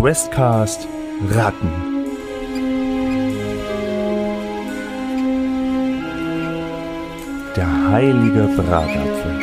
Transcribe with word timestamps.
Questcast 0.00 0.86
Ratten. 1.28 1.72
Der 7.56 7.90
heilige 7.90 8.46
Bratapfel. 8.56 9.40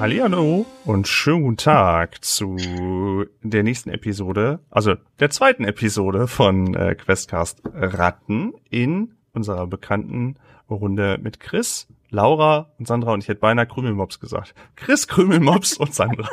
Hallihallo 0.00 0.64
und 0.86 1.06
schönen 1.06 1.58
Tag 1.58 2.24
zu 2.24 3.26
der 3.42 3.62
nächsten 3.62 3.90
Episode, 3.90 4.60
also 4.70 4.94
der 5.20 5.28
zweiten 5.28 5.64
Episode 5.64 6.28
von 6.28 6.74
äh, 6.74 6.94
Questcast 6.94 7.60
Ratten 7.74 8.54
in 8.70 9.12
unserer 9.34 9.66
bekannten 9.66 10.36
Runde 10.70 11.18
mit 11.20 11.40
Chris, 11.40 11.88
Laura 12.14 12.70
und 12.78 12.86
Sandra 12.86 13.12
und 13.12 13.22
ich 13.22 13.28
hätte 13.28 13.40
beinahe 13.40 13.66
Krümelmops 13.66 14.20
gesagt. 14.20 14.54
Chris, 14.76 15.06
Krümelmops 15.08 15.76
und 15.76 15.94
Sandra. 15.94 16.30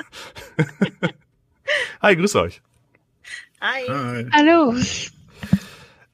Hi, 2.01 2.15
grüß 2.15 2.35
euch. 2.35 2.61
Hi. 3.59 3.83
Hi. 3.87 4.25
Hallo. 4.31 4.75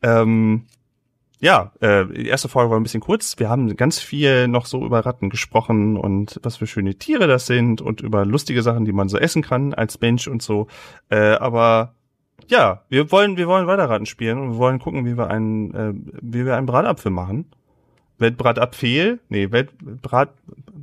Ähm, 0.01 0.65
ja, 1.39 1.71
äh, 1.81 2.05
die 2.05 2.27
erste 2.27 2.49
Folge 2.49 2.71
war 2.71 2.79
ein 2.79 2.83
bisschen 2.83 3.01
kurz. 3.01 3.37
Wir 3.37 3.49
haben 3.49 3.75
ganz 3.75 3.99
viel 3.99 4.47
noch 4.47 4.65
so 4.65 4.83
über 4.85 5.05
Ratten 5.05 5.29
gesprochen 5.29 5.97
und 5.97 6.39
was 6.41 6.57
für 6.57 6.65
schöne 6.67 6.95
Tiere 6.95 7.27
das 7.27 7.45
sind 7.45 7.81
und 7.81 8.01
über 8.01 8.25
lustige 8.25 8.63
Sachen, 8.63 8.85
die 8.85 8.93
man 8.93 9.09
so 9.09 9.17
essen 9.17 9.43
kann 9.43 9.73
als 9.73 10.01
Mensch 10.01 10.27
und 10.27 10.41
so. 10.41 10.67
Äh, 11.09 11.33
aber 11.33 11.93
ja, 12.47 12.83
wir 12.89 13.11
wollen, 13.11 13.37
wir 13.37 13.47
wollen 13.47 13.67
weiter 13.67 13.89
Ratten 13.89 14.05
spielen 14.05 14.39
und 14.39 14.51
wir 14.53 14.57
wollen 14.57 14.79
gucken, 14.79 15.05
wie 15.05 15.17
wir 15.17 15.29
einen, 15.29 15.73
äh, 15.73 15.93
wie 16.21 16.45
wir 16.45 16.55
einen 16.55 16.65
Bratapfel 16.65 17.11
machen. 17.11 17.51
Weltbratapfel? 18.17 19.19
Nee, 19.29 19.51
Weltbrat, 19.51 20.29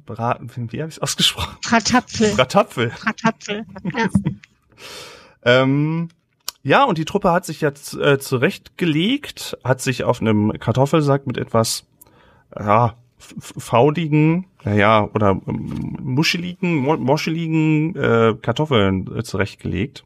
Brat, 0.06 0.40
wie 0.56 0.80
habe 0.80 0.88
ich 0.88 0.96
es 0.96 0.98
ausgesprochen? 0.98 1.56
Bratapfel. 1.62 2.34
Bratapfel. 2.34 2.92
Bratapfel, 3.02 3.66
ja. 3.96 4.08
ähm, 5.62 6.08
ja, 6.62 6.84
und 6.84 6.98
die 6.98 7.04
Truppe 7.04 7.32
hat 7.32 7.44
sich 7.44 7.60
jetzt 7.60 7.94
äh, 7.94 8.18
zurechtgelegt, 8.18 9.58
hat 9.64 9.80
sich 9.80 10.04
auf 10.04 10.20
einem 10.20 10.52
Kartoffelsack 10.58 11.26
mit 11.26 11.36
etwas, 11.38 11.84
ja, 12.58 12.94
fauligen, 13.18 14.46
naja, 14.64 15.08
oder 15.14 15.40
ähm, 15.46 15.96
muscheligen, 16.00 16.76
moscheligen 16.76 17.96
äh, 17.96 18.34
Kartoffeln 18.40 19.16
äh, 19.16 19.22
zurechtgelegt 19.22 20.04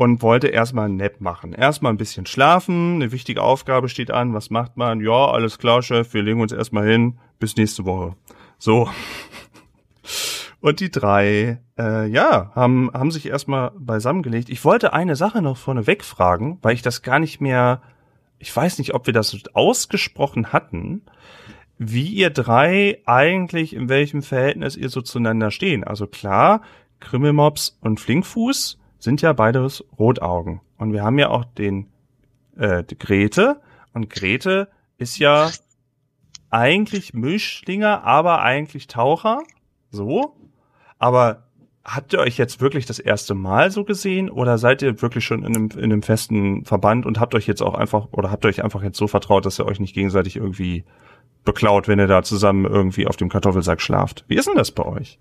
und 0.00 0.22
wollte 0.22 0.48
erstmal 0.48 0.88
ein 0.88 0.96
Nap 0.96 1.20
machen. 1.20 1.52
Erstmal 1.52 1.92
ein 1.92 1.98
bisschen 1.98 2.24
schlafen, 2.24 2.94
eine 2.94 3.12
wichtige 3.12 3.42
Aufgabe 3.42 3.90
steht 3.90 4.10
an. 4.10 4.32
Was 4.32 4.48
macht 4.48 4.78
man? 4.78 5.02
Ja, 5.02 5.26
alles 5.26 5.58
klar, 5.58 5.82
Chef, 5.82 6.14
wir 6.14 6.22
legen 6.22 6.40
uns 6.40 6.52
erstmal 6.52 6.88
hin. 6.88 7.18
Bis 7.38 7.54
nächste 7.56 7.84
Woche. 7.84 8.16
So. 8.56 8.88
Und 10.60 10.80
die 10.80 10.90
drei, 10.90 11.60
äh, 11.78 12.06
ja, 12.08 12.50
haben, 12.54 12.90
haben 12.94 13.10
sich 13.10 13.26
erstmal 13.26 13.72
beisammengelegt. 13.78 14.48
Ich 14.48 14.64
wollte 14.64 14.94
eine 14.94 15.16
Sache 15.16 15.42
noch 15.42 15.58
vorneweg 15.58 16.02
fragen, 16.02 16.58
weil 16.62 16.72
ich 16.72 16.82
das 16.82 17.02
gar 17.02 17.18
nicht 17.18 17.42
mehr, 17.42 17.82
ich 18.38 18.56
weiß 18.56 18.78
nicht, 18.78 18.94
ob 18.94 19.04
wir 19.04 19.12
das 19.12 19.36
ausgesprochen 19.52 20.50
hatten, 20.50 21.02
wie 21.76 22.08
ihr 22.08 22.30
drei 22.30 23.02
eigentlich 23.04 23.76
in 23.76 23.90
welchem 23.90 24.22
Verhältnis 24.22 24.76
ihr 24.76 24.88
so 24.88 25.02
zueinander 25.02 25.50
stehen. 25.50 25.84
Also 25.84 26.06
klar, 26.06 26.62
Krimmelmops 27.00 27.76
und 27.82 28.00
Flinkfuß 28.00 28.78
sind 29.00 29.22
ja 29.22 29.32
beides 29.32 29.84
Rotaugen. 29.98 30.60
Und 30.78 30.92
wir 30.92 31.02
haben 31.02 31.18
ja 31.18 31.30
auch 31.30 31.44
den 31.44 31.88
äh, 32.56 32.84
Grete. 32.84 33.60
Und 33.92 34.10
Grete 34.10 34.68
ist 34.98 35.18
ja 35.18 35.50
eigentlich 36.50 37.14
Milchschlinger, 37.14 38.04
aber 38.04 38.42
eigentlich 38.42 38.86
Taucher. 38.86 39.42
So. 39.90 40.36
Aber 40.98 41.48
habt 41.84 42.12
ihr 42.12 42.18
euch 42.20 42.36
jetzt 42.36 42.60
wirklich 42.60 42.86
das 42.86 42.98
erste 42.98 43.34
Mal 43.34 43.70
so 43.70 43.84
gesehen 43.84 44.30
oder 44.30 44.58
seid 44.58 44.82
ihr 44.82 45.00
wirklich 45.00 45.24
schon 45.24 45.44
in 45.44 45.56
einem, 45.56 45.70
in 45.70 45.84
einem 45.84 46.02
festen 46.02 46.64
Verband 46.64 47.06
und 47.06 47.18
habt 47.18 47.34
euch 47.34 47.46
jetzt 47.46 47.62
auch 47.62 47.74
einfach 47.74 48.08
oder 48.12 48.30
habt 48.30 48.44
ihr 48.44 48.48
euch 48.48 48.62
einfach 48.62 48.82
jetzt 48.82 48.98
so 48.98 49.08
vertraut, 49.08 49.46
dass 49.46 49.58
ihr 49.58 49.66
euch 49.66 49.80
nicht 49.80 49.94
gegenseitig 49.94 50.36
irgendwie 50.36 50.84
beklaut, 51.44 51.88
wenn 51.88 51.98
ihr 51.98 52.06
da 52.06 52.22
zusammen 52.22 52.66
irgendwie 52.66 53.06
auf 53.06 53.16
dem 53.16 53.30
Kartoffelsack 53.30 53.80
schlaft? 53.80 54.24
Wie 54.28 54.36
ist 54.36 54.46
denn 54.46 54.56
das 54.56 54.70
bei 54.70 54.84
euch? 54.84 55.18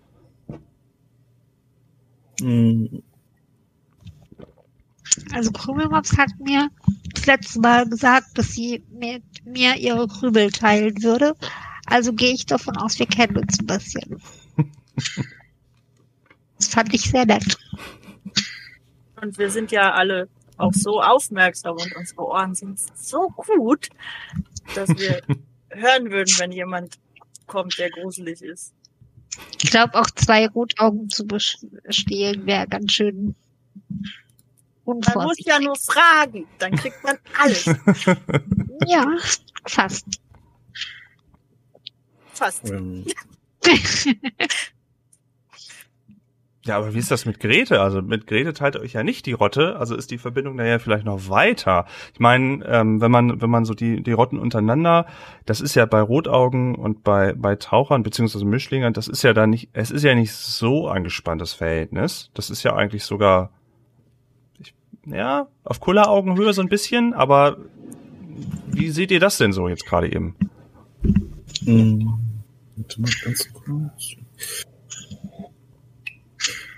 Hm. 2.41 3.03
Also 5.33 5.51
Krümelmops 5.51 6.17
hat 6.17 6.29
mir 6.39 6.69
das 7.13 7.25
letzte 7.25 7.59
Mal 7.59 7.87
gesagt, 7.87 8.37
dass 8.37 8.53
sie 8.53 8.83
mit 8.91 9.23
mir 9.45 9.75
ihre 9.75 10.07
Krümel 10.07 10.51
teilen 10.51 11.01
würde. 11.03 11.35
Also 11.85 12.13
gehe 12.13 12.33
ich 12.33 12.45
davon 12.45 12.77
aus, 12.77 12.99
wir 12.99 13.07
kennen 13.07 13.37
uns 13.37 13.59
ein 13.59 13.67
bisschen. 13.67 14.21
Das 16.57 16.67
fand 16.67 16.93
ich 16.93 17.09
sehr 17.09 17.25
nett. 17.25 17.57
Und 19.21 19.37
wir 19.37 19.49
sind 19.49 19.71
ja 19.71 19.93
alle 19.93 20.27
auch 20.57 20.73
so 20.73 21.01
aufmerksam 21.01 21.77
und 21.77 21.95
unsere 21.95 22.21
Ohren 22.21 22.53
sind 22.53 22.77
so 22.97 23.29
gut, 23.29 23.87
dass 24.75 24.89
wir 24.89 25.21
hören 25.69 26.11
würden, 26.11 26.33
wenn 26.37 26.51
jemand 26.51 26.99
kommt, 27.47 27.77
der 27.79 27.89
gruselig 27.89 28.41
ist. 28.41 28.73
Ich 29.63 29.71
glaube, 29.71 29.95
auch 29.95 30.09
zwei 30.11 30.47
Rotaugen 30.47 31.09
zu 31.09 31.25
bestehlen 31.25 32.45
wäre 32.45 32.67
ganz 32.67 32.91
schön 32.91 33.35
unvorsichtig. 34.89 35.15
Man 35.15 35.25
muss 35.27 35.39
ja 35.45 35.59
nur 35.59 35.75
fragen, 35.75 36.47
dann 36.57 36.71
kriegt 36.75 37.03
man 37.03 37.17
alles. 37.39 37.65
ja, 38.87 39.05
fast. 39.65 40.05
Fast. 42.33 42.69
Ähm. 42.69 43.05
Ja, 46.65 46.77
aber 46.77 46.93
wie 46.93 46.99
ist 46.99 47.09
das 47.09 47.25
mit 47.25 47.39
Grete? 47.39 47.81
Also 47.81 48.01
mit 48.03 48.27
Grete 48.27 48.53
teilt 48.53 48.75
euch 48.75 48.93
ja 48.93 49.01
nicht 49.01 49.25
die 49.25 49.31
Rotte, 49.31 49.77
also 49.77 49.95
ist 49.95 50.11
die 50.11 50.19
Verbindung 50.19 50.55
da 50.55 50.65
ja 50.65 50.77
vielleicht 50.77 51.03
noch 51.03 51.27
weiter. 51.27 51.85
Ich 52.13 52.19
meine, 52.19 52.63
ähm, 52.67 53.01
wenn 53.01 53.09
man 53.09 53.41
wenn 53.41 53.49
man 53.49 53.65
so 53.65 53.73
die 53.73 54.03
die 54.03 54.11
Rotten 54.11 54.37
untereinander, 54.37 55.07
das 55.47 55.61
ist 55.61 55.73
ja 55.75 55.87
bei 55.87 55.99
Rotaugen 55.99 56.75
und 56.75 57.03
bei 57.03 57.33
bei 57.33 57.55
Tauchern 57.55 58.03
beziehungsweise 58.03 58.45
Mischlingern, 58.45 58.93
das 58.93 59.07
ist 59.07 59.23
ja 59.23 59.33
da 59.33 59.47
nicht, 59.47 59.69
es 59.73 59.89
ist 59.89 60.03
ja 60.03 60.13
nicht 60.13 60.33
so 60.33 60.87
angespanntes 60.89 61.53
Verhältnis. 61.53 62.29
Das 62.35 62.51
ist 62.51 62.61
ja 62.61 62.75
eigentlich 62.75 63.03
sogar, 63.03 63.51
ja, 65.05 65.47
auf 65.63 65.79
Kulleraugenhöhe 65.79 66.53
so 66.53 66.61
ein 66.61 66.69
bisschen. 66.69 67.13
Aber 67.13 67.57
wie 68.71 68.89
seht 68.89 69.11
ihr 69.11 69.19
das 69.19 69.37
denn 69.37 69.53
so 69.53 69.67
jetzt 69.67 69.85
gerade 69.85 70.11
eben? 70.11 70.35
Hm, 71.63 72.13
warte 72.75 73.01
mal 73.01 73.11
ganz 73.23 73.49
kurz. 73.53 74.15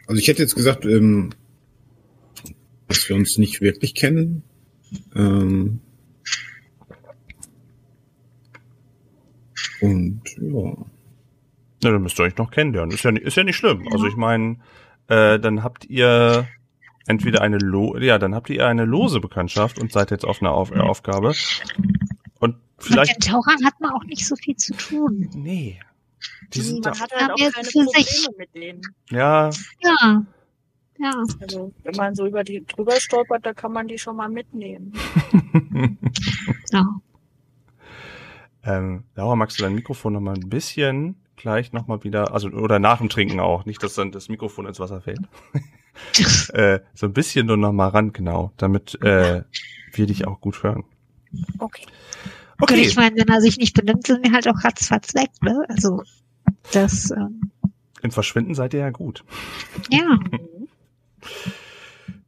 Also 0.08 0.20
ich 0.20 0.28
hätte 0.28 0.42
jetzt 0.42 0.56
gesagt, 0.56 0.86
ähm, 0.86 1.30
dass 2.88 3.08
wir 3.08 3.16
uns 3.16 3.38
nicht 3.38 3.62
wirklich 3.62 3.96
kennen. 3.96 4.44
Ähm, 5.16 5.80
und 9.82 10.22
ja. 10.38 10.76
Na, 11.84 11.92
dann 11.92 12.02
müsst 12.02 12.20
ihr 12.20 12.24
euch 12.24 12.38
noch 12.38 12.52
kennenlernen. 12.52 12.94
Ist 12.94 13.04
ja, 13.04 13.12
nicht, 13.12 13.26
ist 13.26 13.38
ja 13.38 13.44
nicht 13.44 13.56
schlimm. 13.56 13.88
Also 13.92 14.06
ich 14.06 14.16
meine, 14.16 14.58
äh, 15.08 15.40
dann 15.40 15.64
habt 15.64 15.86
ihr 15.86 16.48
entweder 17.08 17.42
eine 17.42 17.58
Lo 17.58 17.98
ja, 17.98 18.18
dann 18.18 18.36
habt 18.36 18.50
ihr 18.50 18.68
eine 18.68 18.86
lose 18.86 19.20
Bekanntschaft 19.20 19.80
und 19.80 19.92
seid 19.92 20.12
jetzt 20.12 20.26
auf 20.26 20.42
einer 20.42 20.52
auf 20.52 20.72
Aufgabe. 20.72 21.34
Und 22.40 22.56
vielleicht. 22.78 23.16
Mit 23.16 23.26
den 23.26 23.32
Tauchern 23.32 23.66
hat 23.66 23.80
man 23.80 23.92
auch 23.92 24.04
nicht 24.04 24.26
so 24.26 24.36
viel 24.36 24.56
zu 24.56 24.74
tun. 24.74 25.30
Nee, 25.34 25.80
die 26.54 26.62
sind 26.62 26.84
man 26.84 27.00
hat 27.00 27.12
halt 27.12 27.32
auch 27.32 27.38
keine 27.38 27.68
Probleme 27.68 28.06
sich. 28.06 28.30
mit 28.38 28.56
denen. 28.56 28.82
Ja. 29.10 29.50
Ja. 29.82 30.24
Ja. 31.00 31.24
Also, 31.40 31.74
wenn 31.84 31.96
man 31.96 32.16
so 32.16 32.28
über 32.28 32.44
die 32.44 32.66
drüber 32.66 33.00
stolpert, 33.00 33.46
da 33.46 33.54
kann 33.54 33.72
man 33.72 33.88
die 33.88 33.98
schon 33.98 34.16
mal 34.16 34.30
mitnehmen. 34.30 34.94
ja. 36.72 36.86
Ähm, 38.64 39.06
Laura, 39.16 39.36
magst 39.36 39.58
du 39.58 39.64
dein 39.64 39.74
Mikrofon 39.74 40.14
noch 40.14 40.20
mal 40.20 40.36
ein 40.36 40.50
bisschen 40.50 41.16
gleich 41.42 41.74
noch 41.74 41.88
mal 41.88 42.04
wieder, 42.04 42.34
also 42.34 42.50
oder 42.50 42.78
nach 42.78 43.00
dem 43.00 43.10
Trinken 43.10 43.40
auch, 43.40 43.66
nicht, 43.66 43.82
dass 43.82 43.96
dann 43.96 44.12
das 44.12 44.30
Mikrofon 44.30 44.68
ins 44.68 44.80
Wasser 44.80 45.02
fällt. 45.02 45.22
äh, 46.54 46.80
so 46.94 47.08
ein 47.08 47.14
bisschen 47.14 47.48
nur 47.48 47.58
noch 47.58 47.72
mal 47.72 47.88
ran, 47.88 48.14
genau, 48.14 48.52
damit 48.58 49.02
äh, 49.02 49.44
wir 49.94 50.06
dich 50.06 50.28
auch 50.28 50.42
gut 50.42 50.64
hören. 50.64 50.84
Okay. 51.60 51.86
Okay. 52.60 52.74
Und 52.76 52.80
ich 52.80 52.96
meine, 52.96 53.16
wenn 53.16 53.28
er 53.28 53.42
sich 53.42 53.58
nicht 53.58 53.74
benimmt, 53.74 54.06
sind 54.06 54.24
wir 54.24 54.32
halt 54.32 54.48
auch 54.48 54.64
ratzfatz 54.64 55.16
weg, 55.16 55.32
ne? 55.42 55.66
Also 55.68 56.04
das. 56.72 57.10
Ähm 57.12 57.52
Im 58.04 58.12
Verschwinden 58.12 58.54
seid 58.54 58.74
ihr 58.74 58.82
ja 58.82 58.90
gut. 58.92 59.24
Ja. 59.90 60.20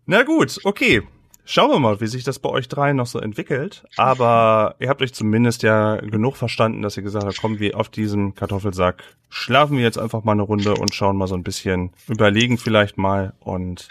Na 0.05 0.23
gut, 0.23 0.59
okay. 0.63 1.03
Schauen 1.45 1.71
wir 1.71 1.79
mal, 1.79 1.99
wie 1.99 2.07
sich 2.07 2.23
das 2.23 2.39
bei 2.39 2.49
euch 2.49 2.69
dreien 2.69 2.95
noch 2.95 3.05
so 3.05 3.19
entwickelt. 3.19 3.83
Aber 3.97 4.75
ihr 4.79 4.89
habt 4.89 5.01
euch 5.01 5.13
zumindest 5.13 5.63
ja 5.63 5.97
genug 5.97 6.37
verstanden, 6.37 6.81
dass 6.81 6.95
ihr 6.95 7.03
gesagt 7.03 7.25
habt, 7.25 7.39
kommen 7.39 7.59
wir 7.59 7.77
auf 7.77 7.89
diesem 7.89 8.33
Kartoffelsack, 8.33 9.03
schlafen 9.29 9.77
wir 9.77 9.83
jetzt 9.83 9.97
einfach 9.97 10.23
mal 10.23 10.31
eine 10.33 10.43
Runde 10.43 10.75
und 10.75 10.95
schauen 10.95 11.17
mal 11.17 11.27
so 11.27 11.35
ein 11.35 11.43
bisschen, 11.43 11.91
überlegen 12.07 12.57
vielleicht 12.57 12.97
mal 12.97 13.33
und. 13.39 13.89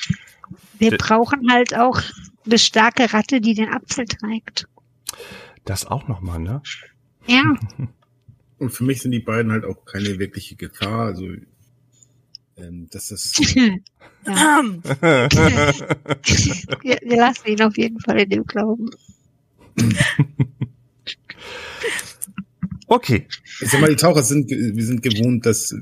Wir 0.79 0.97
brauchen 0.97 1.51
halt 1.51 1.77
auch 1.77 2.01
eine 2.45 2.59
starke 2.59 3.13
Ratte, 3.13 3.41
die 3.41 3.55
den 3.55 3.69
Apfel 3.69 4.07
trägt. 4.07 4.67
Das 5.65 5.87
auch 5.87 6.09
nochmal, 6.09 6.41
ne? 6.41 6.63
Ja. 7.27 7.43
Und 8.59 8.71
für 8.71 8.85
mich 8.85 9.03
sind 9.03 9.11
die 9.11 9.19
beiden 9.19 9.51
halt 9.51 9.65
auch 9.65 9.85
keine 9.85 10.21
wirkliche 10.21 10.55
Gefahr. 10.55 11.07
Also, 11.07 11.27
ähm, 12.57 12.89
das. 12.91 13.11
Ähm, 13.57 13.83
wir, 16.83 16.99
wir 17.03 17.17
lassen 17.17 17.49
ihn 17.49 17.63
auf 17.63 17.77
jeden 17.77 18.01
Fall 18.01 18.21
in 18.21 18.31
dem 18.31 18.45
Glauben. 18.45 18.91
okay. 22.87 23.27
Ich 23.61 23.71
sag 23.71 23.81
mal, 23.81 23.91
die 23.91 23.97
Taucher 23.97 24.23
sind, 24.23 24.51
wir 24.51 24.85
sind 24.85 25.03
gewohnt, 25.03 25.47
dass, 25.47 25.75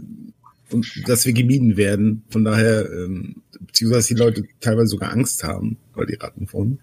dass 1.07 1.27
wir 1.27 1.33
gemieden 1.33 1.77
werden. 1.77 2.25
Von 2.31 2.45
daher, 2.45 2.91
ähm, 2.91 3.43
beziehungsweise 3.61 4.15
die 4.15 4.21
Leute 4.21 4.45
teilweise 4.61 4.89
sogar 4.89 5.13
Angst 5.13 5.45
haben, 5.45 5.77
weil 5.95 6.07
die 6.07 6.15
Ratten 6.15 6.47
von. 6.47 6.79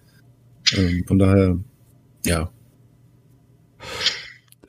Ähm, 0.76 1.04
von 1.06 1.18
daher, 1.18 1.58
ja. 2.24 2.52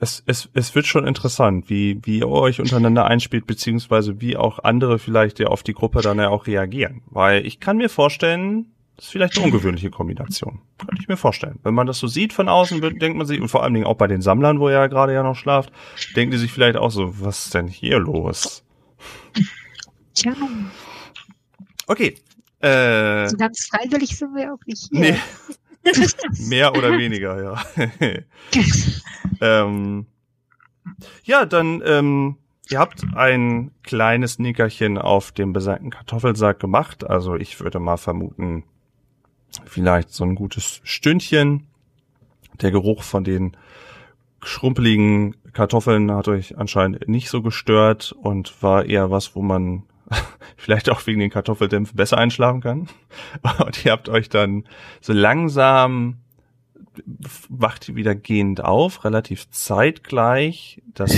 Es, 0.02 0.22
es, 0.26 0.48
es 0.54 0.74
wird 0.74 0.86
schon 0.86 1.06
interessant, 1.06 1.68
wie, 1.68 2.00
wie 2.02 2.20
ihr 2.20 2.28
euch 2.28 2.58
untereinander 2.58 3.04
einspielt, 3.04 3.46
beziehungsweise 3.46 4.20
wie 4.20 4.36
auch 4.36 4.58
andere 4.60 4.98
vielleicht 4.98 5.38
ja 5.38 5.48
auf 5.48 5.62
die 5.62 5.74
Gruppe 5.74 6.00
dann 6.00 6.18
ja 6.18 6.30
auch 6.30 6.46
reagieren. 6.46 7.02
Weil 7.10 7.44
ich 7.44 7.60
kann 7.60 7.76
mir 7.76 7.90
vorstellen, 7.90 8.72
das 8.96 9.06
ist 9.06 9.12
vielleicht 9.12 9.36
eine 9.36 9.46
ungewöhnliche 9.46 9.90
Kombination. 9.90 10.60
Kann 10.78 10.96
ich 10.98 11.06
mir 11.08 11.16
vorstellen. 11.18 11.58
Wenn 11.62 11.74
man 11.74 11.86
das 11.86 11.98
so 11.98 12.06
sieht 12.06 12.32
von 12.32 12.48
außen, 12.48 12.80
denkt 12.98 13.16
man 13.16 13.26
sich, 13.26 13.40
und 13.40 13.48
vor 13.48 13.62
allen 13.62 13.74
Dingen 13.74 13.86
auch 13.86 13.96
bei 13.96 14.06
den 14.06 14.22
Sammlern, 14.22 14.58
wo 14.58 14.68
ihr 14.68 14.74
ja 14.74 14.86
gerade 14.86 15.12
ja 15.12 15.22
noch 15.22 15.36
schlaft, 15.36 15.72
denken 16.16 16.32
die 16.32 16.38
sich 16.38 16.52
vielleicht 16.52 16.76
auch 16.76 16.90
so, 16.90 17.20
was 17.20 17.46
ist 17.46 17.54
denn 17.54 17.68
hier 17.68 17.98
los? 17.98 18.64
Tja, 20.14 20.34
Okay. 21.86 22.16
Äh, 22.60 23.28
so 23.28 23.36
ganz 23.36 23.66
freiwillig 23.66 24.16
sind 24.16 24.34
wir 24.34 24.52
auch 24.52 24.64
nicht 24.66 24.92
nee, 24.92 25.12
hier. 25.12 25.20
mehr 26.48 26.72
oder 26.72 26.96
weniger, 26.96 27.42
ja. 27.42 27.62
Ähm, 29.40 30.06
ja, 31.24 31.46
dann, 31.46 31.82
ähm, 31.84 32.36
ihr 32.68 32.78
habt 32.78 33.04
ein 33.14 33.70
kleines 33.82 34.38
Nickerchen 34.38 34.98
auf 34.98 35.32
dem 35.32 35.52
besagten 35.52 35.90
Kartoffelsack 35.90 36.60
gemacht. 36.60 37.08
Also 37.08 37.36
ich 37.36 37.58
würde 37.60 37.78
mal 37.78 37.96
vermuten, 37.96 38.64
vielleicht 39.64 40.10
so 40.10 40.24
ein 40.24 40.34
gutes 40.34 40.80
Stündchen. 40.84 41.66
Der 42.60 42.70
Geruch 42.70 43.02
von 43.02 43.24
den 43.24 43.56
schrumpeligen 44.42 45.36
Kartoffeln 45.52 46.12
hat 46.12 46.28
euch 46.28 46.58
anscheinend 46.58 47.08
nicht 47.08 47.28
so 47.28 47.42
gestört 47.42 48.12
und 48.12 48.62
war 48.62 48.84
eher 48.84 49.10
was, 49.10 49.34
wo 49.34 49.42
man 49.42 49.84
vielleicht 50.56 50.90
auch 50.90 51.06
wegen 51.06 51.20
den 51.20 51.30
Kartoffeldämpfen 51.30 51.96
besser 51.96 52.18
einschlafen 52.18 52.60
kann. 52.60 52.88
Und 53.64 53.84
ihr 53.84 53.92
habt 53.92 54.08
euch 54.08 54.28
dann 54.28 54.64
so 55.00 55.12
langsam 55.12 56.18
wacht 57.48 57.94
wieder 57.94 58.14
gehend 58.14 58.62
auf, 58.62 59.04
relativ 59.04 59.48
zeitgleich. 59.50 60.82
Das 60.94 61.14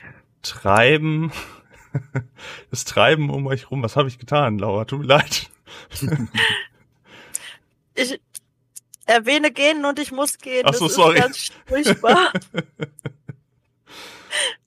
Treiben, 0.42 1.32
das 2.70 2.84
Treiben 2.84 3.30
um 3.30 3.46
euch 3.46 3.70
rum. 3.70 3.82
Was 3.82 3.96
habe 3.96 4.08
ich 4.08 4.18
getan, 4.18 4.58
Laura? 4.58 4.86
Tut 4.86 5.00
mir 5.00 5.06
leid. 5.06 5.50
ich 7.94 8.20
erwähne 9.06 9.50
gehen 9.50 9.84
und 9.84 9.98
ich 9.98 10.12
muss 10.12 10.38
gehen. 10.38 10.62
Ach 10.64 10.74
so, 10.74 10.86
das 10.86 10.94
sorry. 10.94 11.18
ist 11.18 11.22
ganz 11.22 11.50
furchtbar. 11.66 12.32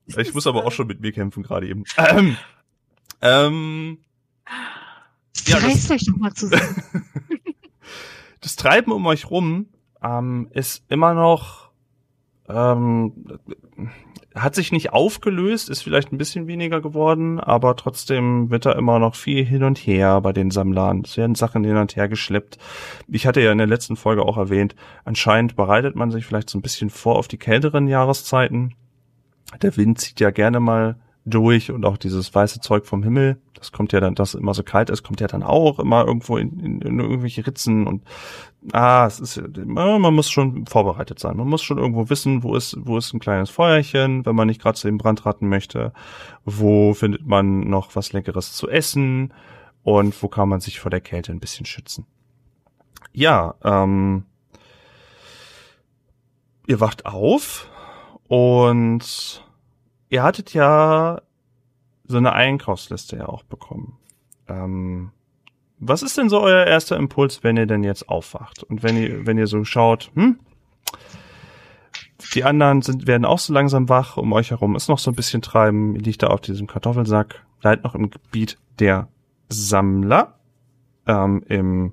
Ich 0.05 0.33
muss 0.33 0.47
aber 0.47 0.65
auch 0.65 0.71
schon 0.71 0.87
mit 0.87 0.99
mir 0.99 1.11
kämpfen 1.11 1.43
gerade 1.43 1.67
eben. 1.67 1.85
Ähm, 1.97 2.37
ähm, 3.23 3.97
Ja, 5.45 5.57
Reißt 5.57 5.91
euch 5.91 6.05
doch 6.05 6.17
mal 6.17 6.33
zusammen. 6.33 6.83
das 8.41 8.55
Treiben 8.55 8.91
um 8.91 9.05
euch 9.05 9.29
rum 9.29 9.67
ähm, 10.03 10.49
ist 10.51 10.83
immer 10.89 11.13
noch 11.13 11.71
ähm, 12.49 13.39
hat 14.35 14.55
sich 14.55 14.71
nicht 14.71 14.91
aufgelöst, 14.93 15.69
ist 15.69 15.83
vielleicht 15.83 16.11
ein 16.11 16.17
bisschen 16.17 16.47
weniger 16.47 16.81
geworden, 16.81 17.39
aber 17.39 17.75
trotzdem 17.75 18.49
wird 18.49 18.65
da 18.65 18.71
immer 18.71 18.97
noch 18.99 19.15
viel 19.15 19.45
hin 19.45 19.63
und 19.63 19.77
her 19.77 20.21
bei 20.21 20.33
den 20.33 20.49
Sammlern. 20.49 21.03
Es 21.05 21.17
werden 21.17 21.35
Sachen 21.35 21.63
hin 21.63 21.77
und 21.77 21.95
her 21.95 22.07
geschleppt. 22.07 22.57
Ich 23.07 23.27
hatte 23.27 23.41
ja 23.41 23.51
in 23.51 23.59
der 23.59 23.67
letzten 23.67 23.95
Folge 23.95 24.23
auch 24.23 24.37
erwähnt, 24.37 24.75
anscheinend 25.05 25.55
bereitet 25.55 25.95
man 25.95 26.11
sich 26.11 26.25
vielleicht 26.25 26.49
so 26.49 26.57
ein 26.57 26.63
bisschen 26.63 26.89
vor 26.89 27.17
auf 27.17 27.27
die 27.27 27.37
kälteren 27.37 27.87
Jahreszeiten. 27.87 28.73
Der 29.61 29.77
Wind 29.77 29.99
zieht 29.99 30.19
ja 30.19 30.31
gerne 30.31 30.59
mal 30.59 30.95
durch 31.25 31.71
und 31.71 31.85
auch 31.85 31.97
dieses 31.97 32.33
weiße 32.33 32.59
Zeug 32.59 32.85
vom 32.85 33.01
Himmel, 33.01 33.41
das 33.53 33.71
kommt 33.71 33.93
ja 33.93 34.01
dann, 34.01 34.15
das 34.15 34.33
immer 34.33 34.53
so 34.53 34.63
kalt 34.63 34.89
ist, 34.89 35.03
kommt 35.03 35.21
ja 35.21 35.27
dann 35.27 35.41
auch 35.41 35.79
immer 35.79 36.05
irgendwo 36.05 36.37
in, 36.37 36.59
in, 36.59 36.81
in 36.81 36.99
irgendwelche 36.99 37.47
Ritzen 37.47 37.87
und 37.87 38.03
ah, 38.73 39.05
es 39.05 39.19
ist, 39.19 39.41
man 39.65 40.01
muss 40.13 40.29
schon 40.29 40.65
vorbereitet 40.65 41.19
sein. 41.19 41.37
Man 41.37 41.47
muss 41.47 41.61
schon 41.61 41.77
irgendwo 41.77 42.09
wissen, 42.09 42.43
wo 42.43 42.55
ist, 42.55 42.75
wo 42.79 42.97
ist 42.97 43.13
ein 43.13 43.19
kleines 43.19 43.49
Feuerchen, 43.49 44.25
wenn 44.25 44.35
man 44.35 44.47
nicht 44.47 44.61
gerade 44.61 44.77
zu 44.77 44.87
dem 44.87 44.97
Brandratten 44.97 45.47
möchte, 45.47 45.93
wo 46.43 46.93
findet 46.93 47.25
man 47.25 47.61
noch 47.61 47.95
was 47.95 48.11
Leckeres 48.11 48.53
zu 48.53 48.69
essen 48.69 49.33
und 49.83 50.21
wo 50.21 50.27
kann 50.27 50.49
man 50.49 50.59
sich 50.59 50.79
vor 50.79 50.91
der 50.91 51.01
Kälte 51.01 51.31
ein 51.31 51.39
bisschen 51.39 51.65
schützen. 51.65 52.05
Ja, 53.13 53.55
ähm, 53.63 54.25
ihr 56.67 56.79
wacht 56.79 57.05
auf 57.05 57.69
und 58.27 59.43
ihr 60.13 60.21
hattet 60.21 60.53
ja 60.53 61.21
so 62.05 62.17
eine 62.17 62.33
Einkaufsliste 62.33 63.17
ja 63.17 63.27
auch 63.27 63.41
bekommen. 63.43 63.97
Ähm, 64.47 65.11
was 65.79 66.03
ist 66.03 66.17
denn 66.19 66.29
so 66.29 66.39
euer 66.39 66.65
erster 66.67 66.97
Impuls, 66.97 67.43
wenn 67.43 67.57
ihr 67.57 67.65
denn 67.65 67.83
jetzt 67.83 68.07
aufwacht? 68.07 68.61
Und 68.61 68.83
wenn 68.83 68.95
ihr, 68.95 69.25
wenn 69.25 69.39
ihr 69.39 69.47
so 69.47 69.63
schaut, 69.65 70.11
hm, 70.13 70.39
die 72.35 72.43
anderen 72.43 72.83
sind, 72.83 73.07
werden 73.07 73.25
auch 73.25 73.39
so 73.39 73.53
langsam 73.53 73.89
wach, 73.89 74.17
um 74.17 74.31
euch 74.33 74.51
herum 74.51 74.75
ist 74.75 74.87
noch 74.87 74.99
so 74.99 75.09
ein 75.09 75.15
bisschen 75.15 75.41
Treiben, 75.41 75.95
liegt 75.95 76.21
da 76.21 76.27
auf 76.27 76.41
diesem 76.41 76.67
Kartoffelsack, 76.67 77.43
seid 77.63 77.83
noch 77.83 77.95
im 77.95 78.11
Gebiet 78.11 78.59
der 78.77 79.07
Sammler, 79.49 80.37
ähm, 81.07 81.43
im 81.47 81.91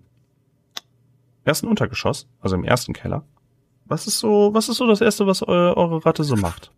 ersten 1.44 1.69
Untergeschoss, 1.69 2.28
also 2.43 2.55
im 2.55 2.64
ersten 2.64 2.93
Keller. 2.93 3.25
Was 3.87 4.06
ist 4.06 4.19
so, 4.19 4.50
was 4.52 4.69
ist 4.69 4.76
so 4.76 4.87
das 4.87 5.00
erste, 5.00 5.26
was 5.26 5.43
eure, 5.43 5.78
eure 5.78 6.05
Ratte 6.05 6.22
so 6.22 6.37
macht? 6.37 6.70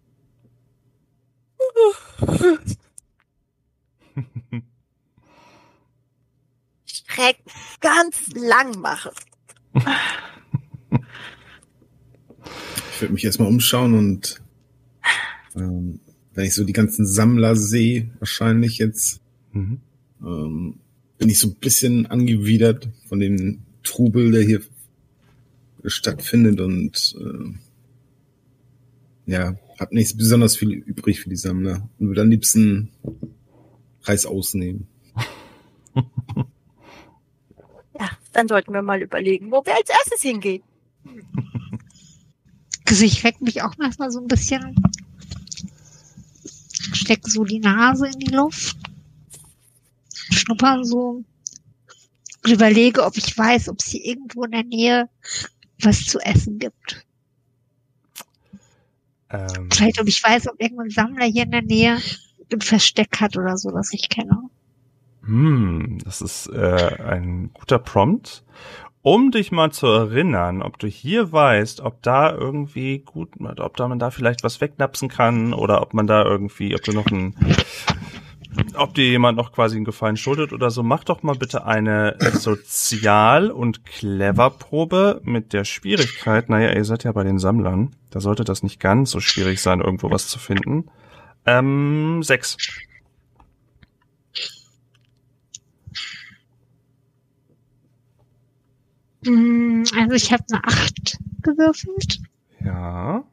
Schreck 6.86 7.38
ganz 7.80 8.28
lang 8.34 8.78
machen. 8.80 9.12
Ich 12.94 13.00
würde 13.00 13.14
mich 13.14 13.24
erstmal 13.24 13.48
umschauen 13.48 13.94
und 13.94 14.42
ähm, 15.56 16.00
wenn 16.34 16.44
ich 16.44 16.54
so 16.54 16.64
die 16.64 16.72
ganzen 16.72 17.06
Sammler 17.06 17.56
sehe, 17.56 18.10
wahrscheinlich 18.18 18.78
jetzt, 18.78 19.20
Mhm. 19.52 19.80
ähm, 20.22 20.78
bin 21.18 21.28
ich 21.28 21.38
so 21.38 21.48
ein 21.48 21.56
bisschen 21.56 22.06
angewidert 22.06 22.88
von 23.06 23.20
dem 23.20 23.62
Trubel, 23.82 24.30
der 24.30 24.42
hier 24.42 24.62
stattfindet 25.84 26.60
und 26.60 27.14
ähm, 27.20 27.58
ja, 29.26 29.54
hab 29.78 29.92
nicht 29.92 30.16
besonders 30.16 30.56
viel 30.56 30.70
übrig 30.70 31.20
für 31.20 31.30
die 31.30 31.36
Sammler 31.36 31.88
und 31.98 32.08
würde 32.08 32.22
am 32.22 32.30
liebsten 32.30 32.90
Reis 34.02 34.26
ausnehmen. 34.26 34.86
Ja, 37.98 38.10
dann 38.32 38.48
sollten 38.48 38.72
wir 38.72 38.82
mal 38.82 39.02
überlegen, 39.02 39.52
wo 39.52 39.64
wir 39.64 39.76
als 39.76 39.90
erstes 39.90 40.22
hingehen. 40.22 40.62
Also 42.86 43.04
ich 43.04 43.22
reck 43.22 43.40
mich 43.40 43.62
auch 43.62 43.74
manchmal 43.78 44.10
so 44.10 44.18
ein 44.18 44.26
bisschen, 44.26 44.74
steck 46.94 47.28
so 47.28 47.44
die 47.44 47.60
Nase 47.60 48.08
in 48.08 48.18
die 48.18 48.32
Luft, 48.32 48.76
schnupper 50.30 50.84
so 50.84 51.22
und 52.44 52.50
überlege, 52.50 53.04
ob 53.04 53.16
ich 53.16 53.36
weiß, 53.36 53.68
ob 53.68 53.80
es 53.80 53.86
hier 53.86 54.04
irgendwo 54.04 54.44
in 54.44 54.50
der 54.50 54.64
Nähe 54.64 55.08
was 55.80 56.04
zu 56.04 56.18
essen 56.20 56.58
gibt. 56.58 57.04
Ähm, 59.32 59.68
Vielleicht, 59.72 60.00
ob 60.00 60.06
ich 60.06 60.22
weiß, 60.22 60.48
ob 60.48 60.60
irgendein 60.60 60.90
Sammler 60.90 61.26
hier 61.26 61.44
in 61.44 61.50
der 61.50 61.62
Nähe 61.62 61.98
ein 62.52 62.60
Versteck 62.60 63.20
hat 63.20 63.36
oder 63.36 63.56
so, 63.56 63.70
das 63.70 63.92
ich 63.92 64.08
kenne. 64.08 64.38
Hm, 65.24 65.98
das 66.04 66.20
ist 66.20 66.48
äh, 66.48 66.96
ein 67.02 67.50
guter 67.54 67.78
Prompt. 67.78 68.44
Um 69.04 69.32
dich 69.32 69.50
mal 69.50 69.72
zu 69.72 69.88
erinnern, 69.88 70.62
ob 70.62 70.78
du 70.78 70.86
hier 70.86 71.32
weißt, 71.32 71.80
ob 71.80 72.02
da 72.02 72.32
irgendwie 72.32 73.00
gut, 73.00 73.30
ob 73.40 73.76
da 73.76 73.88
man 73.88 73.98
da 73.98 74.12
vielleicht 74.12 74.44
was 74.44 74.60
wegnapsen 74.60 75.08
kann 75.08 75.54
oder 75.54 75.82
ob 75.82 75.92
man 75.92 76.06
da 76.06 76.24
irgendwie, 76.24 76.76
ob 76.76 76.82
du 76.82 76.92
noch 76.92 77.06
ein, 77.06 77.34
ob 78.76 78.94
dir 78.94 79.04
jemand 79.08 79.36
noch 79.36 79.52
quasi 79.52 79.76
einen 79.76 79.84
Gefallen 79.84 80.16
schuldet 80.16 80.52
oder 80.52 80.70
so, 80.70 80.82
mach 80.82 81.04
doch 81.04 81.22
mal 81.22 81.34
bitte 81.34 81.64
eine 81.66 82.16
Sozial- 82.32 83.50
und 83.50 83.84
Clever-Probe 83.84 85.20
mit 85.24 85.52
der 85.52 85.64
Schwierigkeit. 85.64 86.48
Naja, 86.48 86.72
ihr 86.74 86.84
seid 86.84 87.04
ja 87.04 87.12
bei 87.12 87.24
den 87.24 87.38
Sammlern. 87.38 87.94
Da 88.10 88.20
sollte 88.20 88.44
das 88.44 88.62
nicht 88.62 88.80
ganz 88.80 89.10
so 89.10 89.20
schwierig 89.20 89.60
sein, 89.62 89.80
irgendwo 89.80 90.10
was 90.10 90.28
zu 90.28 90.38
finden. 90.38 90.90
Ähm, 91.46 92.22
sechs. 92.22 92.56
Hm, 99.24 99.84
Also 99.96 100.14
ich 100.14 100.32
habe 100.32 100.44
eine 100.50 100.64
8 100.64 101.18
gewürfelt. 101.42 102.18
Ja. 102.64 103.24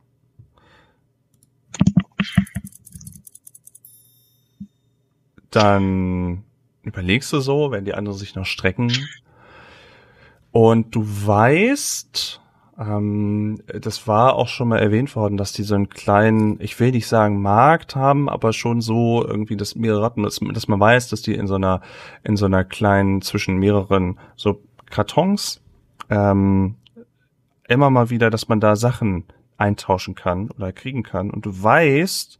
Dann 5.51 6.43
überlegst 6.83 7.31
du 7.33 7.39
so, 7.39 7.71
wenn 7.71 7.85
die 7.85 7.93
anderen 7.93 8.17
sich 8.17 8.35
noch 8.35 8.45
strecken. 8.45 8.91
Und 10.51 10.95
du 10.95 11.03
weißt, 11.05 12.41
ähm, 12.79 13.61
das 13.67 14.07
war 14.07 14.35
auch 14.35 14.47
schon 14.47 14.69
mal 14.69 14.79
erwähnt 14.79 15.15
worden, 15.15 15.37
dass 15.37 15.51
die 15.51 15.63
so 15.63 15.75
einen 15.75 15.89
kleinen, 15.89 16.59
ich 16.61 16.79
will 16.79 16.91
nicht 16.91 17.07
sagen 17.07 17.41
Markt 17.41 17.95
haben, 17.95 18.29
aber 18.29 18.53
schon 18.53 18.81
so 18.81 19.25
irgendwie 19.25 19.57
das 19.57 19.75
mehrere 19.75 20.01
Ratten, 20.01 20.23
dass, 20.23 20.39
dass 20.39 20.67
man 20.67 20.79
weiß, 20.79 21.09
dass 21.09 21.21
die 21.21 21.35
in 21.35 21.47
so 21.47 21.55
einer, 21.55 21.81
in 22.23 22.37
so 22.37 22.45
einer 22.45 22.63
kleinen, 22.63 23.21
zwischen 23.21 23.57
mehreren 23.57 24.17
so 24.35 24.61
Kartons, 24.89 25.61
ähm, 26.09 26.75
immer 27.67 27.89
mal 27.89 28.09
wieder, 28.09 28.29
dass 28.29 28.47
man 28.47 28.59
da 28.59 28.75
Sachen 28.75 29.25
eintauschen 29.57 30.15
kann 30.15 30.49
oder 30.51 30.71
kriegen 30.71 31.03
kann. 31.03 31.29
Und 31.29 31.45
du 31.45 31.61
weißt, 31.61 32.39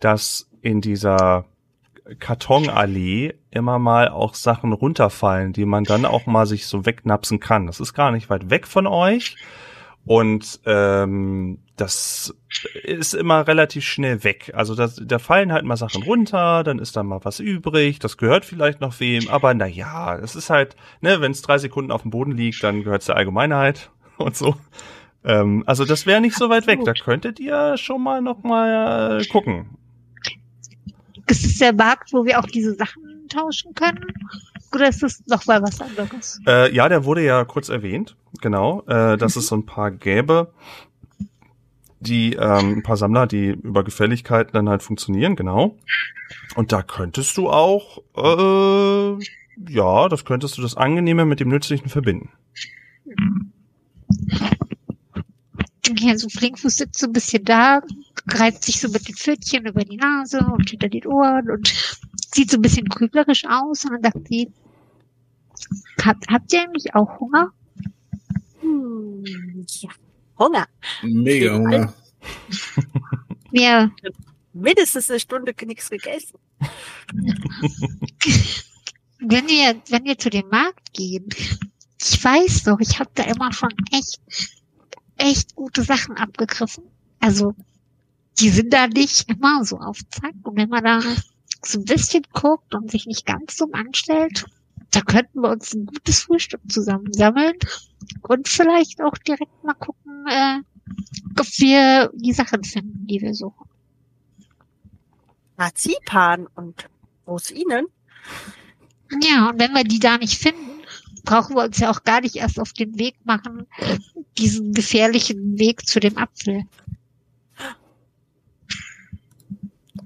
dass 0.00 0.50
in 0.62 0.80
dieser 0.80 1.44
Kartonallee 2.18 3.34
immer 3.50 3.78
mal 3.78 4.08
auch 4.08 4.34
Sachen 4.34 4.72
runterfallen, 4.72 5.52
die 5.52 5.64
man 5.64 5.84
dann 5.84 6.04
auch 6.04 6.26
mal 6.26 6.46
sich 6.46 6.66
so 6.66 6.86
wegnapsen 6.86 7.40
kann. 7.40 7.66
Das 7.66 7.80
ist 7.80 7.94
gar 7.94 8.12
nicht 8.12 8.30
weit 8.30 8.50
weg 8.50 8.66
von 8.66 8.86
euch. 8.86 9.36
Und 10.06 10.60
ähm, 10.66 11.58
das 11.74 12.32
ist 12.84 13.12
immer 13.12 13.48
relativ 13.48 13.84
schnell 13.84 14.22
weg. 14.22 14.52
Also 14.54 14.76
das, 14.76 15.02
da 15.04 15.18
fallen 15.18 15.52
halt 15.52 15.64
mal 15.64 15.76
Sachen 15.76 16.04
runter, 16.04 16.62
dann 16.62 16.78
ist 16.78 16.96
da 16.96 17.02
mal 17.02 17.20
was 17.24 17.40
übrig, 17.40 17.98
das 17.98 18.16
gehört 18.16 18.44
vielleicht 18.44 18.80
noch 18.80 19.00
wem, 19.00 19.28
aber 19.28 19.52
na 19.52 19.66
ja, 19.66 20.16
es 20.16 20.36
ist 20.36 20.48
halt, 20.48 20.76
ne, 21.00 21.20
wenn 21.20 21.32
es 21.32 21.42
drei 21.42 21.58
Sekunden 21.58 21.90
auf 21.90 22.02
dem 22.02 22.12
Boden 22.12 22.30
liegt, 22.30 22.62
dann 22.62 22.84
gehört 22.84 23.02
es 23.02 23.06
der 23.06 23.16
Allgemeinheit 23.16 23.90
und 24.16 24.36
so. 24.36 24.54
Ähm, 25.24 25.64
also 25.66 25.84
das 25.84 26.06
wäre 26.06 26.20
nicht 26.20 26.36
so 26.36 26.48
weit 26.50 26.68
weg. 26.68 26.80
Da 26.84 26.92
könntet 26.92 27.40
ihr 27.40 27.76
schon 27.76 28.00
mal 28.00 28.22
noch 28.22 28.44
mal 28.44 29.20
äh, 29.20 29.24
gucken. 29.26 29.76
Ist 31.28 31.44
es 31.44 31.58
der 31.58 31.72
Markt, 31.72 32.12
wo 32.12 32.24
wir 32.24 32.38
auch 32.38 32.46
diese 32.46 32.74
Sachen 32.74 33.02
tauschen 33.28 33.74
können? 33.74 34.04
Oder 34.72 34.88
ist 34.88 35.02
es 35.02 35.26
noch 35.26 35.46
mal 35.46 35.62
was 35.62 35.80
anderes? 35.80 36.40
Äh, 36.46 36.74
ja, 36.74 36.88
der 36.88 37.04
wurde 37.04 37.24
ja 37.24 37.44
kurz 37.44 37.68
erwähnt, 37.68 38.16
genau, 38.40 38.82
äh, 38.86 39.16
dass 39.16 39.36
es 39.36 39.46
so 39.48 39.56
ein 39.56 39.66
paar 39.66 39.90
gäbe, 39.90 40.52
die 42.00 42.34
ähm, 42.34 42.78
ein 42.78 42.82
paar 42.82 42.96
Sammler, 42.96 43.26
die 43.26 43.48
über 43.48 43.84
Gefälligkeiten 43.84 44.52
dann 44.52 44.68
halt 44.68 44.82
funktionieren, 44.82 45.34
genau. 45.36 45.76
Und 46.54 46.72
da 46.72 46.82
könntest 46.82 47.36
du 47.36 47.48
auch, 47.48 48.02
äh, 48.16 49.24
ja, 49.68 50.08
das 50.08 50.24
könntest 50.24 50.58
du 50.58 50.62
das 50.62 50.76
Angenehme 50.76 51.24
mit 51.24 51.40
dem 51.40 51.48
Nützlichen 51.48 51.88
verbinden. 51.88 52.30
Ja, 55.98 56.16
so 56.16 56.28
Flinkfuß 56.28 56.76
sitzt 56.76 56.98
so 56.98 57.06
ein 57.06 57.12
bisschen 57.12 57.44
da, 57.44 57.80
reibt 58.28 58.64
sich 58.64 58.80
so 58.80 58.88
mit 58.88 59.08
den 59.08 59.14
Pfötchen 59.14 59.66
über 59.66 59.84
die 59.84 59.96
Nase 59.96 60.40
und 60.40 60.68
hinter 60.68 60.88
den 60.88 61.06
Ohren 61.06 61.50
und 61.50 61.72
sieht 62.34 62.50
so 62.50 62.58
ein 62.58 62.62
bisschen 62.62 62.86
grüblerisch 62.86 63.44
aus 63.46 63.84
und 63.84 63.92
dann 63.92 64.02
sagt 64.02 64.28
sie, 64.28 64.50
habt, 66.04 66.28
habt 66.28 66.52
ihr 66.52 66.62
eigentlich 66.62 66.94
auch 66.94 67.20
Hunger? 67.20 67.52
Hm, 68.60 69.24
ja. 69.66 69.90
Hunger. 70.38 70.66
Mega 71.02 71.54
Hunger. 71.54 71.94
Wir, 73.50 73.90
Mindestens 74.56 75.10
eine 75.10 75.20
Stunde 75.20 75.54
nichts 75.66 75.90
gegessen. 75.90 76.38
wenn 79.18 79.46
wir, 79.48 79.82
wenn 79.90 80.04
wir 80.04 80.16
zu 80.18 80.30
dem 80.30 80.48
Markt 80.48 80.94
gehen, 80.94 81.28
ich 82.00 82.24
weiß 82.24 82.62
doch, 82.64 82.80
ich 82.80 82.98
habe 82.98 83.10
da 83.14 83.24
immer 83.24 83.52
schon 83.52 83.74
echt, 83.92 84.18
echt 85.16 85.54
gute 85.54 85.82
Sachen 85.82 86.16
abgegriffen. 86.16 86.84
Also, 87.20 87.54
die 88.38 88.50
sind 88.50 88.72
da 88.72 88.86
nicht 88.86 89.28
immer 89.30 89.64
so 89.64 89.78
auf 89.78 89.98
Zack. 90.10 90.34
Und 90.42 90.56
wenn 90.56 90.68
man 90.68 90.84
da 90.84 91.00
so 91.64 91.78
ein 91.80 91.84
bisschen 91.84 92.24
guckt 92.32 92.74
und 92.74 92.90
sich 92.90 93.06
nicht 93.06 93.26
ganz 93.26 93.56
so 93.56 93.70
anstellt, 93.72 94.46
da 94.90 95.00
könnten 95.00 95.40
wir 95.40 95.50
uns 95.50 95.74
ein 95.74 95.86
gutes 95.86 96.22
Frühstück 96.22 96.60
zusammen 96.68 97.12
sammeln 97.12 97.56
und 98.22 98.48
vielleicht 98.48 99.02
auch 99.02 99.18
direkt 99.18 99.64
mal 99.64 99.74
gucken, 99.74 100.24
äh, 100.28 100.58
ob 101.38 101.46
wir 101.58 102.10
die 102.14 102.32
Sachen 102.32 102.64
finden, 102.64 103.06
die 103.06 103.20
wir 103.20 103.34
suchen. 103.34 103.68
Marzipan 105.56 106.46
und 106.54 106.88
Rosinen. 107.26 107.86
Ja, 109.22 109.50
und 109.50 109.58
wenn 109.58 109.72
wir 109.72 109.84
die 109.84 109.98
da 109.98 110.18
nicht 110.18 110.38
finden, 110.38 110.82
brauchen 111.26 111.56
wir 111.56 111.64
uns 111.64 111.78
ja 111.78 111.90
auch 111.90 112.04
gar 112.04 112.22
nicht 112.22 112.36
erst 112.36 112.58
auf 112.58 112.72
den 112.72 112.98
Weg 112.98 113.16
machen, 113.24 113.66
diesen 114.38 114.72
gefährlichen 114.72 115.58
Weg 115.58 115.86
zu 115.86 116.00
dem 116.00 116.16
Apfel. 116.16 116.62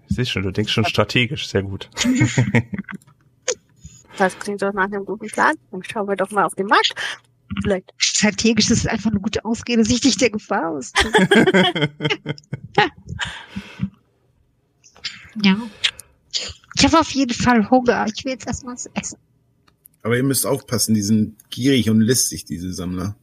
Ich 0.09 0.17
sehe 0.17 0.27
schon, 0.27 0.43
du 0.43 0.51
denkst 0.51 0.73
schon 0.73 0.85
strategisch, 0.85 1.49
sehr 1.49 1.63
gut. 1.63 1.89
Das 4.19 4.37
klingt 4.39 4.61
doch 4.61 4.73
nach 4.75 4.85
einem 4.85 5.07
guten 5.07 5.29
Plan. 5.29 5.55
Dann 5.71 5.83
schauen 5.83 6.07
wir 6.07 6.15
doch 6.15 6.31
mal 6.31 6.45
auf 6.45 6.55
den 6.55 6.67
Markt. 6.67 6.93
Vielleicht. 7.63 7.91
Strategisch 7.97 8.71
ist 8.71 8.81
es 8.81 8.87
einfach 8.87 9.11
eine 9.11 9.21
gute 9.21 9.43
Ausrede, 9.47 9.83
sich 9.83 10.05
nicht 10.05 10.21
der 10.21 10.29
Gefahr 10.29 10.69
aus. 10.69 10.93
ja. 15.43 15.57
Ich 16.77 16.85
habe 16.85 17.01
auf 17.01 17.11
jeden 17.13 17.33
Fall 17.33 17.71
Hunger. 17.71 18.05
Ich 18.15 18.23
will 18.27 18.33
jetzt 18.33 18.47
erstmal 18.47 18.75
was 18.75 18.91
essen. 18.93 19.17
Aber 20.03 20.17
ihr 20.17 20.23
müsst 20.23 20.47
aufpassen, 20.47 20.95
die 20.95 21.03
sind 21.03 21.37
gierig 21.51 21.91
und 21.91 22.01
listig, 22.01 22.45
diese 22.45 22.73
Sammler. 22.73 23.17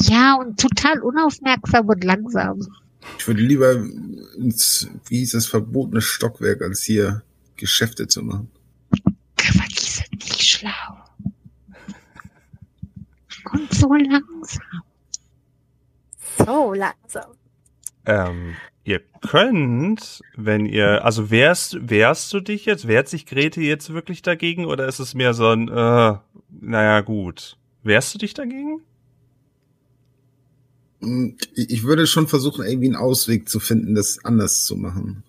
Ja, 0.00 0.34
und 0.36 0.60
total 0.60 1.00
unaufmerksam 1.00 1.88
und 1.88 2.04
langsam. 2.04 2.60
Ich 3.18 3.26
würde 3.26 3.42
lieber 3.42 3.72
ins, 4.36 4.88
wie 5.08 5.18
hieß 5.18 5.32
das, 5.32 5.46
verbotene 5.46 6.00
Stockwerk, 6.00 6.62
als 6.62 6.82
hier 6.82 7.22
Geschäfte 7.56 8.06
zu 8.06 8.22
machen. 8.22 8.48
Aber 8.90 9.66
die 9.68 9.80
sind 9.80 10.12
nicht 10.12 10.40
schlau. 10.40 10.70
Und 13.52 13.74
so 13.74 13.92
langsam. 13.92 14.82
So 16.38 16.72
langsam. 16.74 17.32
ähm, 18.06 18.54
ihr 18.84 19.00
könnt, 19.20 20.22
wenn 20.36 20.66
ihr, 20.66 21.04
also 21.04 21.30
wehrst, 21.30 21.78
wehrst 21.88 22.32
du 22.32 22.40
dich 22.40 22.64
jetzt, 22.64 22.88
wehrt 22.88 23.08
sich 23.08 23.26
Grete 23.26 23.60
jetzt 23.60 23.92
wirklich 23.92 24.22
dagegen 24.22 24.66
oder 24.66 24.86
ist 24.86 24.98
es 24.98 25.14
mehr 25.14 25.34
so 25.34 25.48
ein, 25.48 25.68
äh, 25.68 26.14
naja, 26.60 27.00
gut. 27.00 27.56
Wehrst 27.82 28.14
du 28.14 28.18
dich 28.18 28.34
dagegen? 28.34 28.82
Ich 31.54 31.70
ich 31.70 31.82
würde 31.82 32.06
schon 32.06 32.28
versuchen, 32.28 32.64
irgendwie 32.64 32.86
einen 32.86 32.96
Ausweg 32.96 33.48
zu 33.48 33.58
finden, 33.58 33.94
das 33.94 34.24
anders 34.24 34.64
zu 34.64 34.76
machen. 34.76 35.24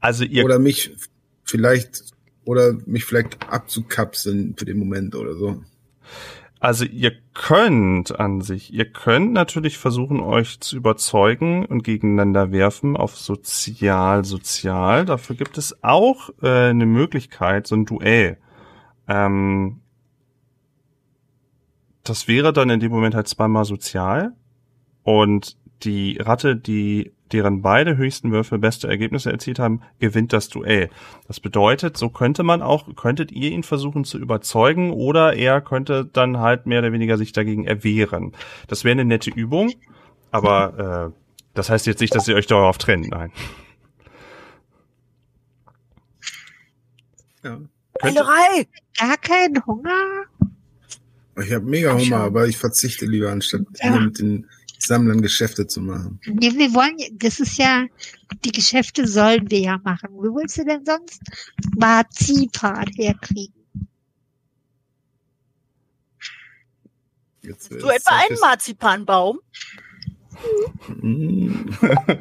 Also 0.00 0.24
ihr 0.24 0.44
Oder 0.44 0.58
mich 0.58 0.96
vielleicht, 1.44 2.02
oder 2.44 2.72
mich 2.86 3.04
vielleicht 3.04 3.48
abzukapseln 3.48 4.56
für 4.56 4.64
den 4.64 4.78
Moment 4.78 5.14
oder 5.14 5.36
so. 5.36 5.62
Also 6.62 6.84
ihr 6.84 7.10
könnt 7.34 8.20
an 8.20 8.40
sich, 8.40 8.72
ihr 8.72 8.84
könnt 8.84 9.32
natürlich 9.32 9.78
versuchen, 9.78 10.20
euch 10.20 10.60
zu 10.60 10.76
überzeugen 10.76 11.66
und 11.66 11.82
gegeneinander 11.82 12.52
werfen 12.52 12.96
auf 12.96 13.16
sozial, 13.16 14.24
sozial. 14.24 15.04
Dafür 15.04 15.34
gibt 15.34 15.58
es 15.58 15.82
auch 15.82 16.30
äh, 16.40 16.68
eine 16.68 16.86
Möglichkeit, 16.86 17.66
so 17.66 17.74
ein 17.74 17.84
Duell. 17.84 18.38
Ähm, 19.08 19.80
das 22.04 22.28
wäre 22.28 22.52
dann 22.52 22.70
in 22.70 22.78
dem 22.78 22.92
Moment 22.92 23.16
halt 23.16 23.26
zweimal 23.26 23.64
sozial 23.64 24.36
und 25.02 25.56
die 25.82 26.18
Ratte, 26.18 26.54
die 26.54 27.10
deren 27.32 27.62
beide 27.62 27.96
höchsten 27.96 28.32
Würfel 28.32 28.58
beste 28.58 28.88
Ergebnisse 28.88 29.32
erzielt 29.32 29.58
haben, 29.58 29.82
gewinnt 29.98 30.32
das 30.32 30.48
Duell. 30.48 30.90
Das 31.26 31.40
bedeutet, 31.40 31.96
so 31.96 32.08
könnte 32.08 32.42
man 32.42 32.62
auch, 32.62 32.94
könntet 32.96 33.32
ihr 33.32 33.50
ihn 33.50 33.62
versuchen 33.62 34.04
zu 34.04 34.18
überzeugen 34.18 34.90
oder 34.92 35.34
er 35.34 35.60
könnte 35.60 36.04
dann 36.04 36.38
halt 36.38 36.66
mehr 36.66 36.80
oder 36.80 36.92
weniger 36.92 37.16
sich 37.16 37.32
dagegen 37.32 37.64
erwehren. 37.66 38.32
Das 38.68 38.84
wäre 38.84 38.92
eine 38.92 39.04
nette 39.04 39.30
Übung, 39.30 39.72
aber 40.30 41.12
äh, 41.14 41.18
das 41.54 41.70
heißt 41.70 41.86
jetzt 41.86 42.00
nicht, 42.00 42.14
dass 42.14 42.28
ihr 42.28 42.36
euch 42.36 42.46
darauf 42.46 42.78
trennt, 42.78 43.10
nein. 43.10 43.32
Ja. 47.44 47.58
Könnte, 48.00 48.20
Heilerei! 48.26 48.66
Gar 48.98 49.16
kein 49.18 49.66
Hunger? 49.66 50.24
Ich 51.42 51.52
habe 51.52 51.64
mega 51.64 51.94
Hunger, 51.94 52.18
aber 52.18 52.46
ich 52.46 52.58
verzichte 52.58 53.06
lieber, 53.06 53.30
anstatt 53.30 53.62
Ja. 53.82 53.98
mit 53.98 54.18
den 54.18 54.46
Sammlern 54.92 55.22
Geschäfte 55.22 55.66
zu 55.66 55.80
machen. 55.80 56.20
Nee, 56.26 56.52
wir 56.54 56.74
wollen, 56.74 56.98
das 57.14 57.40
ist 57.40 57.56
ja, 57.56 57.86
die 58.44 58.52
Geschäfte 58.52 59.08
sollen 59.08 59.50
wir 59.50 59.60
ja 59.60 59.78
machen. 59.82 60.10
Wo 60.12 60.34
willst 60.34 60.58
du 60.58 60.66
denn 60.66 60.84
sonst 60.84 61.22
Marzipan 61.78 62.84
herkriegen? 62.94 63.54
Jetzt, 67.40 67.70
Du 67.70 67.88
etwa 67.88 68.10
einen 68.10 68.38
Marzipanbaum? 68.38 69.40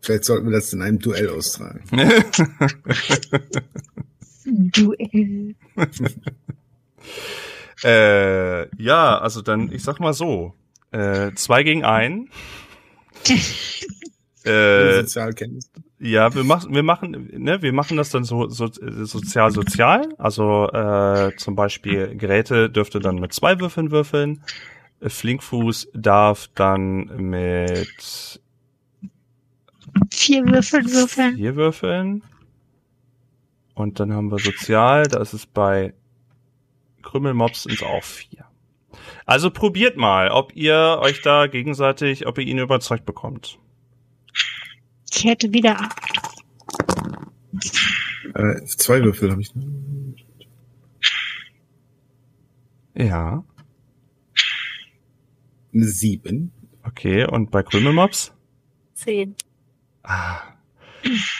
Vielleicht 0.00 0.24
sollten 0.24 0.46
wir 0.46 0.52
das 0.52 0.72
in 0.72 0.82
einem 0.82 1.00
Duell 1.00 1.28
austragen. 1.28 1.82
Duell. 4.44 5.56
äh, 7.84 8.82
ja, 8.82 9.18
also 9.18 9.42
dann, 9.42 9.72
ich 9.72 9.82
sag 9.82 10.00
mal 10.00 10.12
so, 10.12 10.54
äh, 10.90 11.32
zwei 11.34 11.62
gegen 11.62 11.84
ein. 11.84 12.28
Äh, 14.44 15.02
Sozialkenntnis. 15.02 15.70
ja, 16.00 16.34
wir 16.34 16.42
machen, 16.42 16.74
wir 16.74 16.82
machen, 16.82 17.30
ne, 17.32 17.62
wir 17.62 17.72
machen 17.72 17.96
das 17.96 18.10
dann 18.10 18.24
so, 18.24 18.48
so 18.48 18.68
sozial 18.72 19.52
sozial. 19.52 20.08
Also 20.18 20.68
äh, 20.72 21.30
zum 21.36 21.54
Beispiel 21.54 22.16
Geräte 22.16 22.68
dürfte 22.68 22.98
dann 22.98 23.20
mit 23.20 23.32
zwei 23.32 23.60
Würfeln 23.60 23.92
würfeln. 23.92 24.42
Äh, 24.98 25.10
Flinkfuß 25.10 25.90
darf 25.94 26.48
dann 26.56 27.04
mit 27.18 28.40
Vier 30.10 30.44
Würfel 30.46 30.84
würfeln. 30.86 31.36
vier 31.36 31.56
Würfeln. 31.56 32.22
Und 33.74 34.00
dann 34.00 34.12
haben 34.12 34.30
wir 34.30 34.38
sozial, 34.38 35.06
da 35.06 35.20
ist 35.20 35.34
es 35.34 35.46
bei 35.46 35.94
Krümmelmobs 37.02 37.64
sind 37.64 37.82
auch 37.82 38.02
vier. 38.02 38.44
Also 39.26 39.50
probiert 39.50 39.96
mal, 39.96 40.30
ob 40.30 40.54
ihr 40.54 40.98
euch 41.00 41.22
da 41.22 41.46
gegenseitig, 41.46 42.26
ob 42.26 42.38
ihr 42.38 42.46
ihn 42.46 42.58
überzeugt 42.58 43.04
bekommt. 43.06 43.58
Ich 45.10 45.24
hätte 45.24 45.52
wieder 45.52 45.78
acht. 45.80 45.98
Äh, 48.34 48.64
zwei 48.64 49.02
Würfel 49.02 49.30
habe 49.30 49.42
ich. 49.42 49.52
Ja, 52.94 53.44
Eine 55.74 55.84
sieben. 55.86 56.52
okay. 56.84 57.26
Und 57.26 57.50
bei 57.50 57.62
Krümelmops? 57.62 58.32
Zehn. 58.94 59.34
Ah. 60.02 60.40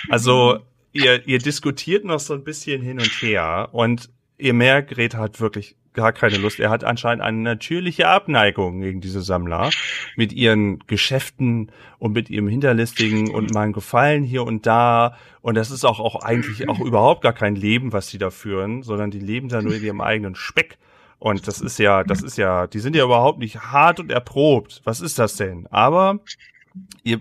Also, 0.08 0.60
ihr, 0.92 1.26
ihr 1.26 1.38
diskutiert 1.38 2.04
noch 2.04 2.20
so 2.20 2.34
ein 2.34 2.42
bisschen 2.44 2.80
hin 2.82 2.98
und 2.98 3.10
her 3.22 3.68
und 3.72 4.10
ihr 4.42 4.54
merkt, 4.54 4.90
Greta 4.90 5.18
hat 5.18 5.40
wirklich 5.40 5.76
gar 5.94 6.12
keine 6.12 6.38
Lust. 6.38 6.58
Er 6.58 6.70
hat 6.70 6.84
anscheinend 6.84 7.22
eine 7.22 7.38
natürliche 7.38 8.08
Abneigung 8.08 8.80
gegen 8.80 9.00
diese 9.00 9.22
Sammler 9.22 9.70
mit 10.16 10.32
ihren 10.32 10.80
Geschäften 10.86 11.70
und 11.98 12.12
mit 12.12 12.30
ihrem 12.30 12.48
Hinterlistigen 12.48 13.30
und 13.30 13.56
ein 13.56 13.72
Gefallen 13.72 14.24
hier 14.24 14.44
und 14.44 14.66
da. 14.66 15.16
Und 15.42 15.54
das 15.54 15.70
ist 15.70 15.84
auch, 15.84 16.00
auch 16.00 16.16
eigentlich 16.22 16.68
auch 16.68 16.80
überhaupt 16.80 17.22
gar 17.22 17.32
kein 17.32 17.56
Leben, 17.56 17.92
was 17.92 18.08
sie 18.08 18.18
da 18.18 18.30
führen, 18.30 18.82
sondern 18.82 19.10
die 19.10 19.20
leben 19.20 19.48
da 19.48 19.62
nur 19.62 19.74
in 19.74 19.82
ihrem 19.82 20.00
eigenen 20.00 20.34
Speck. 20.34 20.78
Und 21.18 21.46
das 21.46 21.60
ist 21.60 21.78
ja, 21.78 22.02
das 22.02 22.22
ist 22.22 22.36
ja, 22.36 22.66
die 22.66 22.80
sind 22.80 22.96
ja 22.96 23.04
überhaupt 23.04 23.38
nicht 23.38 23.60
hart 23.60 24.00
und 24.00 24.10
erprobt. 24.10 24.80
Was 24.84 25.00
ist 25.00 25.18
das 25.18 25.36
denn? 25.36 25.68
Aber 25.68 26.18
ihr, 27.04 27.20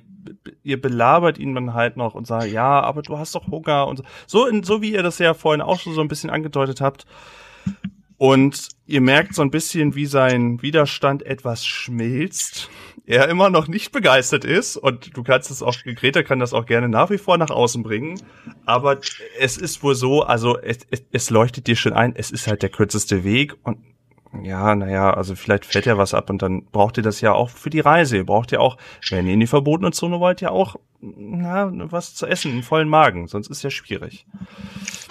ihr 0.64 0.82
belabert 0.82 1.38
ihn 1.38 1.56
dann 1.56 1.74
halt 1.74 1.98
noch 1.98 2.14
und 2.14 2.28
sagt, 2.28 2.52
ja, 2.52 2.82
aber 2.82 3.02
du 3.02 3.18
hast 3.18 3.36
doch 3.36 3.48
Hunger 3.48 3.88
und 3.88 3.98
so. 3.98 4.04
So, 4.28 4.48
in, 4.48 4.64
so 4.64 4.82
wie 4.82 4.94
ihr 4.94 5.04
das 5.04 5.20
ja 5.20 5.34
vorhin 5.34 5.62
auch 5.62 5.80
schon 5.80 5.94
so 5.94 6.02
ein 6.02 6.08
bisschen 6.08 6.30
angedeutet 6.30 6.82
habt. 6.82 7.06
Und 8.18 8.70
ihr 8.86 9.02
merkt 9.02 9.34
so 9.34 9.42
ein 9.42 9.50
bisschen, 9.50 9.96
wie 9.96 10.06
sein 10.06 10.62
Widerstand 10.62 11.26
etwas 11.26 11.66
schmilzt. 11.66 12.70
Er 13.08 13.28
immer 13.30 13.50
noch 13.50 13.68
nicht 13.68 13.92
begeistert 13.92 14.46
ist 14.46 14.78
und 14.78 15.18
du 15.18 15.24
kannst 15.24 15.50
es 15.50 15.64
auch, 15.64 15.76
Greta 15.84 16.22
kann 16.22 16.40
das 16.40 16.54
auch 16.54 16.68
gerne 16.68 16.88
nach 16.88 17.10
wie 17.10 17.18
vor 17.18 17.40
nach 17.40 17.50
außen 17.50 17.82
bringen. 17.82 18.22
Aber 18.64 19.00
es 19.40 19.58
ist 19.58 19.82
wohl 19.82 19.96
so, 19.96 20.22
also 20.22 20.60
es, 20.60 20.80
es, 20.92 21.04
es 21.12 21.30
leuchtet 21.32 21.66
dir 21.66 21.76
schon 21.76 21.94
ein, 21.94 22.16
es 22.16 22.30
ist 22.30 22.46
halt 22.46 22.62
der 22.62 22.70
kürzeste 22.70 23.24
Weg 23.24 23.56
und 23.64 23.80
ja, 24.44 24.76
naja, 24.76 25.14
also 25.14 25.36
vielleicht 25.36 25.66
fällt 25.66 25.86
ja 25.86 25.98
was 25.98 26.14
ab 26.14 26.30
und 26.30 26.42
dann 26.42 26.66
braucht 26.66 26.98
ihr 26.98 27.04
das 27.04 27.22
ja 27.22 27.34
auch 27.34 27.50
für 27.50 27.70
die 27.70 27.80
Reise. 27.80 28.18
Ihr 28.18 28.26
braucht 28.26 28.52
ja 28.52 28.60
auch, 28.60 28.78
wenn 29.10 29.28
ihr 29.28 29.34
in 29.34 29.40
die 29.40 29.48
verbotene 29.48 29.92
Zone 29.92 30.20
wollt, 30.20 30.42
ja 30.42 30.52
auch 30.52 30.78
na, 31.02 31.72
was 31.92 32.16
zu 32.16 32.28
essen, 32.28 32.52
einen 32.52 32.64
vollen 32.64 32.88
Magen, 32.88 33.28
sonst 33.28 33.50
ist 33.50 33.64
ja 33.64 33.70
schwierig. 33.72 34.26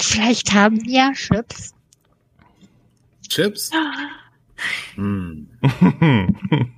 Vielleicht 0.00 0.53
haben 0.55 0.79
die 0.79 0.95
ja 0.95 1.12
Chips. 1.12 1.75
Chips? 3.29 3.71
Hm. 4.95 5.49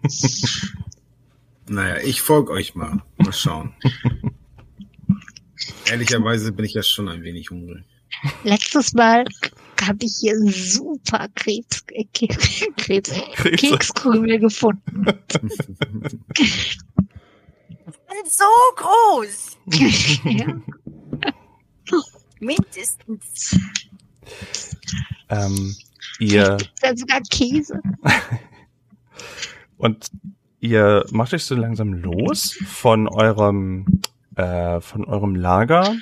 Naja, 1.68 2.02
ich 2.04 2.20
folge 2.20 2.52
euch 2.52 2.74
mal. 2.74 3.00
Mal 3.16 3.32
schauen. 3.32 3.72
Ehrlicherweise 5.90 6.52
bin 6.52 6.64
ich 6.64 6.74
ja 6.74 6.82
schon 6.82 7.08
ein 7.08 7.22
wenig 7.22 7.50
hungrig. 7.50 7.84
Letztes 8.44 8.92
Mal 8.92 9.24
habe 9.86 10.04
ich 10.04 10.16
hier 10.20 10.36
super 10.46 11.28
Krebs, 11.34 11.84
äh, 11.92 12.04
Krebs. 12.76 13.12
Kekskrümel 13.56 14.38
gefunden. 14.38 15.04
So 18.24 18.44
groß. 18.76 19.58
ja. 20.24 20.60
Mindestens. 22.40 23.58
ähm, 25.28 25.76
ihr 26.18 26.56
Dann 26.80 26.96
sogar 26.96 27.20
Käse. 27.30 27.80
Und 29.76 30.10
ihr 30.60 31.04
macht 31.10 31.34
euch 31.34 31.44
so 31.44 31.54
langsam 31.54 31.92
los 31.92 32.56
von 32.66 33.08
eurem, 33.08 34.02
äh, 34.36 34.80
von 34.80 35.04
eurem 35.04 35.34
Lager 35.34 35.96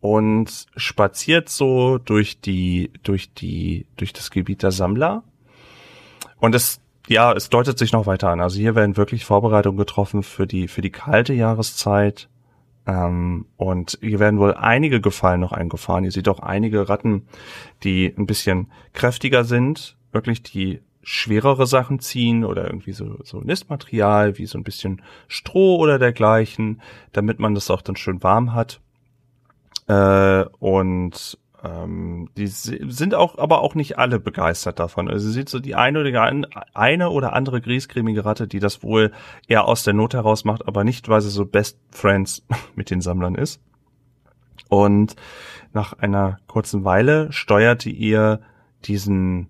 und 0.00 0.66
spaziert 0.76 1.48
so 1.48 1.98
durch 1.98 2.40
die, 2.40 2.90
durch 3.02 3.32
die, 3.34 3.86
durch 3.96 4.12
das 4.12 4.30
Gebiet 4.30 4.62
der 4.62 4.72
Sammler. 4.72 5.22
Und 6.38 6.54
es, 6.54 6.80
ja, 7.06 7.32
es 7.32 7.50
deutet 7.50 7.78
sich 7.78 7.92
noch 7.92 8.06
weiter 8.06 8.30
an. 8.30 8.40
Also 8.40 8.58
hier 8.58 8.74
werden 8.74 8.96
wirklich 8.96 9.24
Vorbereitungen 9.24 9.78
getroffen 9.78 10.22
für 10.22 10.46
die, 10.46 10.68
für 10.68 10.80
die 10.80 10.90
kalte 10.90 11.34
Jahreszeit. 11.34 12.28
Ähm, 12.86 13.46
und 13.56 13.98
hier 14.00 14.20
werden 14.20 14.40
wohl 14.40 14.54
einige 14.54 15.02
Gefallen 15.02 15.40
noch 15.40 15.52
eingefahren. 15.52 16.04
Ihr 16.04 16.12
seht 16.12 16.28
auch 16.28 16.40
einige 16.40 16.88
Ratten, 16.88 17.26
die 17.84 18.14
ein 18.16 18.26
bisschen 18.26 18.70
kräftiger 18.94 19.44
sind, 19.44 19.96
wirklich 20.12 20.42
die 20.42 20.80
schwerere 21.02 21.66
Sachen 21.66 21.98
ziehen 21.98 22.44
oder 22.44 22.64
irgendwie 22.66 22.92
so, 22.92 23.18
so 23.22 23.40
Nistmaterial, 23.40 24.38
wie 24.38 24.46
so 24.46 24.58
ein 24.58 24.64
bisschen 24.64 25.02
Stroh 25.28 25.76
oder 25.76 25.98
dergleichen, 25.98 26.80
damit 27.12 27.38
man 27.38 27.54
das 27.54 27.70
auch 27.70 27.82
dann 27.82 27.96
schön 27.96 28.22
warm 28.22 28.54
hat. 28.54 28.80
Äh, 29.90 30.44
und 30.60 31.36
ähm, 31.64 32.30
die 32.36 32.46
si- 32.46 32.80
sind 32.88 33.14
auch, 33.14 33.38
aber 33.38 33.60
auch 33.60 33.74
nicht 33.74 33.98
alle 33.98 34.20
begeistert 34.20 34.78
davon. 34.78 35.10
Also 35.10 35.26
ihr 35.28 35.32
seht 35.32 35.48
so 35.48 35.58
die 35.58 35.74
eine 35.74 36.00
oder, 36.00 36.32
eine 36.74 37.10
oder 37.10 37.32
andere 37.32 37.60
griesgrämige 37.60 38.24
Ratte, 38.24 38.46
die 38.46 38.60
das 38.60 38.84
wohl 38.84 39.10
eher 39.48 39.64
aus 39.66 39.82
der 39.82 39.94
Not 39.94 40.14
heraus 40.14 40.44
macht, 40.44 40.68
aber 40.68 40.84
nicht, 40.84 41.08
weil 41.08 41.20
sie 41.20 41.30
so 41.30 41.44
Best 41.44 41.80
Friends 41.90 42.46
mit 42.76 42.90
den 42.90 43.00
Sammlern 43.00 43.34
ist. 43.34 43.60
Und 44.68 45.16
nach 45.72 45.94
einer 45.94 46.38
kurzen 46.46 46.84
Weile 46.84 47.32
steuerte 47.32 47.90
ihr 47.90 48.40
diesen 48.84 49.48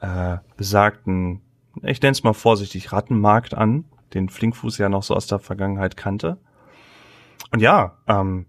äh, 0.00 0.38
besagten, 0.56 1.42
ich 1.82 2.00
nenne 2.00 2.12
es 2.12 2.24
mal 2.24 2.32
vorsichtig, 2.32 2.92
Rattenmarkt 2.92 3.52
an, 3.54 3.84
den 4.14 4.30
Flinkfuß 4.30 4.78
ja 4.78 4.88
noch 4.88 5.02
so 5.02 5.14
aus 5.14 5.26
der 5.26 5.38
Vergangenheit 5.38 5.98
kannte. 5.98 6.38
Und 7.50 7.60
ja, 7.60 7.98
ähm, 8.08 8.46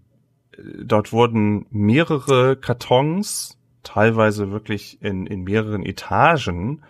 dort 0.58 1.12
wurden 1.12 1.66
mehrere 1.70 2.56
Kartons, 2.56 3.58
teilweise 3.82 4.50
wirklich 4.50 5.02
in, 5.02 5.26
in 5.26 5.44
mehreren 5.44 5.84
Etagen, 5.84 6.82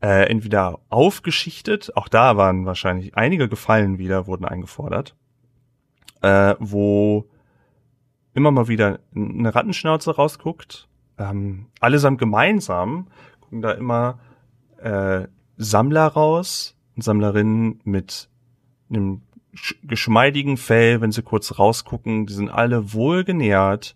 äh, 0.00 0.28
entweder 0.28 0.80
aufgeschichtet, 0.88 1.96
auch 1.96 2.08
da 2.08 2.36
waren 2.36 2.66
wahrscheinlich 2.66 3.16
einige 3.16 3.48
Gefallen 3.48 3.98
wieder, 3.98 4.26
wurden 4.26 4.44
eingefordert, 4.44 5.16
äh, 6.22 6.54
wo 6.58 7.28
immer 8.34 8.50
mal 8.50 8.68
wieder 8.68 9.00
eine 9.14 9.54
Rattenschnauze 9.54 10.14
rausguckt. 10.14 10.88
Ähm, 11.18 11.66
allesamt 11.80 12.18
gemeinsam 12.18 13.08
gucken 13.40 13.62
da 13.62 13.72
immer 13.72 14.20
äh, 14.76 15.26
Sammler 15.56 16.06
raus 16.06 16.78
Sammlerinnen 17.02 17.80
mit 17.84 18.28
einem 18.90 19.22
geschmeidigen 19.82 20.56
Fell, 20.56 21.00
wenn 21.00 21.12
sie 21.12 21.22
kurz 21.22 21.58
rausgucken, 21.58 22.26
die 22.26 22.34
sind 22.34 22.50
alle 22.50 22.92
wohl 22.92 23.24
genährt. 23.24 23.94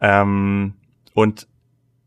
Ähm, 0.00 0.74
und 1.14 1.48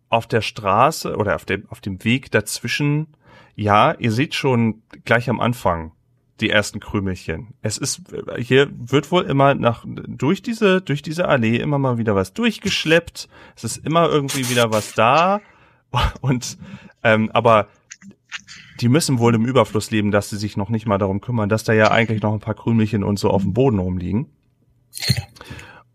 auf 0.10 0.28
der 0.28 0.42
Straße 0.42 1.16
oder 1.16 1.36
auf 1.36 1.46
dem, 1.46 1.68
auf 1.70 1.82
dem 1.82 2.04
Weg 2.04 2.32
dazwischen, 2.32 3.08
ja, 3.56 3.94
ihr 3.94 4.12
seht 4.12 4.36
schon 4.36 4.84
gleich 5.04 5.30
am 5.30 5.40
Anfang 5.40 5.92
die 6.40 6.50
ersten 6.50 6.80
Krümelchen. 6.80 7.56
Es 7.62 7.78
ist, 7.78 8.02
hier 8.38 8.70
wird 8.72 9.12
wohl 9.12 9.24
immer 9.24 9.56
nach, 9.56 9.84
durch 9.88 10.42
diese, 10.42 10.82
durch 10.82 11.02
diese 11.02 11.28
Allee 11.28 11.58
immer 11.58 11.80
mal 11.80 11.98
wieder 11.98 12.16
was 12.16 12.34
durchgeschleppt. 12.34 13.28
Es 13.56 13.64
ist 13.64 13.78
immer 13.86 14.08
irgendwie 14.08 14.48
wieder 14.50 14.72
was 14.72 14.94
da. 14.94 15.42
Und, 16.22 16.58
ähm, 17.04 17.32
aber 17.34 17.68
die 18.80 18.90
müssen 18.90 19.20
wohl 19.20 19.36
im 19.36 19.46
Überfluss 19.46 19.92
leben, 19.92 20.12
dass 20.12 20.30
sie 20.30 20.38
sich 20.38 20.58
noch 20.58 20.70
nicht 20.70 20.86
mal 20.86 20.98
darum 20.98 21.22
kümmern, 21.22 21.50
dass 21.50 21.64
da 21.64 21.74
ja 21.74 21.92
eigentlich 21.92 22.22
noch 22.22 22.34
ein 22.34 22.40
paar 22.40 22.56
Krümelchen 22.56 23.04
und 23.04 23.20
so 23.20 23.30
auf 23.30 23.42
dem 23.42 23.54
Boden 23.54 23.80
rumliegen. 23.80 24.28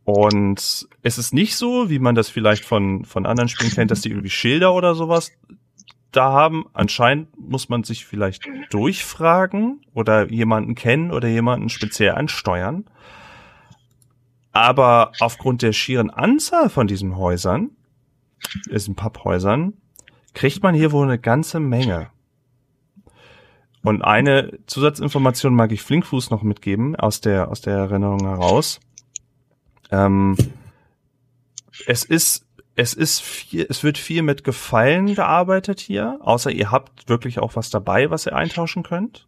Und 0.05 0.89
es 1.03 1.19
ist 1.19 1.33
nicht 1.33 1.57
so, 1.57 1.89
wie 1.89 2.01
man 2.01 2.15
das 2.15 2.29
vielleicht 2.29 2.65
von, 2.65 3.05
von 3.05 3.25
anderen 3.25 3.49
Spielen 3.49 3.71
kennt, 3.71 3.91
dass 3.91 4.01
die 4.01 4.11
irgendwie 4.11 4.31
Schilder 4.31 4.75
oder 4.75 4.95
sowas 4.95 5.31
da 6.11 6.33
haben. 6.33 6.67
Anscheinend 6.73 7.29
muss 7.39 7.69
man 7.69 7.85
sich 7.85 8.05
vielleicht 8.05 8.49
durchfragen 8.71 9.81
oder 9.95 10.31
jemanden 10.31 10.75
kennen 10.75 11.13
oder 11.13 11.29
jemanden 11.29 11.69
speziell 11.69 12.13
ansteuern. 12.13 12.85
Aber 14.53 15.13
aufgrund 15.21 15.63
der 15.63 15.73
schieren 15.73 16.11
Anzahl 16.11 16.69
von 16.69 16.87
diesen 16.87 17.17
Häusern, 17.17 17.71
diesen 18.71 18.97
Papphäusern, 18.97 19.75
kriegt 20.35 20.63
man 20.63 20.75
hier 20.75 20.93
wohl 20.93 21.07
eine 21.07 21.19
ganze 21.19 21.61
Menge. 21.61 22.12
Und 23.83 24.03
eine 24.03 24.59
Zusatzinformation 24.67 25.55
mag 25.55 25.73
ich 25.73 25.83
Flinkfuß 25.83 26.31
noch 26.31 26.43
mitgeben 26.43 26.95
aus 26.95 27.21
der, 27.21 27.49
aus 27.49 27.61
der 27.61 27.75
Erinnerung 27.75 28.21
heraus. 28.21 28.81
Ähm, 29.91 30.37
es 31.87 32.05
ist, 32.05 32.47
es 32.77 32.95
ist 32.95 33.21
viel, 33.23 33.67
es 33.69 33.83
wird 33.83 33.99
viel 33.99 34.23
mit 34.23 34.45
Gefallen 34.45 35.15
gearbeitet 35.15 35.81
hier, 35.81 36.19
außer 36.23 36.51
ihr 36.51 36.71
habt 36.71 37.09
wirklich 37.09 37.41
auch 37.41 37.57
was 37.57 37.71
dabei, 37.71 38.11
was 38.11 38.27
ihr 38.27 38.37
eintauschen 38.37 38.85
könnt. 38.85 39.27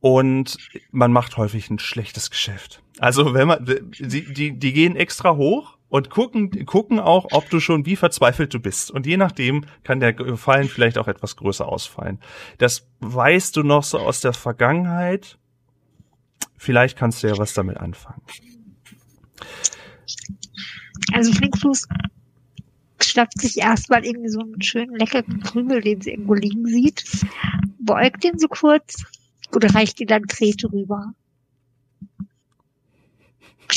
Und 0.00 0.58
man 0.92 1.10
macht 1.10 1.36
häufig 1.38 1.70
ein 1.70 1.78
schlechtes 1.78 2.30
Geschäft. 2.30 2.82
Also 2.98 3.34
wenn 3.34 3.48
man, 3.48 3.64
die, 3.64 4.32
die, 4.32 4.58
die 4.58 4.72
gehen 4.72 4.94
extra 4.94 5.34
hoch 5.34 5.77
und 5.88 6.10
gucken, 6.10 6.66
gucken 6.66 7.00
auch, 7.00 7.28
ob 7.32 7.48
du 7.50 7.60
schon 7.60 7.86
wie 7.86 7.96
verzweifelt 7.96 8.52
du 8.52 8.60
bist. 8.60 8.90
Und 8.90 9.06
je 9.06 9.16
nachdem 9.16 9.64
kann 9.84 10.00
der 10.00 10.12
Gefallen 10.12 10.68
vielleicht 10.68 10.98
auch 10.98 11.08
etwas 11.08 11.36
größer 11.36 11.66
ausfallen. 11.66 12.20
Das 12.58 12.88
weißt 13.00 13.56
du 13.56 13.62
noch 13.62 13.84
so 13.84 13.98
aus 13.98 14.20
der 14.20 14.32
Vergangenheit. 14.32 15.38
Vielleicht 16.56 16.98
kannst 16.98 17.22
du 17.22 17.28
ja 17.28 17.38
was 17.38 17.54
damit 17.54 17.78
anfangen. 17.78 18.22
Also 21.12 21.32
Flinkfuß 21.32 21.88
schnappt 23.00 23.40
sich 23.40 23.58
erstmal 23.58 24.04
irgendwie 24.04 24.28
so 24.28 24.40
einen 24.40 24.60
schönen 24.60 24.94
leckeren 24.94 25.40
Krümel, 25.40 25.80
den 25.80 26.00
sie 26.00 26.10
irgendwo 26.10 26.34
liegen 26.34 26.66
sieht, 26.66 27.04
beugt 27.78 28.24
ihn 28.24 28.38
so 28.38 28.48
kurz 28.48 29.04
und 29.52 29.74
reicht 29.74 30.00
ihn 30.00 30.08
dann 30.08 30.22
Grete 30.22 30.70
rüber. 30.70 31.14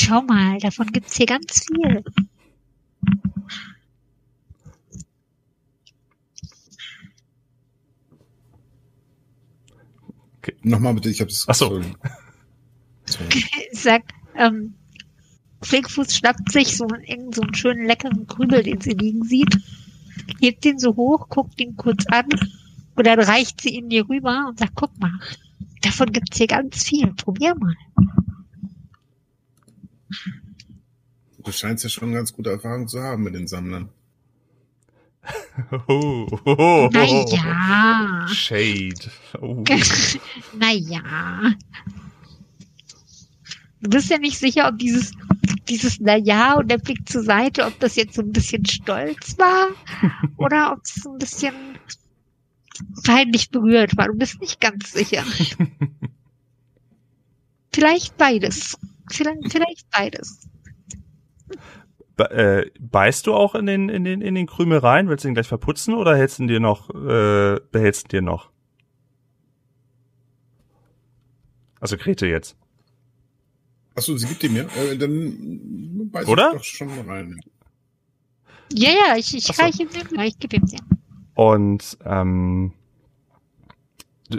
Schau 0.01 0.23
mal, 0.23 0.57
davon 0.57 0.87
gibt's 0.87 1.15
hier 1.15 1.27
ganz 1.27 1.63
viel. 1.63 2.03
Nochmal 10.63 10.95
bitte, 10.95 11.09
ich 11.09 11.21
habe 11.21 11.29
das. 11.29 11.45
Ach 11.47 11.53
so. 11.53 11.67
Sorry. 11.67 11.93
Sorry. 13.05 13.45
Sag, 13.73 14.01
ähm, 14.35 14.73
Flinkfuß 15.61 16.15
schnappt 16.15 16.51
sich 16.51 16.75
so 16.75 16.87
einen, 16.87 17.31
so 17.31 17.43
einen 17.43 17.53
schönen 17.53 17.85
leckeren 17.85 18.25
Krümel, 18.25 18.63
den 18.63 18.81
sie 18.81 18.93
liegen 18.93 19.23
sieht, 19.23 19.55
hebt 20.39 20.65
ihn 20.65 20.79
so 20.79 20.95
hoch, 20.95 21.29
guckt 21.29 21.61
ihn 21.61 21.77
kurz 21.77 22.07
an 22.07 22.25
und 22.95 23.05
dann 23.05 23.19
reicht 23.19 23.61
sie 23.61 23.69
ihn 23.69 23.89
dir 23.89 24.09
rüber 24.09 24.47
und 24.49 24.57
sagt, 24.57 24.73
guck 24.73 24.97
mal, 24.99 25.13
davon 25.83 26.11
gibt's 26.11 26.37
hier 26.37 26.47
ganz 26.47 26.83
viel, 26.83 27.13
probier 27.13 27.53
mal. 27.53 27.75
Du 31.43 31.51
scheinst 31.51 31.83
ja 31.83 31.89
schon 31.89 32.13
ganz 32.13 32.33
gute 32.33 32.51
Erfahrung 32.51 32.87
zu 32.87 33.01
haben 33.01 33.23
mit 33.23 33.35
den 33.35 33.47
Sammlern. 33.47 33.89
Oh, 35.87 36.27
oh, 36.45 36.55
oh, 36.57 36.89
Naja. 36.91 38.27
Shade. 38.27 39.11
Oh. 39.39 39.63
naja. 40.57 41.53
Du 43.81 43.89
bist 43.89 44.09
ja 44.09 44.17
nicht 44.17 44.37
sicher, 44.37 44.67
ob 44.67 44.79
dieses, 44.79 45.11
dieses 45.67 45.99
Naja 45.99 46.53
und 46.55 46.69
der 46.69 46.77
Blick 46.77 47.07
zur 47.07 47.23
Seite, 47.23 47.65
ob 47.65 47.79
das 47.79 47.95
jetzt 47.95 48.15
so 48.15 48.21
ein 48.21 48.31
bisschen 48.31 48.65
stolz 48.65 49.37
war 49.37 49.67
oder 50.37 50.73
ob 50.73 50.83
es 50.83 50.95
so 50.95 51.11
ein 51.11 51.17
bisschen 51.17 51.53
peinlich 53.03 53.49
berührt 53.49 53.97
war. 53.97 54.07
Du 54.07 54.15
bist 54.15 54.39
nicht 54.39 54.61
ganz 54.61 54.91
sicher. 54.91 55.23
Vielleicht 57.73 58.17
beides. 58.17 58.77
Vielleicht, 59.11 59.51
vielleicht 59.51 59.89
beides. 59.91 60.47
Be 62.15 62.31
äh, 62.31 62.71
beißt 62.79 63.27
du 63.27 63.33
auch 63.33 63.55
in 63.55 63.65
den, 63.65 63.89
in 63.89 64.03
den, 64.03 64.21
in 64.21 64.35
den 64.35 64.47
Krümel 64.47 64.79
rein? 64.79 65.09
Willst 65.09 65.23
du 65.23 65.27
ihn 65.27 65.33
gleich 65.33 65.47
verputzen 65.47 65.93
oder 65.93 66.15
hältst 66.15 66.39
du 66.39 66.43
ihn 66.43 66.47
dir 66.47 66.59
noch, 66.59 66.89
äh, 66.89 67.59
behältst 67.71 68.03
du 68.03 68.07
ihn 68.07 68.09
dir 68.09 68.21
noch? 68.21 68.51
Also 71.79 71.97
Grete 71.97 72.27
jetzt. 72.27 72.55
Achso, 73.95 74.15
sie 74.15 74.27
gibt 74.27 74.43
ihm 74.43 74.55
ja. 74.55 74.63
Äh, 74.63 74.97
dann 74.97 76.09
beiß 76.11 76.27
Oder? 76.27 76.51
ich 76.51 76.57
doch 76.57 76.63
schon 76.63 76.87
mal 76.87 77.01
rein. 77.01 77.39
Ja, 78.71 78.89
ja, 78.89 79.17
ich, 79.17 79.35
ich 79.35 79.49
Ach 79.49 79.55
so. 79.55 79.63
reiche 79.63 79.83
ihm 79.83 79.89
den, 79.89 80.19
ich 80.21 80.39
gebe 80.39 80.55
ihm 80.55 80.65
den. 80.65 80.79
Und 81.33 81.97
ähm, 82.05 82.73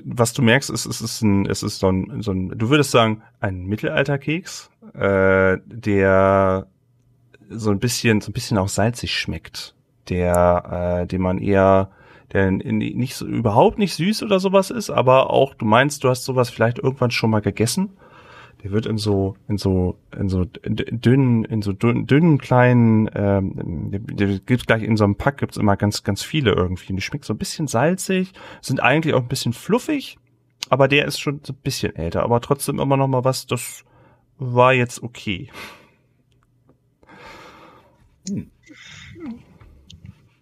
was 0.04 0.32
du 0.32 0.42
merkst, 0.42 0.70
ist, 0.70 0.86
es 0.86 1.00
ist 1.00 1.22
ein, 1.22 1.46
es 1.46 1.62
ist 1.62 1.78
so 1.78 1.88
ein, 1.90 2.22
so 2.22 2.32
ein, 2.32 2.56
du 2.56 2.70
würdest 2.70 2.90
sagen, 2.90 3.22
ein 3.40 3.64
Mittelalterkeks, 3.64 4.70
äh, 4.94 5.58
der 5.66 6.66
so 7.48 7.70
ein 7.70 7.78
bisschen, 7.78 8.20
so 8.20 8.30
ein 8.30 8.32
bisschen 8.32 8.58
auch 8.58 8.68
salzig 8.68 9.18
schmeckt, 9.18 9.74
der, 10.08 11.02
äh, 11.02 11.06
den 11.06 11.22
man 11.22 11.38
eher, 11.38 11.90
der 12.32 12.50
nicht 12.50 13.14
so, 13.14 13.26
überhaupt 13.26 13.78
nicht 13.78 13.94
süß 13.94 14.22
oder 14.22 14.40
sowas 14.40 14.70
ist, 14.70 14.90
aber 14.90 15.30
auch, 15.30 15.54
du 15.54 15.64
meinst, 15.64 16.04
du 16.04 16.08
hast 16.08 16.24
sowas 16.24 16.50
vielleicht 16.50 16.78
irgendwann 16.78 17.10
schon 17.10 17.30
mal 17.30 17.40
gegessen. 17.40 17.90
Der 18.62 18.70
wird 18.70 18.86
in 18.86 18.96
so, 18.96 19.36
in 19.48 19.58
so, 19.58 19.98
in 20.16 20.28
so 20.28 20.44
dünnen, 20.44 21.44
in 21.44 21.62
so 21.62 21.72
dünnen, 21.72 22.06
dünnen 22.06 22.38
kleinen, 22.38 23.10
ähm, 23.14 23.90
der, 23.90 23.98
der 24.00 24.38
gibt's 24.38 24.66
gleich 24.66 24.84
in 24.84 24.96
so 24.96 25.02
einem 25.02 25.16
Pack 25.16 25.38
gibt's 25.38 25.56
immer 25.56 25.76
ganz, 25.76 26.04
ganz 26.04 26.22
viele 26.22 26.52
irgendwie. 26.52 26.92
Und 26.92 26.96
die 26.96 27.02
schmeckt 27.02 27.24
so 27.24 27.34
ein 27.34 27.38
bisschen 27.38 27.66
salzig, 27.66 28.32
sind 28.60 28.80
eigentlich 28.80 29.14
auch 29.14 29.22
ein 29.22 29.28
bisschen 29.28 29.52
fluffig, 29.52 30.16
aber 30.68 30.86
der 30.86 31.06
ist 31.06 31.18
schon 31.18 31.40
so 31.42 31.52
ein 31.52 31.58
bisschen 31.62 31.96
älter, 31.96 32.22
aber 32.22 32.40
trotzdem 32.40 32.78
immer 32.78 32.96
noch 32.96 33.08
mal 33.08 33.24
was, 33.24 33.46
das 33.46 33.84
war 34.38 34.72
jetzt 34.72 35.02
okay. 35.02 35.50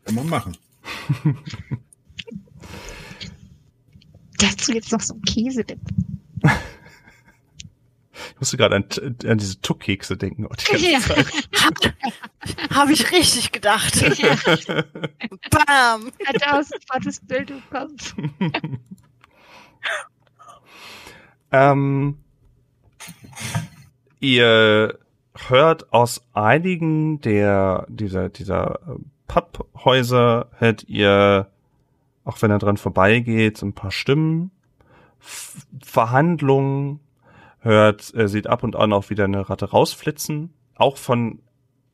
Kann 0.05 0.15
man 0.15 0.29
machen. 0.29 0.57
Dazu 4.39 4.73
jetzt 4.73 4.93
noch 4.93 5.01
so 5.01 5.15
ein 5.15 5.23
Käse. 5.23 5.65
Ich 8.41 8.43
musste 8.43 8.57
gerade 8.57 8.77
an, 8.77 8.85
an 9.27 9.37
diese 9.37 9.61
Tuckkekse 9.61 10.17
denken. 10.17 10.47
Oh, 10.47 10.55
Ja. 10.75 10.99
Habe 12.75 12.95
ich 12.95 13.13
richtig 13.13 13.53
gedacht. 13.53 14.01
Bam! 15.51 16.11
Hat 16.25 16.47
aus 16.51 16.71
sofort 16.71 17.29
Bild 17.29 17.53
Kopf. 17.71 18.15
Ähm, 21.53 22.19
ihr 24.21 24.99
hört 25.49 25.93
aus 25.93 26.25
einigen 26.33 27.21
der 27.21 27.87
dieser 27.89 28.29
dieser 28.29 28.79
Papphäuser 29.27 30.49
hört 30.59 30.85
ihr, 30.85 31.51
auch 32.25 32.41
wenn 32.41 32.53
er 32.53 32.61
dran 32.61 32.77
vorbeigeht, 32.77 33.59
so 33.59 33.67
ein 33.67 33.73
paar 33.73 33.91
Stimmen, 33.91 34.53
Verhandlungen, 35.19 37.01
hört, 37.61 38.15
äh, 38.15 38.29
sieht 38.29 38.47
ab 38.47 38.63
und 38.63 38.77
an 38.77 38.93
auch 38.93 39.11
wieder 39.11 39.25
eine 39.25 39.49
Ratte 39.49 39.71
rausflitzen, 39.71 40.53
auch 40.75 40.97
von 40.97 41.41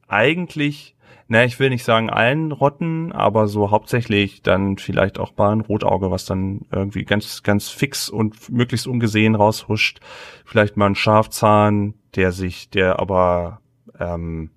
eigentlich, 0.08 0.94
na, 1.28 1.44
ich 1.44 1.58
will 1.58 1.70
nicht 1.70 1.84
sagen 1.84 2.08
allen 2.08 2.52
Rotten, 2.52 3.12
aber 3.12 3.48
so 3.48 3.70
hauptsächlich 3.70 4.42
dann 4.42 4.78
vielleicht 4.78 5.18
auch 5.18 5.36
mal 5.36 5.52
ein 5.52 5.60
Rotauge, 5.60 6.10
was 6.10 6.24
dann 6.24 6.66
irgendwie 6.70 7.04
ganz, 7.04 7.42
ganz 7.42 7.68
fix 7.68 8.08
und 8.08 8.48
möglichst 8.48 8.86
ungesehen 8.86 9.34
raushuscht. 9.34 10.00
Vielleicht 10.44 10.76
mal 10.76 10.86
ein 10.86 10.94
Schafzahn, 10.94 11.94
der 12.14 12.30
sich, 12.30 12.70
der 12.70 13.00
aber 13.00 13.60
ähm, 13.98 14.50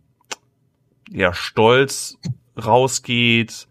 ja 1.09 1.33
stolz 1.33 2.17
rausgeht. 2.63 3.67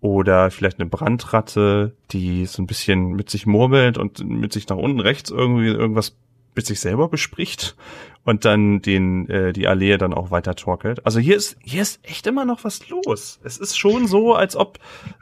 Oder 0.00 0.50
vielleicht 0.50 0.78
eine 0.78 0.88
Brandratte, 0.88 1.96
die 2.12 2.44
so 2.44 2.62
ein 2.62 2.66
bisschen 2.66 3.12
mit 3.12 3.30
sich 3.30 3.46
murmelt 3.46 3.96
und 3.98 4.22
mit 4.24 4.52
sich 4.52 4.68
nach 4.68 4.76
unten 4.76 5.00
rechts 5.00 5.30
irgendwie 5.30 5.68
irgendwas 5.68 6.16
mit 6.56 6.66
sich 6.66 6.80
selber 6.80 7.08
bespricht 7.08 7.76
und 8.24 8.44
dann 8.44 8.82
den 8.82 9.28
äh, 9.28 9.52
die 9.52 9.68
Allee 9.68 9.98
dann 9.98 10.12
auch 10.12 10.30
weiter 10.30 10.56
torkelt. 10.56 11.04
Also 11.06 11.20
hier 11.20 11.36
ist 11.36 11.56
hier 11.62 11.82
ist 11.82 12.00
echt 12.02 12.26
immer 12.26 12.44
noch 12.44 12.64
was 12.64 12.88
los. 12.88 13.38
Es 13.44 13.58
ist 13.58 13.78
schon 13.78 14.08
so, 14.08 14.34
als 14.34 14.56
ob 14.56 14.78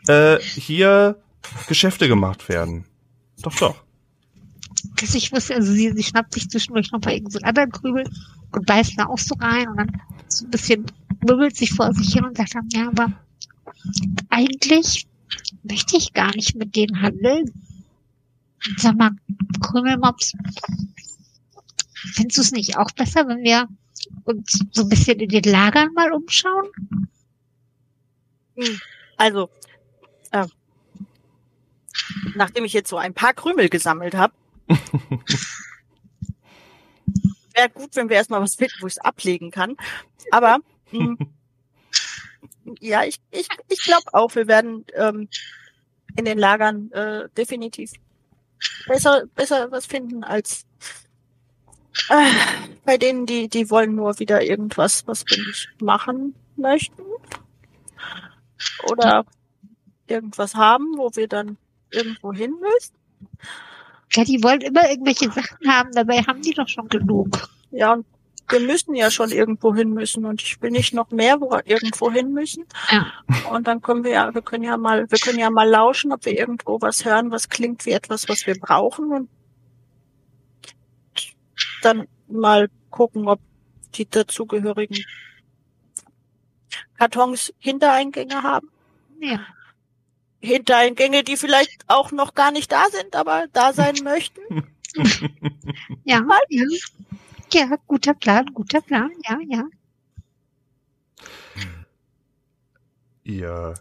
äh, 0.06 0.38
hier 0.40 1.16
Geschäfte 1.68 2.08
gemacht 2.08 2.48
werden. 2.48 2.86
Doch 3.42 3.54
doch. 3.56 3.76
Dass 5.00 5.14
ich 5.14 5.32
wusste, 5.32 5.54
also 5.54 5.72
sie, 5.72 5.92
sie 5.92 6.02
schnappt 6.02 6.34
sich 6.34 6.48
zwischendurch 6.48 6.92
noch 6.92 7.00
bei 7.00 7.14
irgendeinem 7.14 7.40
so 7.40 7.46
anderen 7.46 7.72
Krümel 7.72 8.04
und 8.52 8.66
beißt 8.66 8.94
da 8.96 9.06
auch 9.06 9.18
so 9.18 9.34
rein 9.38 9.68
und 9.68 9.76
dann 9.76 10.00
so 10.28 10.46
ein 10.46 10.50
bisschen 10.50 10.86
wirbelt 11.20 11.56
sich 11.56 11.72
vor 11.72 11.92
sich 11.94 12.12
hin 12.12 12.24
und 12.24 12.36
sagt 12.36 12.54
dann, 12.54 12.68
ja, 12.72 12.88
aber 12.88 13.12
eigentlich 14.30 15.06
möchte 15.62 15.96
ich 15.96 16.12
gar 16.12 16.34
nicht 16.34 16.54
mit 16.56 16.76
denen 16.76 17.00
handeln. 17.00 17.50
Sag 18.78 18.96
mal, 18.96 19.10
Krümelmops, 19.60 20.32
findest 22.12 22.38
du 22.38 22.42
es 22.42 22.52
nicht 22.52 22.76
auch 22.76 22.90
besser, 22.92 23.26
wenn 23.28 23.42
wir 23.42 23.68
uns 24.24 24.60
so 24.72 24.82
ein 24.82 24.88
bisschen 24.88 25.20
in 25.20 25.28
den 25.28 25.44
Lagern 25.44 25.92
mal 25.94 26.12
umschauen? 26.12 26.68
Also, 29.16 29.50
äh, 30.30 30.46
nachdem 32.34 32.64
ich 32.64 32.72
jetzt 32.72 32.90
so 32.90 32.96
ein 32.96 33.14
paar 33.14 33.34
Krümel 33.34 33.68
gesammelt 33.68 34.14
habe, 34.14 34.34
wäre 37.54 37.70
gut, 37.72 37.94
wenn 37.96 38.08
wir 38.08 38.16
erstmal 38.16 38.40
was 38.40 38.56
finden, 38.56 38.74
wo 38.80 38.86
ich 38.86 38.94
es 38.94 38.98
ablegen 38.98 39.50
kann. 39.50 39.76
Aber 40.30 40.58
mh, 40.90 41.16
ja, 42.80 43.04
ich, 43.04 43.20
ich, 43.30 43.48
ich 43.68 43.82
glaube 43.82 44.12
auch, 44.12 44.34
wir 44.34 44.48
werden 44.48 44.84
ähm, 44.94 45.28
in 46.16 46.24
den 46.24 46.38
Lagern 46.38 46.90
äh, 46.92 47.28
definitiv 47.36 47.92
besser, 48.86 49.24
besser 49.34 49.70
was 49.70 49.86
finden 49.86 50.24
als 50.24 50.64
äh, 52.08 52.30
bei 52.84 52.98
denen, 52.98 53.26
die, 53.26 53.48
die 53.48 53.70
wollen 53.70 53.94
nur 53.94 54.18
wieder 54.18 54.42
irgendwas, 54.42 55.06
was 55.06 55.24
wir 55.28 55.38
nicht 55.38 55.68
machen 55.80 56.34
möchten. 56.56 57.02
Oder 58.90 59.24
irgendwas 60.06 60.54
haben, 60.54 60.96
wo 60.96 61.10
wir 61.14 61.28
dann 61.28 61.56
irgendwo 61.90 62.32
hin 62.32 62.54
müssen. 62.60 62.94
Ja, 64.12 64.24
die 64.24 64.42
wollen 64.42 64.60
immer 64.60 64.88
irgendwelche 64.88 65.30
Sachen 65.30 65.68
haben, 65.68 65.90
dabei 65.92 66.18
haben 66.22 66.42
die 66.42 66.54
doch 66.54 66.68
schon 66.68 66.88
genug. 66.88 67.48
Ja, 67.70 67.94
und 67.94 68.06
wir 68.48 68.60
müssen 68.60 68.94
ja 68.94 69.10
schon 69.10 69.30
irgendwo 69.30 69.74
hin 69.74 69.92
müssen 69.92 70.24
und 70.26 70.42
ich 70.42 70.60
will 70.60 70.70
nicht 70.70 70.92
noch 70.92 71.10
mehr 71.10 71.40
wo 71.40 71.50
wir 71.50 71.66
irgendwo 71.66 72.10
hin 72.10 72.32
müssen. 72.32 72.64
Ja. 72.90 73.06
Und 73.50 73.66
dann 73.66 73.80
können 73.80 74.04
wir 74.04 74.12
ja, 74.12 74.34
wir 74.34 74.42
können 74.42 74.64
ja 74.64 74.76
mal, 74.76 75.10
wir 75.10 75.18
können 75.18 75.38
ja 75.38 75.50
mal 75.50 75.68
lauschen, 75.68 76.12
ob 76.12 76.24
wir 76.24 76.38
irgendwo 76.38 76.80
was 76.80 77.04
hören, 77.04 77.30
was 77.30 77.48
klingt 77.48 77.86
wie 77.86 77.92
etwas, 77.92 78.28
was 78.28 78.46
wir 78.46 78.58
brauchen 78.58 79.12
und 79.12 79.28
dann 81.84 82.08
mal 82.28 82.68
gucken, 82.90 83.28
ob 83.28 83.40
die 83.94 84.08
dazugehörigen 84.08 85.04
Kartons 86.98 87.52
Hintereingänge 87.58 88.42
haben. 88.42 88.70
Ja. 89.20 89.40
Hintereingänge, 90.40 91.22
die 91.24 91.36
vielleicht 91.36 91.84
auch 91.86 92.12
noch 92.12 92.34
gar 92.34 92.50
nicht 92.50 92.70
da 92.70 92.84
sind, 92.90 93.16
aber 93.16 93.46
da 93.52 93.72
sein 93.72 93.94
möchten. 94.04 94.40
Ja, 96.04 96.22
ja. 96.48 96.64
Ja, 97.52 97.76
guter 97.86 98.14
Plan, 98.14 98.46
guter 98.52 98.80
Plan, 98.80 99.10
ja, 99.28 99.38
ja. 99.46 99.64
Ihr 103.22 103.74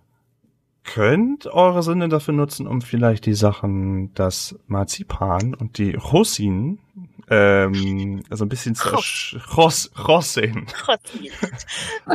könnt 0.84 1.48
eure 1.48 1.82
Sinne 1.84 2.08
dafür 2.08 2.34
nutzen, 2.34 2.68
um 2.68 2.82
vielleicht 2.82 3.26
die 3.26 3.34
Sachen, 3.34 4.14
das 4.14 4.60
Marzipan 4.68 5.54
und 5.54 5.78
die 5.78 5.96
Rosinen, 5.96 6.80
ähm, 7.30 8.24
so 8.30 8.46
ein 8.46 8.50
bisschen 8.50 8.76
zu 8.76 8.90
ersch 8.90 9.38
Ros 9.56 9.92
Rosinen, 9.98 10.68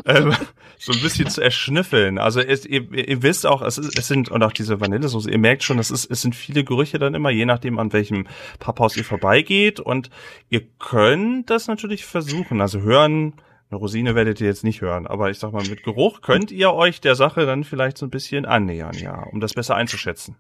ähm, 0.04 0.34
so 0.78 0.92
ein 0.92 1.00
bisschen 1.00 1.28
zu 1.28 1.40
erschnüffeln. 1.40 2.18
Also 2.18 2.40
es, 2.40 2.66
ihr, 2.66 2.92
ihr 2.92 3.22
wisst 3.22 3.46
auch, 3.46 3.62
es, 3.62 3.78
ist, 3.78 3.98
es 3.98 4.08
sind, 4.08 4.30
und 4.30 4.42
auch 4.42 4.52
diese 4.52 4.80
Vanillesoße, 4.80 5.30
ihr 5.30 5.38
merkt 5.38 5.64
schon, 5.64 5.78
es, 5.78 5.90
ist, 5.90 6.10
es 6.10 6.20
sind 6.20 6.34
viele 6.34 6.64
Gerüche 6.64 6.98
dann 6.98 7.14
immer, 7.14 7.30
je 7.30 7.46
nachdem, 7.46 7.78
an 7.78 7.92
welchem 7.92 8.26
Papphaus 8.58 8.96
ihr 8.96 9.04
vorbeigeht. 9.04 9.80
Und 9.80 10.10
ihr 10.50 10.62
könnt 10.78 11.50
das 11.50 11.66
natürlich 11.66 12.04
versuchen. 12.04 12.60
Also 12.60 12.80
hören, 12.80 13.34
eine 13.70 13.78
Rosine 13.78 14.14
werdet 14.14 14.40
ihr 14.40 14.46
jetzt 14.46 14.64
nicht 14.64 14.80
hören, 14.80 15.06
aber 15.06 15.30
ich 15.30 15.38
sag 15.38 15.52
mal, 15.52 15.66
mit 15.66 15.82
Geruch 15.82 16.22
könnt 16.22 16.50
ihr 16.50 16.72
euch 16.72 17.00
der 17.00 17.14
Sache 17.14 17.44
dann 17.44 17.64
vielleicht 17.64 17.98
so 17.98 18.06
ein 18.06 18.10
bisschen 18.10 18.46
annähern, 18.46 18.96
ja, 18.96 19.24
um 19.24 19.40
das 19.40 19.52
besser 19.54 19.74
einzuschätzen. 19.74 20.36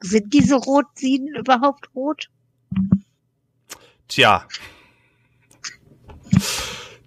Sind 0.00 0.32
diese 0.32 0.56
Rosinen 0.56 1.34
überhaupt 1.36 1.92
rot? 1.94 2.28
Tja. 4.08 4.46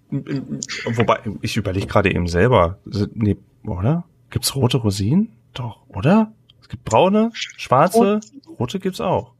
Wobei, 0.10 1.20
ich 1.42 1.58
überlege 1.58 1.88
gerade 1.88 2.14
eben 2.14 2.28
selber. 2.28 2.80
Nee, 3.14 3.38
oder? 3.64 4.06
Gibt's 4.30 4.56
rote 4.56 4.78
Rosinen? 4.78 5.32
Doch, 5.54 5.88
oder? 5.90 6.34
Es 6.62 6.70
gibt 6.70 6.86
braune, 6.86 7.32
schwarze, 7.34 8.20
rote 8.60 8.80
gibt's 8.80 9.02
auch. 9.02 9.34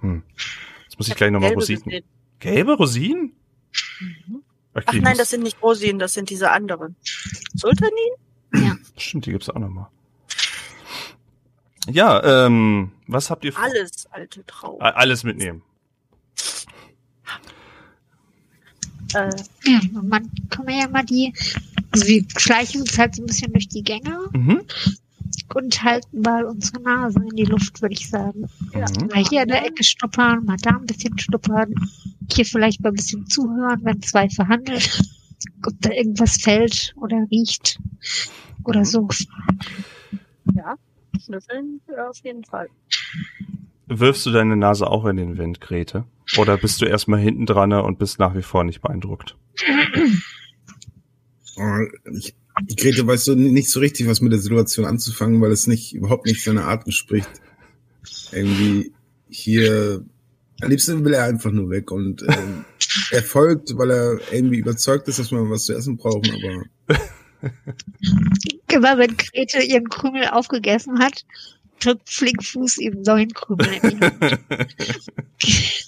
Hm. 0.00 0.22
Jetzt 0.84 0.98
muss 0.98 1.08
ich 1.08 1.14
gleich 1.16 1.30
nochmal 1.30 1.52
Rosinen. 1.54 1.82
gesehen. 1.84 2.04
Gelbe 2.38 2.74
Rosinen? 2.74 3.32
Mhm. 4.00 4.42
Ach 4.74 4.92
ich 4.92 5.00
nein, 5.00 5.16
das 5.16 5.30
sind 5.30 5.42
nicht 5.42 5.60
Rosinen, 5.62 5.98
das 5.98 6.12
sind 6.12 6.30
diese 6.30 6.50
anderen. 6.50 6.94
Sultanin? 7.54 8.78
Stimmt, 8.96 9.26
die 9.26 9.32
gibt's 9.32 9.50
auch 9.50 9.58
nochmal. 9.58 9.88
Ja, 11.88 12.46
ähm, 12.46 12.92
was 13.06 13.30
habt 13.30 13.44
ihr? 13.44 13.56
Alles 13.58 14.06
alte 14.10 14.44
Trauben. 14.46 14.82
Alles 14.82 15.24
mitnehmen. 15.24 15.62
Äh, 19.14 19.34
Ja, 19.64 19.80
man 19.92 20.30
kann 20.50 20.64
man 20.66 20.78
ja 20.78 20.88
mal 20.88 21.04
die, 21.04 21.32
also 21.90 22.06
wir 22.06 22.24
schleichen 22.36 22.82
uns 22.82 22.98
halt 22.98 23.14
so 23.14 23.22
ein 23.22 23.26
bisschen 23.26 23.52
durch 23.52 23.68
die 23.68 23.82
Gänge 23.82 24.16
Mhm. 24.32 24.60
und 25.54 25.82
halten 25.82 26.20
mal 26.20 26.44
unsere 26.44 26.80
Nase 26.82 27.18
in 27.20 27.36
die 27.36 27.44
Luft, 27.44 27.80
würde 27.82 27.94
ich 27.94 28.08
sagen. 28.08 28.44
Ja. 28.74 28.86
Mal 29.08 29.24
hier 29.28 29.42
in 29.42 29.48
der 29.48 29.64
Ecke 29.64 29.82
schnuppern, 29.82 30.44
mal 30.44 30.56
da 30.60 30.70
ein 30.70 30.86
bisschen 30.86 31.18
schnuppern, 31.18 31.72
hier 32.30 32.44
vielleicht 32.44 32.80
mal 32.82 32.90
ein 32.90 32.94
bisschen 32.96 33.26
zuhören, 33.26 33.80
wenn 33.82 34.00
zwei 34.02 34.28
verhandeln, 34.28 34.82
ob 35.66 35.74
da 35.80 35.90
irgendwas 35.90 36.36
fällt 36.36 36.92
oder 36.96 37.24
riecht 37.30 37.78
oder 38.64 38.80
Mhm. 38.80 38.84
so. 38.84 39.08
ja, 40.54 40.74
schnüffeln 41.24 41.80
auf 42.08 42.18
jeden 42.22 42.44
Fall. 42.44 42.68
Wirfst 43.88 44.26
du 44.26 44.30
deine 44.30 44.56
Nase 44.56 44.86
auch 44.86 45.06
in 45.06 45.16
den 45.16 45.38
Wind, 45.38 45.60
Grete? 45.60 46.04
Oder 46.36 46.58
bist 46.58 46.80
du 46.80 46.86
erstmal 46.86 47.20
hinten 47.20 47.46
dran 47.46 47.72
und 47.72 47.98
bist 47.98 48.18
nach 48.18 48.34
wie 48.34 48.42
vor 48.42 48.64
nicht 48.64 48.82
beeindruckt? 48.82 49.36
Oh, 51.56 51.78
ich, 52.12 52.34
Grete 52.76 53.06
weiß 53.06 53.24
so 53.24 53.34
nicht 53.34 53.70
so 53.70 53.80
richtig, 53.80 54.06
was 54.06 54.20
mit 54.20 54.32
der 54.32 54.40
Situation 54.40 54.84
anzufangen, 54.84 55.40
weil 55.40 55.52
es 55.52 55.66
nicht 55.66 55.94
überhaupt 55.94 56.26
nicht 56.26 56.42
seiner 56.42 56.64
Art 56.64 56.84
entspricht. 56.86 57.30
Irgendwie 58.30 58.92
hier, 59.28 60.04
am 60.60 60.70
liebsten 60.70 61.04
will 61.04 61.14
er 61.14 61.24
einfach 61.24 61.50
nur 61.50 61.70
weg 61.70 61.90
und 61.90 62.22
ähm, 62.22 62.64
er 63.10 63.22
folgt, 63.22 63.76
weil 63.76 63.90
er 63.90 64.18
irgendwie 64.32 64.58
überzeugt 64.58 65.08
ist, 65.08 65.18
dass 65.18 65.30
wir 65.30 65.50
was 65.50 65.64
zu 65.64 65.74
essen 65.74 65.96
brauchen, 65.96 66.30
aber 66.30 66.98
Immer 68.70 68.98
wenn 68.98 69.16
Grete 69.16 69.60
ihren 69.60 69.88
Krümel 69.88 70.28
aufgegessen 70.28 70.98
hat, 70.98 71.24
drückt 71.80 72.08
Flinkfuß 72.10 72.78
ihm 72.78 73.02
neuen 73.02 73.32
Krümel 73.32 73.72
in 73.72 73.82
die 73.90 74.00
Hand. 74.06 74.40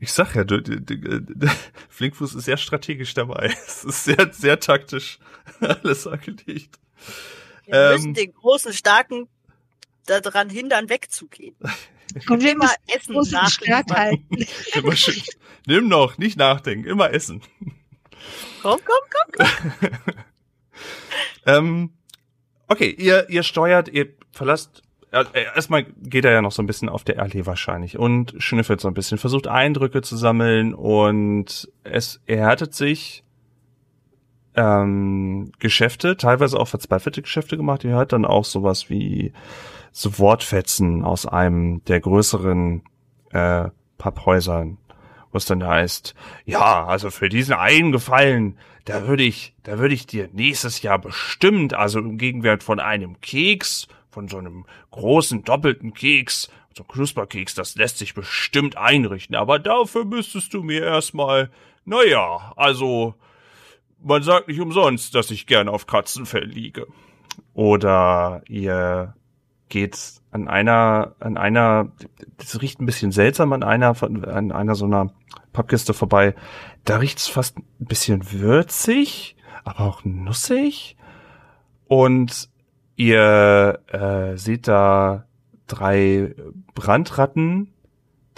Ich 0.00 0.12
sag 0.12 0.34
ja, 0.34 0.44
du, 0.44 0.60
du, 0.60 0.80
du, 0.82 0.98
du, 1.22 1.48
Flinkfuß 1.88 2.34
ist 2.34 2.44
sehr 2.44 2.58
strategisch 2.58 3.14
dabei. 3.14 3.54
Es 3.66 3.84
ist 3.84 4.04
sehr, 4.04 4.30
sehr 4.34 4.60
taktisch 4.60 5.18
alles 5.60 6.06
angelegt. 6.06 6.78
Wir 7.64 7.74
Ähm. 7.74 7.92
müssen 7.94 8.14
den 8.14 8.34
großen, 8.34 8.74
starken 8.74 9.28
daran 10.04 10.50
hindern, 10.50 10.90
wegzugehen. 10.90 11.56
Und 12.28 12.42
wir 12.42 12.52
Immer 12.52 12.70
Essen 12.86 13.14
großen 13.14 13.30
stark 13.48 13.66
nachliefern. 13.66 13.96
halten. 13.96 14.46
Immer 14.74 14.94
schön. 14.96 15.22
Nimm 15.66 15.88
noch, 15.88 16.18
nicht 16.18 16.36
nachdenken, 16.36 16.86
immer 16.86 17.10
essen. 17.14 17.40
Komm, 18.60 18.80
komm, 18.84 19.32
komm. 19.32 19.46
Ähm, 21.46 21.92
okay, 22.68 22.90
ihr, 22.90 23.28
ihr 23.30 23.42
steuert, 23.42 23.88
ihr 23.88 24.08
verlasst. 24.32 24.82
Ja, 25.12 25.22
äh, 25.32 25.44
erstmal 25.54 25.84
geht 25.84 26.24
er 26.24 26.32
ja 26.32 26.42
noch 26.42 26.52
so 26.52 26.62
ein 26.62 26.66
bisschen 26.66 26.88
auf 26.88 27.04
der 27.04 27.20
Allee 27.20 27.46
wahrscheinlich 27.46 27.98
und 27.98 28.34
schnüffelt 28.38 28.80
so 28.80 28.88
ein 28.88 28.94
bisschen, 28.94 29.18
versucht 29.18 29.46
Eindrücke 29.46 30.02
zu 30.02 30.16
sammeln 30.16 30.74
und 30.74 31.70
es 31.84 32.20
erhärtet 32.26 32.74
sich 32.74 33.22
ähm, 34.56 35.52
Geschäfte, 35.58 36.16
teilweise 36.16 36.58
auch 36.58 36.68
verzweifelte 36.68 37.22
Geschäfte 37.22 37.56
gemacht. 37.56 37.84
Ihr 37.84 37.92
hört 37.92 38.12
dann 38.12 38.24
auch 38.24 38.44
sowas 38.44 38.90
wie 38.90 39.32
so 39.92 40.18
Wortfetzen 40.18 41.04
aus 41.04 41.26
einem 41.26 41.84
der 41.84 42.00
größeren 42.00 42.82
äh, 43.30 43.68
Papphäusern, 43.98 44.78
wo 45.34 45.38
es 45.38 45.46
dann 45.46 45.66
heißt, 45.66 46.14
ja, 46.44 46.86
also 46.86 47.10
für 47.10 47.28
diesen 47.28 47.54
einen 47.54 47.90
Gefallen, 47.90 48.56
da 48.84 49.08
würde 49.08 49.24
ich, 49.24 49.52
da 49.64 49.80
würde 49.80 49.94
ich 49.94 50.06
dir 50.06 50.28
nächstes 50.32 50.80
Jahr 50.82 51.00
bestimmt, 51.00 51.74
also 51.74 51.98
im 51.98 52.18
Gegenwert 52.18 52.62
von 52.62 52.78
einem 52.78 53.20
Keks, 53.20 53.88
von 54.10 54.28
so 54.28 54.38
einem 54.38 54.64
großen 54.92 55.42
doppelten 55.42 55.92
Keks, 55.92 56.50
so 56.76 56.84
Knusperkeks, 56.84 57.54
das 57.54 57.74
lässt 57.74 57.98
sich 57.98 58.14
bestimmt 58.14 58.76
einrichten, 58.76 59.34
aber 59.34 59.58
dafür 59.58 60.04
müsstest 60.04 60.54
du 60.54 60.62
mir 60.62 60.84
erstmal, 60.84 61.50
naja, 61.84 62.52
also, 62.54 63.14
man 64.00 64.22
sagt 64.22 64.46
nicht 64.46 64.60
umsonst, 64.60 65.16
dass 65.16 65.32
ich 65.32 65.46
gern 65.46 65.68
auf 65.68 65.88
Katzenfell 65.88 66.44
liege. 66.44 66.86
Oder 67.54 68.42
ihr 68.48 69.16
geht 69.74 70.22
an 70.30 70.46
einer, 70.46 71.16
an 71.18 71.36
einer, 71.36 71.90
das 72.36 72.62
riecht 72.62 72.80
ein 72.80 72.86
bisschen 72.86 73.10
seltsam 73.10 73.52
an 73.52 73.64
einer, 73.64 74.00
an 74.00 74.52
einer 74.52 74.76
so 74.76 74.84
einer 74.84 75.12
Pappkiste 75.52 75.94
vorbei. 75.94 76.36
Da 76.84 76.98
riecht's 76.98 77.26
fast 77.26 77.58
ein 77.58 77.64
bisschen 77.80 78.30
würzig, 78.30 79.34
aber 79.64 79.80
auch 79.80 80.04
nussig. 80.04 80.96
Und 81.88 82.48
ihr 82.94 83.80
äh, 83.88 84.36
seht 84.36 84.68
da 84.68 85.26
drei 85.66 86.36
Brandratten, 86.76 87.74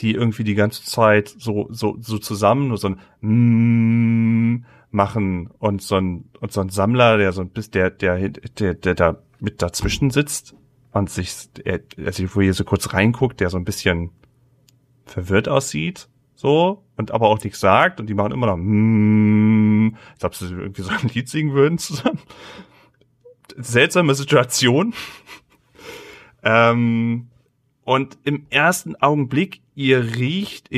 die 0.01 0.15
irgendwie 0.15 0.45
die 0.45 0.55
ganze 0.55 0.85
Zeit 0.85 1.35
so, 1.37 1.69
so, 1.71 1.99
so 2.01 2.17
zusammen 2.17 2.69
nur 2.69 2.79
so 2.79 2.89
ein 2.89 2.99
mm 3.21 4.65
machen 4.91 5.51
und 5.59 5.83
so 5.83 5.97
ein, 5.97 6.31
und 6.41 6.53
so 6.53 6.63
ein 6.63 6.71
Sammler, 6.71 7.19
der 7.19 7.33
so 7.33 7.43
ein 7.43 7.51
bisschen, 7.51 7.73
der, 7.73 7.91
der, 7.91 8.31
der, 8.31 8.73
der 8.73 8.95
da 8.95 9.19
mit 9.39 9.61
dazwischen 9.61 10.11
sitzt 10.11 10.55
und 10.93 11.11
sich, 11.11 11.49
er, 11.65 11.81
also 12.05 12.25
wo 12.35 12.41
ihr 12.41 12.55
so 12.55 12.65
kurz 12.65 12.93
reinguckt, 12.93 13.41
der 13.41 13.51
so 13.51 13.57
ein 13.57 13.65
bisschen 13.65 14.11
verwirrt 15.05 15.49
aussieht, 15.49 16.09
so, 16.35 16.85
und 16.97 17.13
aber 17.13 17.29
auch 17.29 17.43
nichts 17.43 17.61
sagt 17.61 17.99
und 17.99 18.09
die 18.09 18.15
machen 18.15 18.33
immer 18.33 18.47
noch 18.47 18.59
mm, 18.59 19.97
als 20.15 20.25
ob 20.25 20.35
sie 20.35 20.53
irgendwie 20.53 20.83
so 20.83 20.91
ein 20.91 21.09
Lied 21.15 21.29
singen 21.29 21.55
würden 21.55 21.79
zusammen. 21.79 22.21
Seltsame 23.57 24.15
Situation. 24.15 24.95
Ähm, 26.49 27.27
und 27.83 28.19
im 28.23 28.47
ersten 28.51 28.95
Augenblick, 28.95 29.63
ihr 29.75 30.15
riecht, 30.17 30.71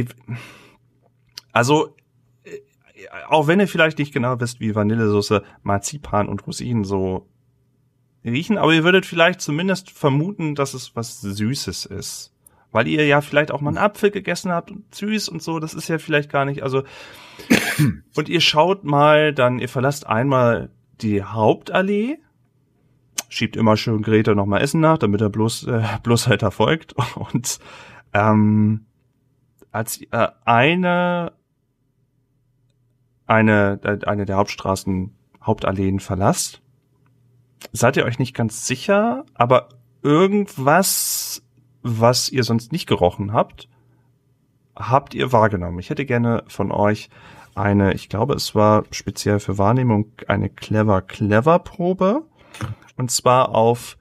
also 1.53 1.95
äh, 2.45 2.61
auch 3.29 3.49
wenn 3.49 3.61
ihr 3.61 3.69
vielleicht 3.69 3.99
nicht 3.99 4.15
genau 4.15 4.41
wisst, 4.41 4.61
wie 4.61 4.75
Vanillesoße, 4.75 5.43
Marzipan 5.63 6.27
und 6.27 6.47
Rosinen 6.47 6.85
so 6.85 7.27
riechen, 8.25 8.59
aber 8.59 8.73
ihr 8.73 8.85
würdet 8.85 9.07
vielleicht 9.07 9.41
zumindest 9.41 9.91
vermuten, 9.91 10.55
dass 10.55 10.75
es 10.75 10.95
was 10.97 11.21
Süßes 11.21 11.87
ist. 11.87 12.35
Weil 12.71 12.87
ihr 12.87 13.07
ja 13.07 13.23
vielleicht 13.23 13.51
auch 13.51 13.63
mal 13.63 13.71
einen 13.71 13.79
Apfel 13.79 14.11
gegessen 14.11 14.53
habt 14.53 14.71
und 14.71 14.95
süß 14.95 15.31
und 15.31 15.43
so, 15.43 15.59
das 15.59 15.73
ist 15.73 15.89
ja 15.89 15.99
vielleicht 15.99 16.31
gar 16.31 16.45
nicht, 16.45 16.63
also 16.63 16.83
und 18.17 18.29
ihr 18.29 18.41
schaut 18.41 18.85
mal, 18.85 19.33
dann, 19.33 19.59
ihr 19.59 19.69
verlasst 19.69 20.07
einmal 20.07 20.71
die 21.01 21.23
Hauptallee, 21.23 22.19
schiebt 23.29 23.57
immer 23.57 23.77
schön 23.77 24.03
Greta 24.03 24.35
nochmal 24.35 24.63
Essen 24.63 24.81
nach, 24.81 24.99
damit 24.99 25.21
er 25.21 25.31
bloß, 25.31 25.67
äh, 25.67 25.83
bloß 26.03 26.29
halt 26.29 26.43
erfolgt. 26.43 26.95
Und 27.15 27.59
ähm, 28.13 28.87
als 29.71 30.01
äh, 30.11 30.29
eine, 30.45 31.33
eine, 33.27 33.81
äh, 33.83 34.05
eine 34.07 34.25
der 34.25 34.37
Hauptstraßen, 34.37 35.15
Hauptalleen 35.43 36.01
verlasst, 36.01 36.63
seid 37.73 37.97
ihr 37.97 38.05
euch 38.05 38.19
nicht 38.19 38.35
ganz 38.35 38.67
sicher, 38.67 39.25
aber 39.35 39.69
irgendwas, 40.03 41.43
was 41.83 42.29
ihr 42.29 42.45
sonst 42.45 42.73
nicht 42.73 42.87
gerochen 42.87 43.33
habt, 43.33 43.69
habt 44.77 45.15
ihr 45.15 45.33
wahrgenommen. 45.33 45.79
Ich 45.79 45.91
hätte 45.91 46.07
gerne 46.07 46.45
von 46.47 46.71
euch 46.71 47.11
eine, 47.55 47.95
ich 47.95 48.09
glaube, 48.09 48.35
es 48.35 48.55
war 48.55 48.85
speziell 48.91 49.41
für 49.41 49.59
Wahrnehmung 49.59 50.13
eine 50.29 50.49
clever 50.49 51.03
clever 51.03 51.59
Probe. 51.59 52.23
Und 52.97 53.11
zwar 53.11 53.55
auf, 53.55 53.97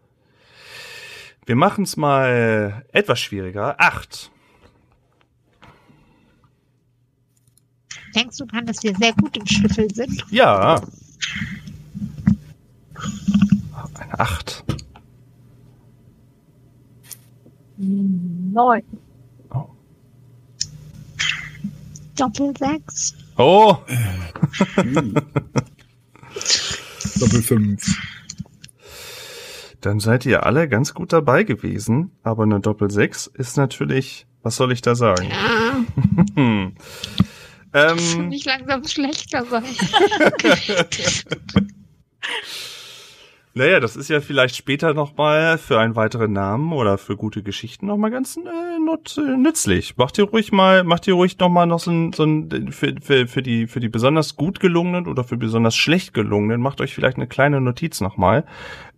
wir 1.45 1.55
machen 1.55 1.83
es 1.83 1.97
mal 1.97 2.83
etwas 2.91 3.19
schwieriger, 3.19 3.79
acht. 3.79 4.31
Denkst 8.15 8.37
du 8.37 8.45
dran, 8.45 8.65
dass 8.65 8.81
wir 8.83 8.95
sehr 8.95 9.13
gut 9.13 9.37
im 9.37 9.45
Schlüsseln 9.45 9.89
sind? 9.89 10.23
Ja. 10.31 10.81
Acht. 14.17 14.63
Neun. 17.77 18.81
Oh. 19.51 19.65
Doppel 22.15 22.53
sechs. 22.57 23.13
Oh, 23.37 23.77
Doppel 27.19 27.41
fünf. 27.43 27.83
dann 29.81 29.99
seid 29.99 30.25
ihr 30.25 30.43
alle 30.47 30.67
ganz 30.67 30.95
gut 30.95 31.13
dabei 31.13 31.43
gewesen. 31.43 32.11
Aber 32.23 32.43
eine 32.43 32.59
Doppel 32.59 32.89
sechs 32.89 33.27
ist 33.27 33.57
natürlich, 33.57 34.25
was 34.41 34.55
soll 34.55 34.71
ich 34.71 34.81
da 34.81 34.95
sagen? 34.95 35.27
Ja, 35.29 35.85
Hm. 36.35 36.73
Ähm, 37.73 38.29
nicht 38.29 38.45
langsam 38.45 38.87
schlechter 38.87 39.45
sein. 39.45 39.65
Naja, 43.57 43.79
das 43.79 43.95
ist 43.95 44.07
ja 44.07 44.21
vielleicht 44.21 44.55
später 44.55 44.93
nochmal 44.93 45.57
für 45.57 45.79
einen 45.79 45.95
weiteren 45.95 46.31
Namen 46.31 46.73
oder 46.73 46.99
für 46.99 47.17
gute 47.17 47.41
Geschichten 47.41 47.87
nochmal 47.87 48.11
ganz 48.11 48.37
äh, 48.37 49.35
nützlich. 49.35 49.97
Macht 49.97 50.19
ihr 50.19 50.25
ruhig 50.25 50.51
mal, 50.51 50.83
macht 50.83 51.07
ihr 51.07 51.15
ruhig 51.15 51.39
nochmal 51.39 51.65
noch 51.65 51.79
so 51.79 51.89
ein, 51.89 52.13
so 52.13 52.23
ein 52.23 52.71
für, 52.71 52.93
für, 53.01 53.27
für 53.27 53.41
die 53.41 53.65
für 53.65 53.79
die 53.79 53.89
besonders 53.89 54.35
gut 54.35 54.59
gelungenen 54.59 55.07
oder 55.07 55.23
für 55.23 55.37
besonders 55.37 55.75
schlecht 55.75 56.13
gelungenen, 56.13 56.61
macht 56.61 56.81
euch 56.81 56.93
vielleicht 56.93 57.17
eine 57.17 57.25
kleine 57.25 57.59
Notiz 57.59 57.99
nochmal. 57.99 58.45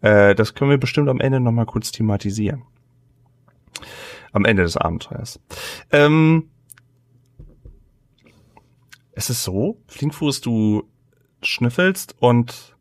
Äh, 0.02 0.36
das 0.36 0.56
können 0.56 0.72
wir 0.72 0.78
bestimmt 0.78 1.08
am 1.08 1.22
Ende 1.22 1.40
nochmal 1.40 1.66
kurz 1.66 1.94
thematisieren. 1.94 2.64
Am 4.34 4.44
Ende 4.44 4.64
des 4.64 4.76
Abenteuers. 4.76 5.40
Ähm, 5.90 6.50
es 9.14 9.30
ist 9.30 9.46
so, 9.46 9.78
Flinkfuß, 9.88 10.42
du 10.42 10.84
schnüffelst 11.42 12.18
und 12.20 12.76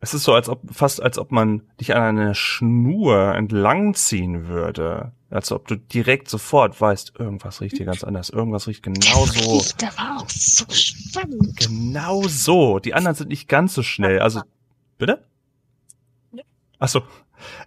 es 0.00 0.14
ist 0.14 0.24
so, 0.24 0.32
als 0.32 0.48
ob, 0.48 0.62
fast 0.72 1.02
als 1.02 1.18
ob 1.18 1.30
man 1.30 1.62
dich 1.78 1.94
an 1.94 2.02
einer 2.18 2.34
Schnur 2.34 3.34
entlang 3.34 3.94
ziehen 3.94 4.48
würde. 4.48 5.12
Als 5.28 5.52
ob 5.52 5.68
du 5.68 5.76
direkt 5.76 6.28
sofort 6.28 6.80
weißt, 6.80 7.12
irgendwas 7.18 7.60
riecht 7.60 7.76
hier 7.76 7.86
ganz 7.86 8.02
anders, 8.02 8.30
irgendwas 8.30 8.66
riecht 8.66 8.82
genau 8.82 9.26
so. 9.26 9.58
Riecht 9.58 9.84
aber 9.84 10.22
auch 10.22 10.28
so 10.28 10.64
spannend. 10.70 11.56
Genau 11.56 12.22
so. 12.22 12.78
Die 12.78 12.94
anderen 12.94 13.14
sind 13.14 13.28
nicht 13.28 13.46
ganz 13.46 13.74
so 13.74 13.82
schnell. 13.82 14.20
Also, 14.20 14.40
bitte? 14.98 15.22
Ja. 16.32 16.42
Ach 16.78 16.88
so. 16.88 17.02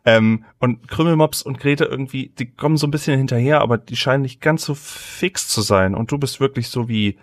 Ähm, 0.03 0.43
und 0.59 0.87
Krümmelmops 0.87 1.41
und 1.43 1.59
Grete 1.59 1.85
irgendwie, 1.85 2.33
die 2.37 2.51
kommen 2.51 2.77
so 2.77 2.85
ein 2.85 2.91
bisschen 2.91 3.17
hinterher, 3.17 3.61
aber 3.61 3.77
die 3.77 3.95
scheinen 3.95 4.23
nicht 4.23 4.41
ganz 4.41 4.65
so 4.65 4.75
fix 4.75 5.47
zu 5.47 5.61
sein. 5.61 5.95
Und 5.95 6.11
du 6.11 6.17
bist 6.17 6.39
wirklich 6.39 6.69
so 6.69 6.89
wie, 6.89 7.17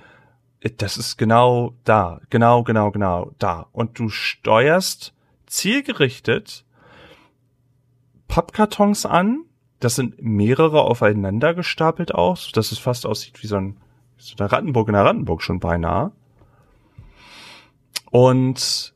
das 0.77 0.96
ist 0.96 1.16
genau 1.16 1.75
da, 1.85 2.20
genau, 2.29 2.62
genau, 2.62 2.90
genau 2.90 3.33
da. 3.38 3.66
Und 3.73 3.99
du 3.99 4.09
steuerst 4.09 5.14
zielgerichtet 5.46 6.64
Pappkartons 8.29 9.07
an. 9.07 9.44
Das 9.81 9.96
sind 9.96 10.23
mehrere 10.23 10.83
aufeinander 10.83 11.55
gestapelt 11.55 12.14
auch, 12.14 12.38
dass 12.53 12.73
es 12.73 12.79
fast 12.79 13.07
aussieht 13.07 13.42
wie 13.42 13.46
so 13.46 13.57
ein, 13.57 13.79
so 14.18 14.35
eine 14.38 14.53
Rattenburg 14.53 14.88
in 14.88 14.94
der 14.94 15.05
Rattenburg 15.05 15.42
schon 15.42 15.61
beinahe. 15.61 16.12
Und 18.11 18.94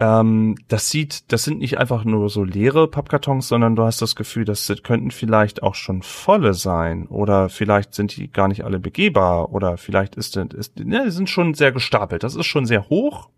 ähm, 0.00 0.56
das 0.68 0.90
sieht, 0.90 1.32
das 1.32 1.44
sind 1.44 1.60
nicht 1.60 1.78
einfach 1.78 2.04
nur 2.04 2.28
so 2.28 2.42
leere 2.42 2.88
Pappkartons, 2.88 3.46
sondern 3.46 3.76
du 3.76 3.84
hast 3.84 4.02
das 4.02 4.16
Gefühl, 4.16 4.44
das 4.44 4.72
könnten 4.82 5.12
vielleicht 5.12 5.62
auch 5.62 5.76
schon 5.76 6.02
volle 6.02 6.54
sein 6.54 7.06
oder 7.06 7.48
vielleicht 7.48 7.94
sind 7.94 8.16
die 8.16 8.28
gar 8.28 8.48
nicht 8.48 8.64
alle 8.64 8.80
begehbar 8.80 9.52
oder 9.52 9.76
vielleicht 9.76 10.16
ist, 10.16 10.36
ist 10.36 10.78
ne, 10.80 11.04
die 11.04 11.10
sind 11.10 11.30
schon 11.30 11.54
sehr 11.54 11.70
gestapelt. 11.70 12.24
Das 12.24 12.34
ist 12.34 12.46
schon 12.46 12.66
sehr 12.66 12.88
hoch. 12.88 13.28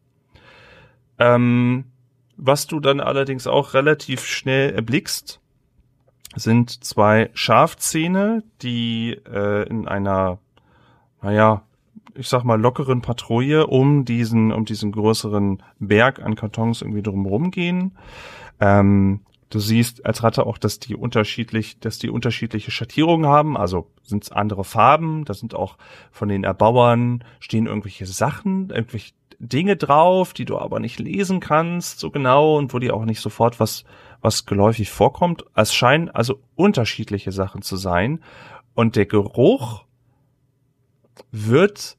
Ähm, 1.18 1.84
was 2.36 2.66
du 2.66 2.80
dann 2.80 3.00
allerdings 3.00 3.46
auch 3.46 3.74
relativ 3.74 4.24
schnell 4.24 4.74
erblickst, 4.74 5.40
sind 6.34 6.84
zwei 6.84 7.30
Schafzähne, 7.34 8.42
die 8.62 9.18
äh, 9.30 9.68
in 9.68 9.88
einer, 9.88 10.38
naja, 11.22 11.62
ich 12.18 12.28
sag 12.28 12.44
mal, 12.44 12.60
lockeren 12.60 13.02
Patrouille 13.02 13.66
um 13.66 14.04
diesen, 14.04 14.52
um 14.52 14.64
diesen 14.64 14.92
größeren 14.92 15.62
Berg 15.78 16.22
an 16.22 16.34
Kartons 16.34 16.82
irgendwie 16.82 17.02
drumherum 17.02 17.50
gehen. 17.50 17.96
Ähm, 18.60 19.20
du 19.50 19.58
siehst 19.58 20.04
als 20.04 20.22
Ratte 20.22 20.46
auch, 20.46 20.58
dass 20.58 20.78
die 20.78 20.96
unterschiedlich, 20.96 21.78
dass 21.80 21.98
die 21.98 22.10
unterschiedliche 22.10 22.70
Schattierungen 22.70 23.26
haben, 23.26 23.56
also 23.56 23.90
sind 24.02 24.24
es 24.24 24.32
andere 24.32 24.64
Farben, 24.64 25.24
da 25.24 25.34
sind 25.34 25.54
auch 25.54 25.76
von 26.10 26.28
den 26.28 26.44
Erbauern 26.44 27.24
stehen 27.40 27.66
irgendwelche 27.66 28.06
Sachen, 28.06 28.70
irgendwelche 28.70 29.12
Dinge 29.38 29.76
drauf, 29.76 30.32
die 30.32 30.46
du 30.46 30.58
aber 30.58 30.80
nicht 30.80 30.98
lesen 30.98 31.40
kannst 31.40 32.00
so 32.00 32.10
genau 32.10 32.56
und 32.56 32.72
wo 32.72 32.78
dir 32.78 32.94
auch 32.94 33.04
nicht 33.04 33.20
sofort 33.20 33.60
was, 33.60 33.84
was 34.22 34.46
geläufig 34.46 34.90
vorkommt. 34.90 35.44
Es 35.54 35.74
scheinen 35.74 36.08
also 36.08 36.40
unterschiedliche 36.54 37.32
Sachen 37.32 37.62
zu 37.62 37.76
sein 37.76 38.20
und 38.74 38.96
der 38.96 39.06
Geruch 39.06 39.84
wird 41.30 41.96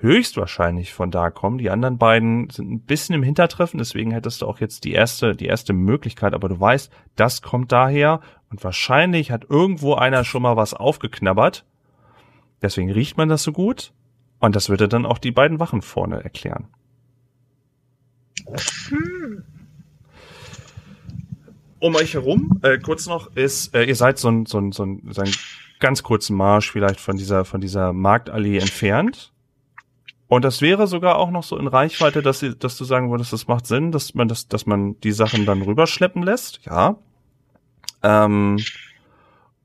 höchstwahrscheinlich 0.00 0.92
von 0.92 1.10
da 1.10 1.30
kommen. 1.30 1.58
Die 1.58 1.70
anderen 1.70 1.98
beiden 1.98 2.50
sind 2.50 2.70
ein 2.70 2.80
bisschen 2.80 3.14
im 3.14 3.22
Hintertreffen, 3.22 3.78
deswegen 3.78 4.10
hättest 4.10 4.42
du 4.42 4.46
auch 4.46 4.60
jetzt 4.60 4.84
die 4.84 4.92
erste, 4.92 5.34
die 5.34 5.46
erste 5.46 5.72
Möglichkeit, 5.72 6.34
aber 6.34 6.48
du 6.48 6.58
weißt, 6.58 6.90
das 7.16 7.42
kommt 7.42 7.72
daher 7.72 8.20
und 8.50 8.62
wahrscheinlich 8.64 9.30
hat 9.30 9.46
irgendwo 9.48 9.94
einer 9.94 10.24
schon 10.24 10.42
mal 10.42 10.56
was 10.56 10.74
aufgeknabbert. 10.74 11.64
Deswegen 12.62 12.90
riecht 12.90 13.16
man 13.16 13.28
das 13.28 13.42
so 13.42 13.52
gut 13.52 13.92
und 14.38 14.56
das 14.56 14.68
würde 14.68 14.88
dann 14.88 15.06
auch 15.06 15.18
die 15.18 15.32
beiden 15.32 15.60
Wachen 15.60 15.82
vorne 15.82 16.22
erklären. 16.22 16.68
Hm. 18.88 19.44
Um 21.78 21.94
euch 21.94 22.14
herum, 22.14 22.60
äh, 22.62 22.78
kurz 22.78 23.06
noch, 23.06 23.34
ist, 23.36 23.74
äh, 23.74 23.84
ihr 23.84 23.96
seid 23.96 24.18
so 24.18 24.28
ein, 24.28 24.44
so 24.44 24.58
ein, 24.58 24.72
so 24.72 24.84
ein, 24.84 25.02
so 25.10 25.22
ein 25.22 25.30
ganz 25.78 26.02
kurzen 26.02 26.36
Marsch 26.36 26.70
vielleicht 26.70 27.00
von 27.00 27.16
dieser, 27.16 27.44
von 27.44 27.60
dieser 27.60 27.92
Marktallee 27.92 28.58
entfernt. 28.58 29.32
Und 30.30 30.44
das 30.44 30.62
wäre 30.62 30.86
sogar 30.86 31.16
auch 31.16 31.32
noch 31.32 31.42
so 31.42 31.58
in 31.58 31.66
Reichweite, 31.66 32.22
dass, 32.22 32.38
sie, 32.38 32.54
dass 32.56 32.78
du 32.78 32.84
sagen 32.84 33.10
würdest, 33.10 33.32
das 33.32 33.48
macht 33.48 33.66
Sinn, 33.66 33.90
dass 33.90 34.14
man 34.14 34.28
das, 34.28 34.46
dass 34.46 34.64
man 34.64 34.98
die 35.00 35.10
Sachen 35.10 35.44
dann 35.44 35.60
rüberschleppen 35.60 36.22
lässt. 36.22 36.60
Ja. 36.64 36.98
Ähm, 38.04 38.60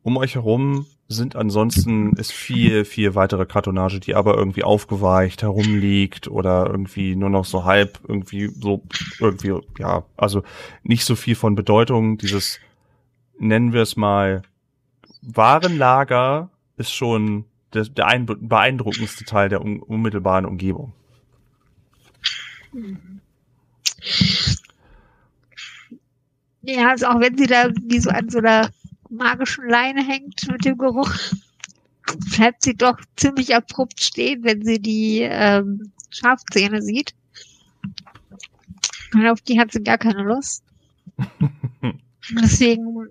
um 0.01 0.18
euch 0.18 0.34
herum 0.34 0.88
sind 1.07 1.36
ansonsten 1.36 2.13
ist 2.13 2.32
viel, 2.32 2.84
viel 2.84 3.13
weitere 3.13 3.45
Kartonage, 3.45 3.99
die 3.99 4.16
aber 4.16 4.36
irgendwie 4.39 4.63
aufgeweicht 4.63 5.43
herumliegt 5.43 6.30
oder 6.30 6.66
irgendwie 6.66 7.16
nur 7.16 7.30
noch 7.30 7.45
so 7.45 7.66
halb 7.66 7.99
irgendwie 8.07 8.47
so 8.47 8.82
irgendwie, 9.20 9.53
ja, 9.78 10.03
also 10.18 10.41
nicht 10.82 11.05
so 11.05 11.16
viel 11.16 11.36
von 11.36 11.53
Bedeutung. 11.53 12.18
Dieses, 12.18 12.59
nennen 13.38 13.72
wir 13.72 13.84
es 13.84 13.97
mal, 13.97 14.41
Warenlager 15.22 16.49
ist 16.76 16.91
schon 16.91 17.45
der, 17.76 17.86
der 17.86 18.07
ein, 18.07 18.26
beeindruckendste 18.26 19.26
Teil 19.26 19.49
der 19.49 19.61
un, 19.61 19.82
unmittelbaren 19.82 20.45
Umgebung. 20.45 20.93
Ja, 26.61 26.89
also 26.89 27.07
auch 27.07 27.19
wenn 27.19 27.38
sie 27.38 27.47
da 27.47 27.69
wie 27.84 27.99
so 27.99 28.09
an 28.09 28.30
so 28.30 28.39
einer 28.39 28.69
magischen 29.09 29.69
Leine 29.69 30.05
hängt 30.05 30.49
mit 30.51 30.65
dem 30.65 30.78
Geruch, 30.78 31.13
bleibt 32.36 32.63
sie 32.63 32.76
doch 32.76 32.97
ziemlich 33.15 33.55
abrupt 33.55 34.01
stehen, 34.01 34.43
wenn 34.43 34.63
sie 34.63 34.80
die 34.80 35.19
ähm, 35.21 35.91
Schafzähne 36.09 36.82
sieht. 36.82 37.13
Und 39.13 39.28
auf 39.28 39.41
die 39.41 39.59
hat 39.59 39.71
sie 39.71 39.84
gar 39.84 39.97
keine 39.97 40.23
Lust. 40.23 40.63
Deswegen, 42.32 43.07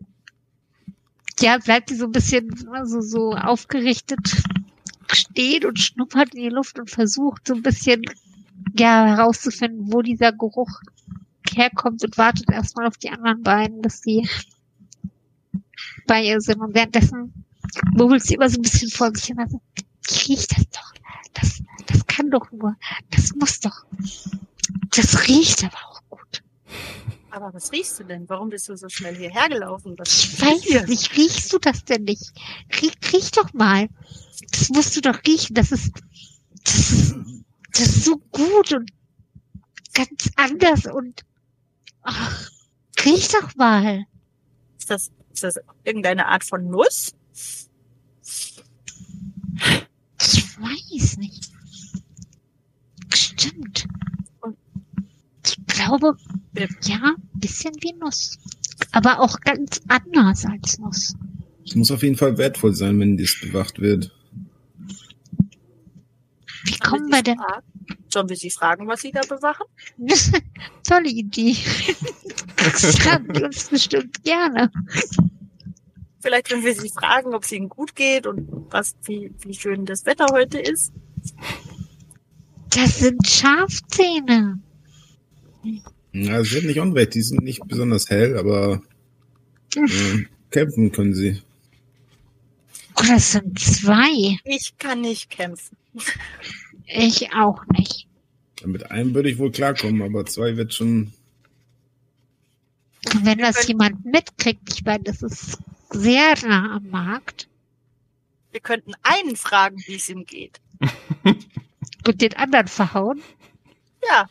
ja, 1.41 1.59
bleibt 1.59 1.89
sie 1.89 1.97
so 1.97 2.07
ein 2.07 2.13
bisschen 2.13 2.69
also 2.73 3.01
so 3.01 3.35
aufgerichtet 3.35 4.43
stehen 5.15 5.65
und 5.65 5.79
schnuppert 5.79 6.35
in 6.35 6.43
die 6.43 6.49
Luft 6.49 6.79
und 6.79 6.91
versucht 6.91 7.49
so 7.49 7.55
ein 7.55 7.63
bisschen 7.63 8.03
ja 8.79 9.07
herauszufinden, 9.07 9.93
wo 9.93 10.03
dieser 10.03 10.33
Geruch 10.33 10.71
herkommt 11.53 12.03
und 12.05 12.19
wartet 12.19 12.51
erstmal 12.51 12.87
auf 12.87 12.97
die 12.97 13.11
anderen 13.11 13.43
beiden, 13.43 13.83
dass 13.83 14.01
sie 14.01 14.29
bei 16.07 16.25
ihr 16.25 16.41
sind. 16.41 16.61
Und 16.61 16.75
währenddessen 16.75 17.33
bubbelt 17.95 18.23
sie 18.23 18.35
immer 18.35 18.49
so 18.49 18.59
ein 18.59 18.63
bisschen 18.63 18.91
vor 18.91 19.15
sich 19.15 19.25
hin. 19.27 19.39
Also, 19.39 19.61
ich 20.09 20.29
riech 20.29 20.47
das 20.49 20.69
doch. 20.71 20.93
Das, 21.35 21.63
das 21.87 22.07
kann 22.07 22.31
doch 22.31 22.51
nur. 22.53 22.77
Das 23.11 23.35
muss 23.35 23.61
doch. 23.61 23.85
Das 24.91 25.29
riecht 25.29 25.65
aber 25.65 25.79
auch 25.91 26.01
gut. 26.09 26.43
Aber 27.35 27.53
was 27.53 27.73
riechst 27.73 27.99
du 27.99 28.05
denn? 28.05 28.29
Warum 28.29 28.49
bist 28.49 28.69
du 28.69 28.77
so 28.77 28.89
schnell 28.89 29.17
hierher 29.17 29.49
gelaufen? 29.49 29.97
Was 29.99 30.25
Ich 30.25 30.41
weiß 30.41 30.87
nicht, 30.87 31.17
riechst 31.17 31.53
du 31.53 31.59
das 31.59 31.85
denn 31.85 32.05
nicht? 32.05 32.33
Riech, 32.81 32.95
riech 33.13 33.33
doch 33.33 33.53
mal. 33.53 33.89
Das 34.53 34.69
musst 34.69 34.95
du 34.95 35.01
doch 35.01 35.19
riechen. 35.27 35.55
Das 35.55 35.73
ist, 35.73 35.93
das 36.63 36.93
ist, 36.93 37.17
das 37.73 37.81
ist 37.89 38.05
so 38.05 38.19
gut 38.31 38.73
und 38.73 38.89
ganz 39.95 40.31
anders 40.37 40.87
und 40.87 41.23
ach, 42.03 42.51
riech 43.05 43.27
doch 43.29 43.53
mal. 43.57 44.07
Ist 44.79 44.91
das, 44.91 45.11
ist 45.33 45.43
das 45.43 45.57
irgendeine 45.83 46.27
Art 46.27 46.45
von 46.45 46.71
Nuss? 46.71 47.17
Ich 50.21 50.61
weiß 50.61 51.17
nicht. 51.17 51.51
Stimmt. 53.13 53.89
Ich 55.45 55.67
glaube, 55.67 56.17
ja, 56.83 57.15
ein 57.17 57.41
bisschen 57.41 57.75
wie 57.81 57.93
Nuss. 57.95 58.39
Aber 58.93 59.21
auch 59.21 59.41
ganz 59.41 59.81
anders 59.89 60.45
als 60.47 60.79
Nuss. 60.79 61.15
Es 61.67 61.75
muss 61.75 61.91
auf 61.91 62.03
jeden 62.03 62.17
Fall 62.17 62.37
wertvoll 62.39 62.75
sein, 62.75 62.99
wenn 63.01 63.17
das 63.17 63.37
bewacht 63.41 63.81
wird. 63.81 64.13
Wie 66.65 66.79
kommen 66.79 67.11
wir 67.11 67.23
denn? 67.23 67.37
Fragen? 67.39 67.67
Sollen 68.09 68.29
wir 68.29 68.37
sie 68.37 68.51
fragen, 68.51 68.87
was 68.87 69.01
sie 69.01 69.11
da 69.11 69.21
bewachen? 69.23 69.67
Tolle 70.89 71.09
Idee. 71.09 71.57
Das 72.57 72.99
haben 73.07 73.31
die 73.31 73.43
uns 73.43 73.69
bestimmt 73.69 74.25
gerne. 74.25 74.71
Vielleicht, 76.21 76.51
wenn 76.51 76.65
wir 76.65 76.75
sie 76.75 76.89
fragen, 76.89 77.35
ob 77.35 77.43
es 77.43 77.53
ihnen 77.53 77.69
gut 77.69 77.95
geht 77.95 78.27
und 78.27 78.49
was, 78.71 78.95
wie, 79.03 79.31
wie 79.41 79.53
schön 79.53 79.85
das 79.85 80.07
Wetter 80.07 80.29
heute 80.33 80.59
ist. 80.59 80.91
Das 82.71 83.01
sind 83.01 83.27
Schafzähne. 83.27 84.61
Ja, 86.15 86.45
sie 86.45 86.59
hat 86.59 86.65
nicht 86.65 86.79
unrecht, 86.79 87.15
die 87.15 87.23
sind 87.23 87.43
nicht 87.43 87.67
besonders 87.67 88.09
hell, 88.09 88.39
aber 88.39 88.81
äh, 89.75 90.25
kämpfen 90.51 90.93
können 90.93 91.13
sie. 91.13 91.43
Oh, 92.97 93.03
das 93.09 93.33
sind 93.33 93.59
zwei. 93.59 94.39
Ich 94.45 94.79
kann 94.79 95.01
nicht 95.01 95.29
kämpfen. 95.29 95.77
Ich 96.87 97.33
auch 97.35 97.67
nicht. 97.67 98.07
Mit 98.65 98.93
einem 98.93 99.13
würde 99.13 99.29
ich 99.29 99.39
wohl 99.39 99.51
klarkommen, 99.51 100.03
aber 100.03 100.25
zwei 100.25 100.57
wird 100.57 100.73
schon. 100.73 101.13
Wenn 103.23 103.39
das 103.39 103.67
jemand 103.67 104.05
mitkriegt, 104.05 104.73
ich 104.73 104.85
meine, 104.85 105.03
das 105.03 105.21
ist 105.21 105.59
sehr 105.91 106.35
nah 106.47 106.77
am 106.77 106.91
Markt. 106.91 107.49
Wir 108.53 108.61
könnten 108.61 108.93
einen 109.03 109.35
fragen, 109.35 109.83
wie 109.87 109.97
es 109.97 110.09
ihm 110.09 110.25
geht. 110.25 110.61
Und 112.07 112.21
den 112.21 112.35
anderen 112.35 112.69
verhauen. 112.69 113.21
Ja. 114.07 114.29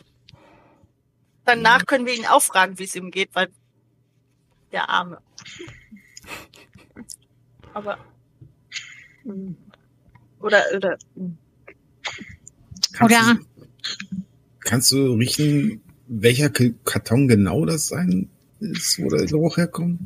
Danach 1.46 1.86
können 1.86 2.06
wir 2.06 2.14
ihn 2.14 2.26
auch 2.26 2.42
fragen, 2.42 2.80
wie 2.80 2.84
es 2.84 2.96
ihm 2.96 3.12
geht, 3.12 3.30
weil 3.34 3.50
der 4.72 4.90
Arme. 4.90 5.20
Aber. 7.74 7.98
hm. 9.24 9.56
Oder, 10.40 10.62
oder. 10.76 10.98
hm. 11.16 11.38
Kannst 12.94 13.02
Oder- 13.16 13.36
Du, 13.36 13.66
kannst 14.60 14.92
du 14.92 15.14
riechen, 15.14 15.82
welcher 16.08 16.50
Karton 16.50 17.28
genau 17.28 17.66
das 17.66 17.88
sein 17.88 18.30
ist, 18.60 19.00
wo 19.00 19.10
der 19.10 19.26
Geruch 19.26 19.58
herkommt? 19.58 20.00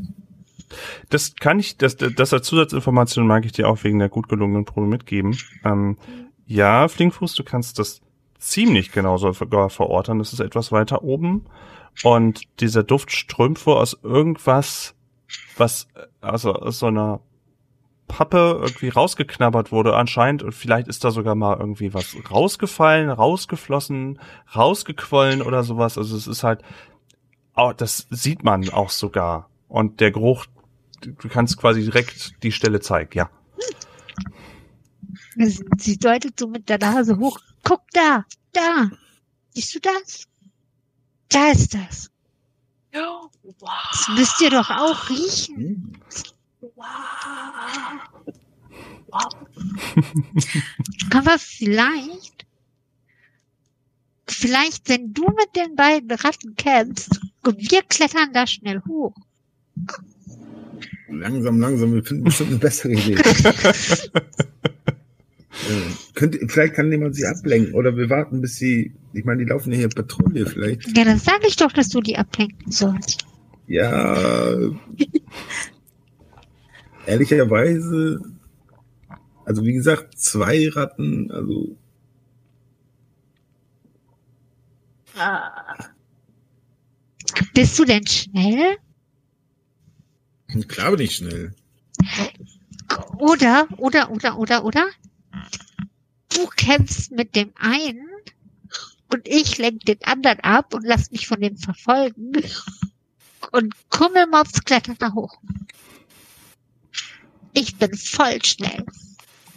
Das 1.10 1.36
kann 1.36 1.60
ich, 1.60 1.78
das, 1.78 1.96
das 1.98 2.34
als 2.34 2.46
Zusatzinformation 2.48 3.26
mag 3.28 3.46
ich 3.46 3.52
dir 3.52 3.68
auch 3.70 3.84
wegen 3.84 4.00
der 4.00 4.10
gut 4.10 4.28
gelungenen 4.30 4.66
Probe 4.66 4.88
mitgeben. 4.88 5.38
Ähm, 5.64 5.98
ja, 6.46 6.88
Flinkfuß, 6.88 7.36
du 7.36 7.44
kannst 7.44 7.78
das 7.80 8.02
ziemlich 8.38 8.92
genau 8.92 9.18
sogar 9.18 9.70
verorten. 9.70 10.20
Das 10.20 10.34
ist 10.34 10.40
etwas 10.40 10.72
weiter 10.72 11.04
oben. 11.04 11.46
Und 12.04 12.42
dieser 12.60 12.84
Duft 12.84 13.12
strömt 13.12 13.60
vor 13.60 13.80
aus 13.80 13.98
irgendwas, 14.04 14.96
was, 15.58 15.88
also 16.22 16.54
aus 16.54 16.80
so 16.80 16.88
einer 16.88 17.22
Pappe 18.08 18.60
irgendwie 18.62 18.90
rausgeknabbert 18.90 19.72
wurde 19.72 19.96
anscheinend. 19.96 20.44
Und 20.44 20.54
vielleicht 20.54 20.88
ist 20.88 21.04
da 21.04 21.12
sogar 21.12 21.36
mal 21.36 21.58
irgendwie 21.60 21.94
was 21.94 22.16
rausgefallen, 22.30 23.10
rausgeflossen, 23.10 24.20
rausgequollen 24.56 25.42
oder 25.42 25.64
sowas. 25.64 25.98
Also 25.98 26.16
es 26.16 26.28
ist 26.28 26.44
halt, 26.44 26.62
oh, 27.56 27.74
das 27.76 28.08
sieht 28.10 28.44
man 28.44 28.70
auch 28.70 28.90
sogar. 28.90 29.50
Und 29.68 30.00
der 30.00 30.12
Geruch, 30.12 30.46
du 31.02 31.30
kannst 31.30 31.58
quasi 31.58 31.84
direkt 31.84 32.44
die 32.44 32.52
Stelle 32.52 32.80
zeigen, 32.80 33.12
ja. 33.14 33.30
Sie 35.78 35.98
deutet 35.98 36.40
so 36.40 36.48
mit 36.48 36.68
der 36.70 36.80
Nase 36.80 37.18
hoch. 37.18 37.40
Guck 37.64 37.82
da, 37.92 38.26
da. 38.54 38.90
Siehst 39.54 39.76
du 39.76 39.80
das? 39.80 40.28
Da 41.30 41.52
ist 41.52 41.74
das. 41.74 42.10
Wow. 42.94 43.30
Das 43.92 44.08
müsst 44.18 44.42
ihr 44.42 44.50
doch 44.50 44.70
auch 44.70 45.10
riechen. 45.10 45.98
Wow. 46.62 46.84
Wow. 49.08 49.30
Aber 51.14 51.38
vielleicht, 51.38 52.46
vielleicht, 54.28 54.90
wenn 54.90 55.14
du 55.14 55.24
mit 55.24 55.56
den 55.56 55.76
beiden 55.76 56.12
Ratten 56.12 56.56
kämpfst 56.56 57.20
und 57.44 57.72
wir 57.72 57.84
klettern 57.84 58.34
da 58.34 58.48
schnell 58.48 58.82
hoch. 58.88 59.16
Langsam, 61.10 61.60
langsam, 61.60 61.94
wir 61.94 62.04
finden 62.04 62.24
bestimmt 62.26 62.50
eine 62.50 62.60
bessere 62.60 62.92
Idee. 62.94 63.18
Könnte, 66.14 66.40
vielleicht 66.48 66.76
kann 66.76 66.92
jemand 66.92 67.16
sie 67.16 67.26
ablenken 67.26 67.74
oder 67.74 67.96
wir 67.98 68.10
warten, 68.10 68.42
bis 68.42 68.58
sie. 68.58 68.94
Ich 69.14 69.26
meine, 69.26 69.44
die 69.44 69.50
laufen 69.50 69.72
ja 69.72 69.78
hier 69.80 69.90
Patrouille 69.90 70.46
vielleicht. 70.46 70.96
Ja, 70.96 71.04
dann 71.04 71.20
sage 71.20 71.48
ich 71.48 71.56
doch, 71.56 71.72
dass 71.72 71.90
du 71.90 72.02
die 72.02 72.18
ablenken 72.18 72.72
sollst. 72.72 73.26
Ja. 73.68 74.56
ehrlicherweise, 77.06 78.22
also 79.46 79.64
wie 79.64 79.74
gesagt, 79.74 80.18
zwei 80.20 80.70
Ratten, 80.70 81.32
also 81.32 81.76
Ah. 85.20 85.76
Bist 87.54 87.80
du 87.80 87.86
denn 87.86 88.06
schnell? 88.06 88.78
klar 90.68 90.92
bin 90.92 91.02
ich 91.02 91.16
schnell. 91.16 91.54
Oder, 93.18 93.68
oder, 93.78 94.12
oder, 94.12 94.38
oder, 94.38 94.64
oder? 94.64 94.88
Du 96.30 96.46
kämpfst 96.56 97.12
mit 97.12 97.36
dem 97.36 97.52
einen 97.56 98.08
und 99.12 99.28
ich 99.28 99.58
lenk 99.58 99.82
den 99.86 100.02
anderen 100.04 100.40
ab 100.42 100.74
und 100.74 100.84
lass 100.86 101.12
mich 101.12 101.28
von 101.28 101.40
dem 101.42 101.58
verfolgen. 101.58 102.34
Und 103.52 103.74
Kummelmops 103.90 104.64
klettert 104.64 105.02
da 105.02 105.14
hoch. 105.14 105.40
Ich 107.54 107.76
bin 107.78 107.96
voll 107.96 108.44
schnell. 108.44 108.86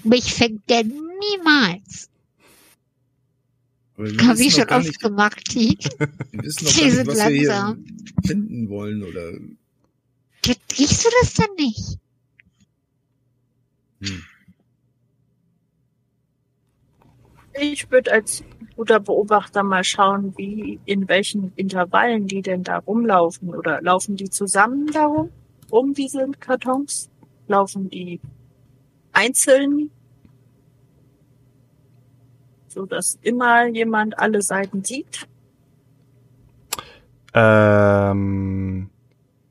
Mich 0.05 0.33
fängt 0.33 0.69
der 0.71 0.85
niemals. 0.85 2.09
Aber 3.97 4.11
wir 4.11 4.27
Hab 4.27 4.39
wissen 4.39 4.43
ich 4.49 4.55
schon 4.55 4.69
oft 4.71 4.87
nicht- 4.87 5.01
gemacht, 5.01 5.43
die. 5.55 5.77
Wir 6.31 6.43
wissen 6.45 6.65
noch 6.65 6.73
Die 6.73 6.85
nicht, 6.85 6.95
sind 6.95 7.07
was 7.09 7.17
wir 7.19 7.25
langsam. 7.49 7.85
hier 7.85 8.15
finden 8.27 8.69
wollen 8.71 9.03
oder. 9.03 9.33
Riechst 10.47 11.05
du 11.05 11.09
das 11.21 11.35
denn 11.35 11.55
nicht? 11.59 11.99
Hm. 14.03 14.25
Ich 17.53 17.91
würde 17.91 18.13
als 18.13 18.45
guter 18.77 19.01
Beobachter 19.01 19.63
mal 19.63 19.85
schauen, 19.85 20.35
wie, 20.37 20.81
in 20.85 21.09
welchen 21.09 21.53
Intervallen 21.57 22.27
die 22.27 22.43
denn 22.43 22.63
da 22.63 22.79
rumlaufen. 22.79 23.55
Oder 23.55 23.83
laufen 23.83 24.17
die 24.17 24.31
zusammen 24.31 24.87
darum, 24.87 25.31
um 25.69 25.93
diese 25.93 26.27
Kartons? 26.39 27.11
Laufen 27.47 27.91
die 27.91 28.21
einzeln? 29.13 29.91
So 32.69 32.87
dass 32.87 33.19
immer 33.23 33.67
jemand 33.67 34.19
alle 34.19 34.43
Seiten 34.43 34.85
sieht. 34.85 35.27
Ähm, 37.35 38.91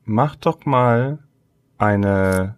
mach 0.04 0.36
doch 0.36 0.66
mal 0.66 1.18
eine, 1.78 2.56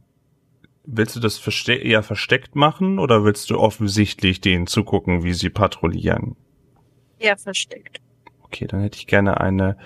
willst 0.84 1.16
du 1.16 1.20
das 1.20 1.38
verste 1.38 1.74
eher 1.74 2.02
versteckt 2.02 2.56
machen 2.56 2.98
oder 2.98 3.24
willst 3.24 3.50
du 3.50 3.58
offensichtlich 3.58 4.40
denen 4.40 4.66
zugucken, 4.66 5.22
wie 5.22 5.34
sie 5.34 5.50
patrouillieren? 5.50 6.36
Eher 7.18 7.36
versteckt. 7.36 8.00
Okay, 8.42 8.66
dann 8.66 8.80
hätte 8.82 8.98
ich 8.98 9.06
gerne 9.06 9.40
eine 9.40 9.76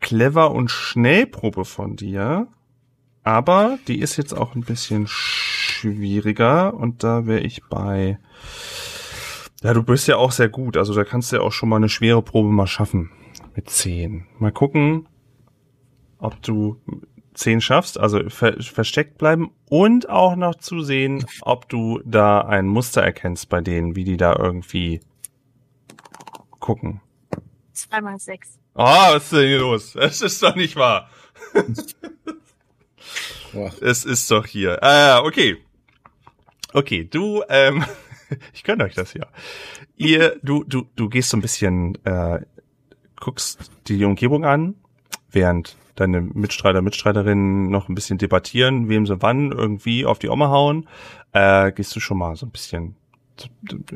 clever 0.00 0.50
und 0.52 0.70
Schnellprobe 0.70 1.64
von 1.64 1.96
dir. 1.96 2.48
Aber 3.22 3.78
die 3.86 4.00
ist 4.00 4.16
jetzt 4.16 4.32
auch 4.32 4.54
ein 4.54 4.62
bisschen 4.62 5.06
schwieriger 5.06 6.74
und 6.74 7.04
da 7.04 7.26
wäre 7.26 7.40
ich 7.40 7.62
bei. 7.68 8.18
Ja, 9.62 9.74
du 9.74 9.82
bist 9.82 10.08
ja 10.08 10.16
auch 10.16 10.32
sehr 10.32 10.48
gut, 10.48 10.78
also 10.78 10.94
da 10.94 11.04
kannst 11.04 11.30
du 11.30 11.36
ja 11.36 11.42
auch 11.42 11.52
schon 11.52 11.68
mal 11.68 11.76
eine 11.76 11.90
schwere 11.90 12.22
Probe 12.22 12.48
mal 12.48 12.66
schaffen. 12.66 13.10
Mit 13.54 13.68
zehn. 13.68 14.26
Mal 14.38 14.52
gucken, 14.52 15.06
ob 16.18 16.40
du 16.42 16.80
zehn 17.40 17.60
schaffst, 17.60 17.98
also 17.98 18.28
ver 18.28 18.62
versteckt 18.62 19.18
bleiben 19.18 19.50
und 19.68 20.08
auch 20.08 20.36
noch 20.36 20.56
zu 20.56 20.82
sehen, 20.82 21.24
ob 21.40 21.68
du 21.68 22.00
da 22.04 22.42
ein 22.42 22.66
Muster 22.66 23.02
erkennst 23.02 23.48
bei 23.48 23.60
denen, 23.60 23.96
wie 23.96 24.04
die 24.04 24.18
da 24.18 24.36
irgendwie 24.38 25.00
gucken. 26.58 27.00
Zweimal 27.72 28.18
sechs. 28.18 28.58
Ah, 28.74 29.14
was 29.14 29.24
ist 29.24 29.32
denn 29.32 29.48
hier 29.48 29.58
los? 29.58 29.94
Es 29.96 30.20
ist 30.20 30.42
doch 30.42 30.54
nicht 30.54 30.76
wahr. 30.76 31.08
Es 33.80 34.04
ist 34.04 34.30
doch 34.30 34.46
hier. 34.46 34.82
Ah, 34.82 35.20
okay. 35.24 35.56
Okay, 36.72 37.04
du, 37.04 37.42
ähm, 37.48 37.84
ich 38.52 38.62
gönne 38.64 38.84
euch 38.84 38.94
das 38.94 39.14
ja. 39.14 39.26
Ihr, 39.96 40.38
du, 40.42 40.62
du, 40.64 40.86
du 40.94 41.08
gehst 41.08 41.30
so 41.30 41.38
ein 41.38 41.40
bisschen, 41.40 41.98
äh, 42.04 42.40
guckst 43.18 43.70
die 43.88 44.04
Umgebung 44.04 44.44
an, 44.44 44.74
während 45.30 45.76
deine 46.00 46.20
Mitstreiter, 46.20 46.82
Mitstreiterinnen 46.82 47.70
noch 47.70 47.88
ein 47.88 47.94
bisschen 47.94 48.18
debattieren, 48.18 48.88
wem 48.88 49.06
sie 49.06 49.20
wann 49.22 49.52
irgendwie 49.52 50.06
auf 50.06 50.18
die 50.18 50.28
Oma 50.28 50.48
hauen, 50.48 50.88
äh, 51.32 51.72
gehst 51.72 51.94
du 51.94 52.00
schon 52.00 52.18
mal 52.18 52.36
so 52.36 52.46
ein 52.46 52.50
bisschen 52.50 52.96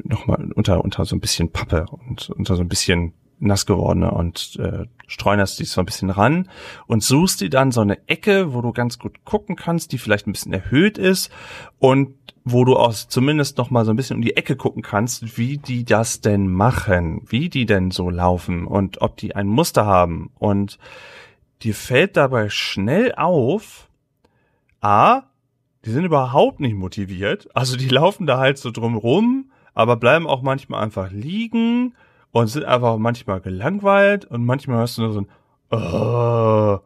nochmal 0.05 0.51
unter, 0.55 0.83
unter 0.83 1.05
so 1.05 1.17
ein 1.17 1.21
bisschen 1.21 1.51
Pappe 1.51 1.87
und 1.91 2.31
unter 2.31 2.57
so 2.57 2.63
ein 2.63 2.69
bisschen 2.69 3.13
nass 3.41 3.67
gewordene 3.67 4.11
und 4.11 4.57
äh, 4.59 4.87
streunerst 5.07 5.59
dich 5.59 5.71
so 5.71 5.81
ein 5.81 5.87
bisschen 5.87 6.11
ran 6.11 6.49
und 6.87 7.03
suchst 7.03 7.41
dir 7.41 7.51
dann 7.51 7.73
so 7.73 7.81
eine 7.81 7.99
Ecke, 8.09 8.55
wo 8.55 8.63
du 8.63 8.73
ganz 8.73 8.99
gut 8.99 9.25
gucken 9.25 9.57
kannst, 9.57 9.93
die 9.93 9.99
vielleicht 9.99 10.27
ein 10.27 10.33
bisschen 10.33 10.53
erhöht 10.53 10.99
ist 10.99 11.31
und 11.79 12.15
wo 12.45 12.65
du 12.65 12.77
auch 12.77 12.93
zumindest 12.93 13.59
noch 13.59 13.71
mal 13.71 13.85
so 13.85 13.91
ein 13.91 13.97
bisschen 13.97 14.17
um 14.17 14.23
die 14.23 14.37
Ecke 14.37 14.57
gucken 14.57 14.83
kannst, 14.83 15.37
wie 15.37 15.59
die 15.59 15.85
das 15.85 16.21
denn 16.21 16.49
machen, 16.49 17.23
wie 17.27 17.49
die 17.49 17.67
denn 17.67 17.91
so 17.91 18.11
laufen 18.11 18.67
und 18.67 19.03
ob 19.03 19.17
die 19.17 19.35
ein 19.35 19.47
Muster 19.47 19.85
haben 19.87 20.31
und 20.39 20.79
dir 21.63 21.75
fällt 21.75 22.17
dabei 22.17 22.49
schnell 22.51 23.15
auf, 23.15 23.89
a, 24.81 25.23
die 25.85 25.91
sind 25.91 26.05
überhaupt 26.05 26.61
nicht 26.61 26.75
motiviert, 26.75 27.49
also 27.55 27.77
die 27.77 27.89
laufen 27.89 28.27
da 28.27 28.39
halt 28.39 28.59
so 28.59 28.71
drum 28.71 28.97
rum, 28.97 29.51
aber 29.75 29.97
bleiben 29.97 30.27
auch 30.27 30.43
manchmal 30.43 30.83
einfach 30.83 31.11
liegen 31.11 31.95
und 32.31 32.47
sind 32.49 32.65
einfach 32.65 32.97
manchmal 32.99 33.41
gelangweilt 33.41 34.25
und 34.25 34.45
manchmal 34.45 34.79
hörst 34.79 34.99
du 34.99 35.03
nur 35.03 35.13
so 35.13 35.21
ein 35.21 35.29
oh. 35.71 36.79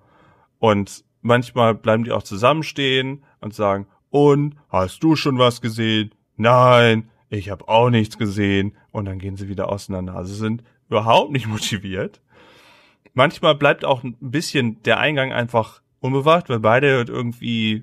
und 0.58 1.04
manchmal 1.22 1.74
bleiben 1.74 2.04
die 2.04 2.12
auch 2.12 2.22
zusammenstehen 2.22 3.24
und 3.40 3.54
sagen, 3.54 3.86
und 4.10 4.56
hast 4.68 5.02
du 5.02 5.16
schon 5.16 5.38
was 5.38 5.60
gesehen? 5.60 6.14
Nein, 6.36 7.10
ich 7.28 7.50
habe 7.50 7.68
auch 7.68 7.90
nichts 7.90 8.18
gesehen 8.18 8.74
und 8.90 9.04
dann 9.04 9.18
gehen 9.18 9.36
sie 9.36 9.48
wieder 9.48 9.68
auseinander. 9.68 10.14
Also 10.14 10.34
sind 10.34 10.62
überhaupt 10.88 11.30
nicht 11.30 11.46
motiviert. 11.48 12.20
Manchmal 13.18 13.56
bleibt 13.56 13.84
auch 13.84 14.04
ein 14.04 14.16
bisschen 14.20 14.80
der 14.84 15.00
Eingang 15.00 15.32
einfach 15.32 15.82
unbewacht, 15.98 16.48
weil 16.50 16.60
beide 16.60 17.04
irgendwie 17.08 17.82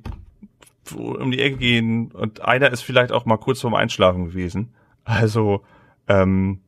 um 0.96 1.30
die 1.30 1.42
Ecke 1.42 1.58
gehen 1.58 2.10
und 2.14 2.40
einer 2.40 2.72
ist 2.72 2.84
vielleicht 2.84 3.12
auch 3.12 3.26
mal 3.26 3.36
kurz 3.36 3.60
vorm 3.60 3.74
Einschlafen 3.74 4.28
gewesen. 4.28 4.74
Also 5.04 5.62
ähm, 6.08 6.62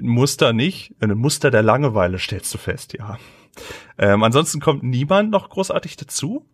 Muster 0.00 0.54
nicht, 0.54 0.94
ein 1.00 1.10
Muster 1.10 1.50
der 1.50 1.62
Langeweile 1.62 2.18
stellst 2.18 2.54
du 2.54 2.56
fest, 2.56 2.94
ja. 2.94 3.18
Ähm, 3.98 4.22
ansonsten 4.22 4.60
kommt 4.60 4.82
niemand 4.82 5.30
noch 5.30 5.50
großartig 5.50 5.96
dazu. 5.98 6.46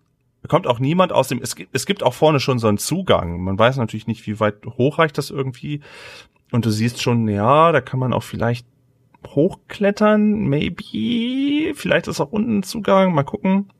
Kommt 0.48 0.66
auch 0.66 0.80
niemand 0.80 1.12
aus 1.12 1.28
dem, 1.28 1.40
es 1.40 1.54
gibt, 1.54 1.76
es 1.76 1.86
gibt 1.86 2.02
auch 2.02 2.14
vorne 2.14 2.40
schon 2.40 2.58
so 2.58 2.66
einen 2.66 2.78
Zugang. 2.78 3.40
Man 3.40 3.56
weiß 3.56 3.76
natürlich 3.76 4.08
nicht, 4.08 4.26
wie 4.26 4.40
weit 4.40 4.66
hoch 4.66 4.98
reicht 4.98 5.16
das 5.16 5.30
irgendwie. 5.30 5.80
Und 6.50 6.66
du 6.66 6.70
siehst 6.70 7.00
schon, 7.00 7.28
ja, 7.28 7.70
da 7.70 7.80
kann 7.80 8.00
man 8.00 8.12
auch 8.12 8.24
vielleicht 8.24 8.66
hochklettern, 9.28 10.48
maybe. 10.48 11.74
Vielleicht 11.74 12.08
ist 12.08 12.20
auch 12.20 12.32
unten 12.32 12.62
Zugang, 12.62 13.14
mal 13.14 13.22
gucken. 13.22 13.72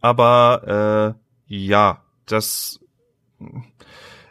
Aber 0.00 1.16
äh, 1.48 1.54
ja, 1.54 2.02
das 2.26 2.80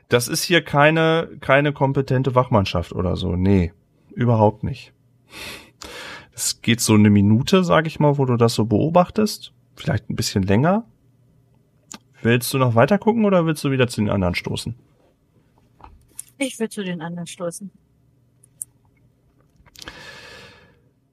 das 0.07 0.27
ist 0.27 0.43
hier 0.43 0.63
keine 0.63 1.29
keine 1.41 1.73
kompetente 1.73 2.35
Wachmannschaft 2.35 2.93
oder 2.93 3.15
so. 3.15 3.35
Nee, 3.35 3.73
überhaupt 4.13 4.63
nicht. 4.63 4.93
Es 6.33 6.61
geht 6.61 6.79
so 6.79 6.93
eine 6.93 7.09
Minute, 7.09 7.63
sag 7.63 7.85
ich 7.85 7.99
mal, 7.99 8.17
wo 8.17 8.25
du 8.25 8.37
das 8.37 8.53
so 8.53 8.65
beobachtest. 8.65 9.53
Vielleicht 9.75 10.09
ein 10.09 10.15
bisschen 10.15 10.43
länger. 10.43 10.85
Willst 12.21 12.53
du 12.53 12.57
noch 12.57 12.75
weiter 12.75 12.97
gucken 12.97 13.25
oder 13.25 13.45
willst 13.45 13.63
du 13.63 13.71
wieder 13.71 13.87
zu 13.87 14.01
den 14.01 14.09
anderen 14.09 14.35
stoßen? 14.35 14.75
Ich 16.37 16.59
will 16.59 16.69
zu 16.69 16.83
den 16.83 17.01
anderen 17.01 17.27
stoßen. 17.27 17.71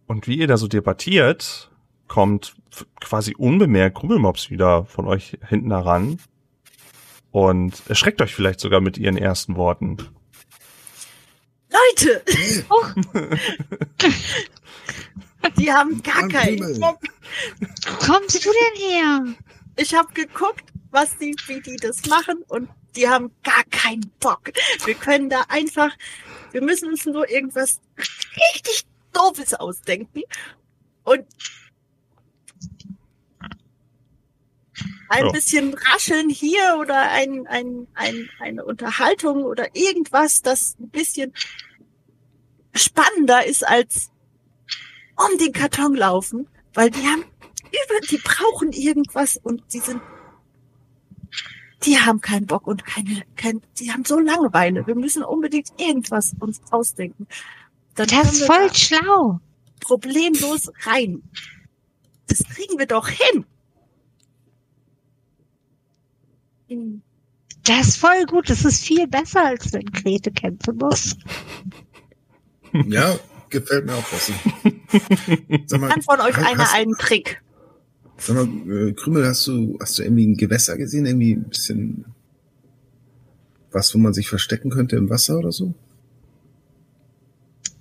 Und 0.07 0.29
wie 0.29 0.39
ihr 0.39 0.47
da 0.47 0.57
so 0.57 0.69
debattiert, 0.69 1.71
kommt 2.09 2.55
quasi 3.01 3.35
unbemerkt 3.37 3.99
Krümelmops 3.99 4.51
wieder 4.51 4.85
von 4.85 5.07
euch 5.07 5.39
hinten 5.49 5.73
heran 5.73 6.19
und 7.33 7.83
erschreckt 7.89 8.23
euch 8.23 8.35
vielleicht 8.35 8.61
sogar 8.61 8.81
mit 8.81 8.99
ihren 8.99 9.17
ersten 9.17 9.57
Worten. 9.57 9.97
Leute! 11.71 12.23
Die 15.59 15.73
haben 15.73 16.03
gar 16.03 16.29
keinen. 16.29 16.81
Bock. 16.81 16.99
Wo 17.61 18.13
kommst 18.13 18.45
du 18.45 18.51
denn 18.51 18.91
her? 18.91 19.25
Ich 19.77 19.95
habe 19.95 20.13
geguckt, 20.13 20.65
was 20.91 21.17
die, 21.19 21.37
wie 21.47 21.61
die 21.61 21.77
das 21.77 22.05
machen 22.07 22.43
und 22.49 22.69
die 22.97 23.09
haben 23.09 23.31
gar 23.45 23.63
keinen 23.71 24.11
Bock. 24.19 24.51
Wir 24.85 24.95
können 24.95 25.29
da 25.29 25.43
einfach, 25.49 25.91
wir 26.53 26.63
müssen 26.63 26.89
uns 26.89 27.05
nur 27.07 27.29
irgendwas 27.29 27.81
richtig 27.99 28.87
Doofes 29.17 29.55
ausdenken 29.55 30.23
und 31.05 31.25
ein 35.09 35.33
bisschen 35.33 35.75
rascheln 35.75 36.29
hier 36.29 36.77
oder 36.81 37.11
ein, 37.11 37.47
ein, 37.47 37.87
ein, 37.95 38.29
eine 38.41 38.65
Unterhaltung 38.65 39.45
oder 39.45 39.75
irgendwas, 39.75 40.43
das 40.43 40.77
ein 40.79 40.91
bisschen 40.91 41.33
spannender 42.75 43.47
ist 43.47 43.67
als 43.67 44.11
um 45.17 45.39
den 45.39 45.53
Karton 45.53 45.95
laufen, 45.95 46.49
weil 46.75 46.91
die 46.91 47.07
haben 47.07 47.25
über, 47.69 48.07
die 48.11 48.19
brauchen 48.19 48.73
irgendwas 48.73 49.39
und 49.43 49.63
die 49.73 49.79
sind, 49.79 50.03
die 51.85 51.99
haben 51.99 52.21
keinen 52.21 52.47
Bock 52.47 52.67
und 52.67 52.85
keine, 52.85 53.23
kein, 53.37 53.63
die 53.79 53.93
haben 53.93 54.05
so 54.05 54.19
Langeweile. 54.19 54.87
Wir 54.87 54.95
müssen 54.95 55.23
unbedingt 55.23 55.73
irgendwas 55.79 56.35
uns 56.39 56.61
ausdenken. 56.71 57.27
Dann 57.97 58.07
Das 58.09 58.33
ist 58.33 58.45
voll 58.45 58.69
da 58.69 58.75
schlau. 58.75 59.41
problemlos 59.81 60.71
rein. 60.85 61.23
Das 62.29 62.39
kriegen 62.45 62.79
wir 62.79 62.87
doch 62.87 63.09
hin. 63.09 63.45
Hm. 66.69 67.03
Das 67.65 67.89
ist 67.89 67.97
voll 67.97 68.25
gut. 68.27 68.49
Das 68.51 68.65
ist 68.65 68.83
viel 68.85 69.07
besser, 69.07 69.45
als 69.47 69.73
wenn 69.73 69.87
Grete 69.87 70.31
kämpfen 70.31 70.77
muss. 70.77 71.17
Ja, 72.89 73.19
gefällt 73.49 73.87
mir 73.87 73.95
auch 73.95 74.05
besser. 74.11 74.35
Sag 75.67 75.81
mal, 75.81 75.89
Kann 75.89 76.03
von 76.03 76.21
euch 76.21 76.37
hast- 76.37 76.47
einer 76.47 76.71
einen 76.75 76.93
Trick. 76.99 77.41
Sag 78.19 78.37
mal, 78.37 78.89
äh, 78.89 78.93
Krümel, 78.93 79.25
hast 79.27 79.47
du, 79.47 79.79
hast 79.81 79.99
du 79.99 80.03
irgendwie 80.03 80.27
ein 80.27 80.37
Gewässer 80.37 80.77
gesehen? 80.77 81.07
Irgendwie 81.07 81.37
ein 81.37 81.49
bisschen 81.49 82.05
was, 83.73 83.95
wo 83.95 83.99
man 83.99 84.13
sich 84.13 84.29
verstecken 84.29 84.69
könnte 84.69 84.97
im 84.97 85.09
Wasser 85.09 85.39
oder 85.39 85.53
so? 85.53 85.73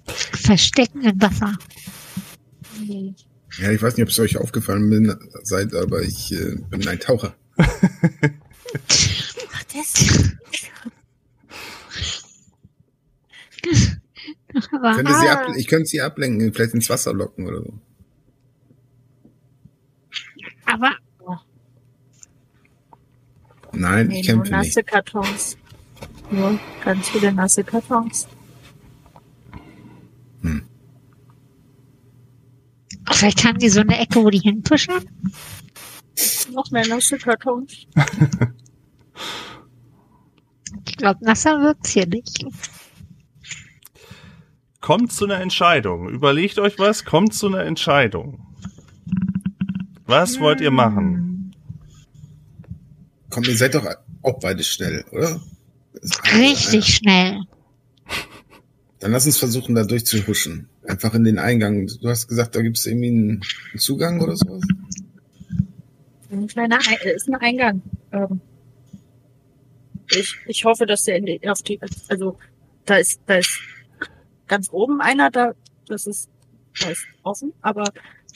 Verstecken 0.07 1.01
im 1.01 1.21
Wasser. 1.21 1.57
Ja, 3.57 3.71
ich 3.71 3.81
weiß 3.81 3.95
nicht, 3.97 4.03
ob 4.03 4.09
es 4.09 4.19
euch 4.19 4.37
aufgefallen 4.37 4.89
bin, 4.89 5.15
seid, 5.43 5.73
aber 5.73 6.01
ich 6.01 6.31
äh, 6.33 6.55
bin 6.69 6.87
ein 6.87 6.99
Taucher. 6.99 7.35
Ach, 7.57 7.69
das. 9.73 9.93
Könnte 14.71 15.13
sie 15.19 15.27
Ah. 15.27 15.33
ab, 15.33 15.53
ich 15.57 15.67
könnte 15.67 15.85
sie 15.87 16.01
ablenken, 16.01 16.53
vielleicht 16.53 16.73
ins 16.73 16.89
Wasser 16.89 17.13
locken 17.13 17.47
oder 17.47 17.61
so. 17.61 17.73
aber 20.65 20.91
Nein, 23.73 24.07
Nee, 24.07 24.21
ich 24.21 24.27
nur 24.29 24.37
kämpfe 24.43 24.53
nicht. 24.57 24.67
nasse 24.67 24.83
Kartons. 24.83 25.57
Nur 26.31 26.57
ganz 26.83 27.09
viele 27.09 27.33
nasse 27.33 27.61
Kartons. 27.63 28.25
Vielleicht 33.11 33.43
haben 33.45 33.59
die 33.59 33.69
so 33.69 33.81
eine 33.81 33.97
Ecke, 33.99 34.23
wo 34.23 34.29
die 34.29 34.39
hinpushern. 34.39 35.05
noch 36.51 36.71
mehr 36.71 36.87
nasse 36.87 37.17
Kartons. 37.17 37.87
Ich 40.87 40.97
glaube, 40.97 41.25
nasser 41.25 41.59
wird's 41.61 41.89
hier 41.89 42.07
nicht. 42.07 42.45
Kommt 44.81 45.11
zu 45.11 45.25
einer 45.25 45.41
Entscheidung. 45.41 46.09
Überlegt 46.09 46.59
euch 46.59 46.77
was, 46.77 47.05
kommt 47.05 47.33
zu 47.33 47.47
einer 47.47 47.63
Entscheidung. 47.65 48.45
Was 50.05 50.39
wollt 50.39 50.61
ihr 50.61 50.71
machen? 50.71 51.55
Komm, 53.29 53.43
ihr 53.45 53.57
seid 53.57 53.75
doch 53.75 53.85
auch 54.21 54.39
beide 54.39 54.63
schnell, 54.63 55.03
oder? 55.11 55.41
Richtig 56.33 56.95
schnell. 56.95 57.41
Dann 59.05 59.11
lass 59.11 59.27
uns 59.27 59.37
versuchen, 59.37 59.75
da 59.75 59.83
durchzuhuschen. 59.83 60.67
Einfach 60.87 61.13
in 61.13 61.23
den 61.23 61.37
Eingang. 61.37 61.85
Du 62.01 62.09
hast 62.09 62.27
gesagt, 62.27 62.55
da 62.55 62.63
gibt 62.63 62.79
es 62.79 62.87
irgendwie 62.87 63.09
einen 63.09 63.41
Zugang 63.77 64.19
oder 64.19 64.35
sowas? 64.35 64.63
Ein 66.31 66.47
kleiner 66.47 66.79
Ein 66.79 66.97
äh, 67.03 67.13
ist 67.13 67.29
ein 67.29 67.35
Eingang. 67.35 67.83
Ähm, 68.11 68.41
ich, 70.09 70.35
ich 70.47 70.65
hoffe, 70.65 70.87
dass 70.87 71.03
der 71.03 71.17
in 71.17 71.27
die, 71.27 71.47
auf 71.47 71.61
die, 71.61 71.79
also 72.07 72.39
da 72.85 72.95
ist, 72.95 73.21
da 73.27 73.35
ist 73.35 73.59
ganz 74.47 74.69
oben 74.71 74.99
einer, 75.01 75.29
da, 75.29 75.53
das 75.87 76.07
ist, 76.07 76.27
da 76.81 76.89
ist 76.89 77.05
offen, 77.21 77.53
aber 77.61 77.83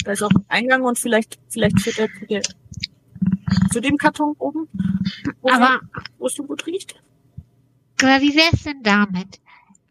da 0.03 0.11
ist 0.11 0.22
auch 0.22 0.30
ein 0.30 0.45
Eingang 0.49 0.84
und 0.84 0.99
vielleicht, 0.99 1.39
vielleicht 1.49 1.82
führt 1.82 1.97
er 1.97 2.09
zu, 2.20 2.28
der, 2.28 2.41
zu 3.72 3.82
dem 3.82 3.97
Karton 3.97 4.36
oben, 4.38 4.67
wo, 5.41 5.49
Aber 5.49 5.82
wo 6.20 6.28
es 6.28 6.36
so 6.36 6.43
gut 6.43 6.67
riecht. 6.67 6.93
Aber 8.03 8.22
wie 8.22 8.36
wär's 8.36 8.61
denn 8.61 8.84
damit? 8.84 9.39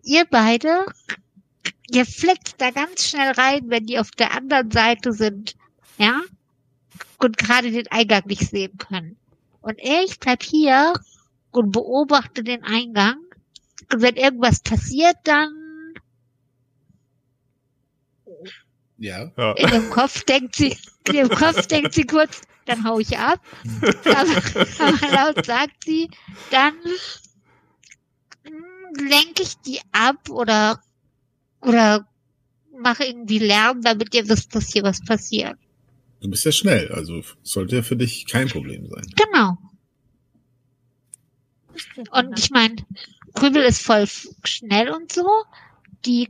Ihr 0.08 0.24
beide, 0.24 0.86
ihr 1.90 2.06
fleckt 2.06 2.58
da 2.62 2.70
ganz 2.70 3.06
schnell 3.06 3.32
rein, 3.32 3.64
wenn 3.66 3.84
die 3.84 3.98
auf 3.98 4.10
der 4.12 4.32
anderen 4.32 4.70
Seite 4.70 5.12
sind, 5.12 5.54
ja? 5.98 6.22
Und 7.18 7.36
gerade 7.36 7.70
den 7.70 7.88
Eingang 7.88 8.22
nicht 8.24 8.48
sehen 8.48 8.78
können. 8.78 9.18
Und 9.60 9.78
ich 9.82 10.18
bleib 10.18 10.42
hier 10.42 10.94
und 11.50 11.72
beobachte 11.72 12.42
den 12.42 12.64
Eingang. 12.64 13.18
Und 13.92 14.00
wenn 14.00 14.16
irgendwas 14.16 14.60
passiert, 14.60 15.16
dann 15.24 15.52
Ja. 18.96 19.30
Ja. 19.36 19.52
in 19.52 19.68
dem 19.68 19.90
Kopf 19.90 20.24
denkt 20.24 20.56
sie, 20.56 20.74
in 21.06 21.12
dem 21.12 21.28
Kopf 21.28 21.66
denkt 21.66 21.92
sie 21.92 22.04
kurz, 22.04 22.40
dann 22.64 22.82
hau 22.82 22.98
ich 22.98 23.18
ab. 23.18 23.40
Aber, 24.06 24.42
aber 24.78 25.12
laut 25.34 25.44
sagt 25.44 25.84
sie, 25.84 26.08
dann 26.50 26.72
lenke 28.96 29.42
ich 29.42 29.56
die 29.58 29.80
ab 29.92 30.30
oder 30.30 30.80
oder 31.60 32.06
mache 32.80 33.04
irgendwie 33.04 33.38
Lärm, 33.38 33.82
damit 33.82 34.14
ihr 34.14 34.28
wisst, 34.28 34.54
dass 34.54 34.72
hier 34.72 34.82
was 34.82 35.04
passiert. 35.04 35.58
Du 36.20 36.30
bist 36.30 36.44
ja 36.44 36.52
schnell, 36.52 36.90
also 36.92 37.22
sollte 37.42 37.76
ja 37.76 37.82
für 37.82 37.96
dich 37.96 38.26
kein 38.26 38.48
Problem 38.48 38.88
sein. 38.88 39.06
Genau. 39.16 39.58
Und 42.10 42.38
ich 42.38 42.50
meine, 42.50 42.76
Krümel 43.34 43.62
ist 43.62 43.82
voll 43.82 44.06
schnell 44.44 44.90
und 44.90 45.12
so. 45.12 45.26
Die 46.04 46.28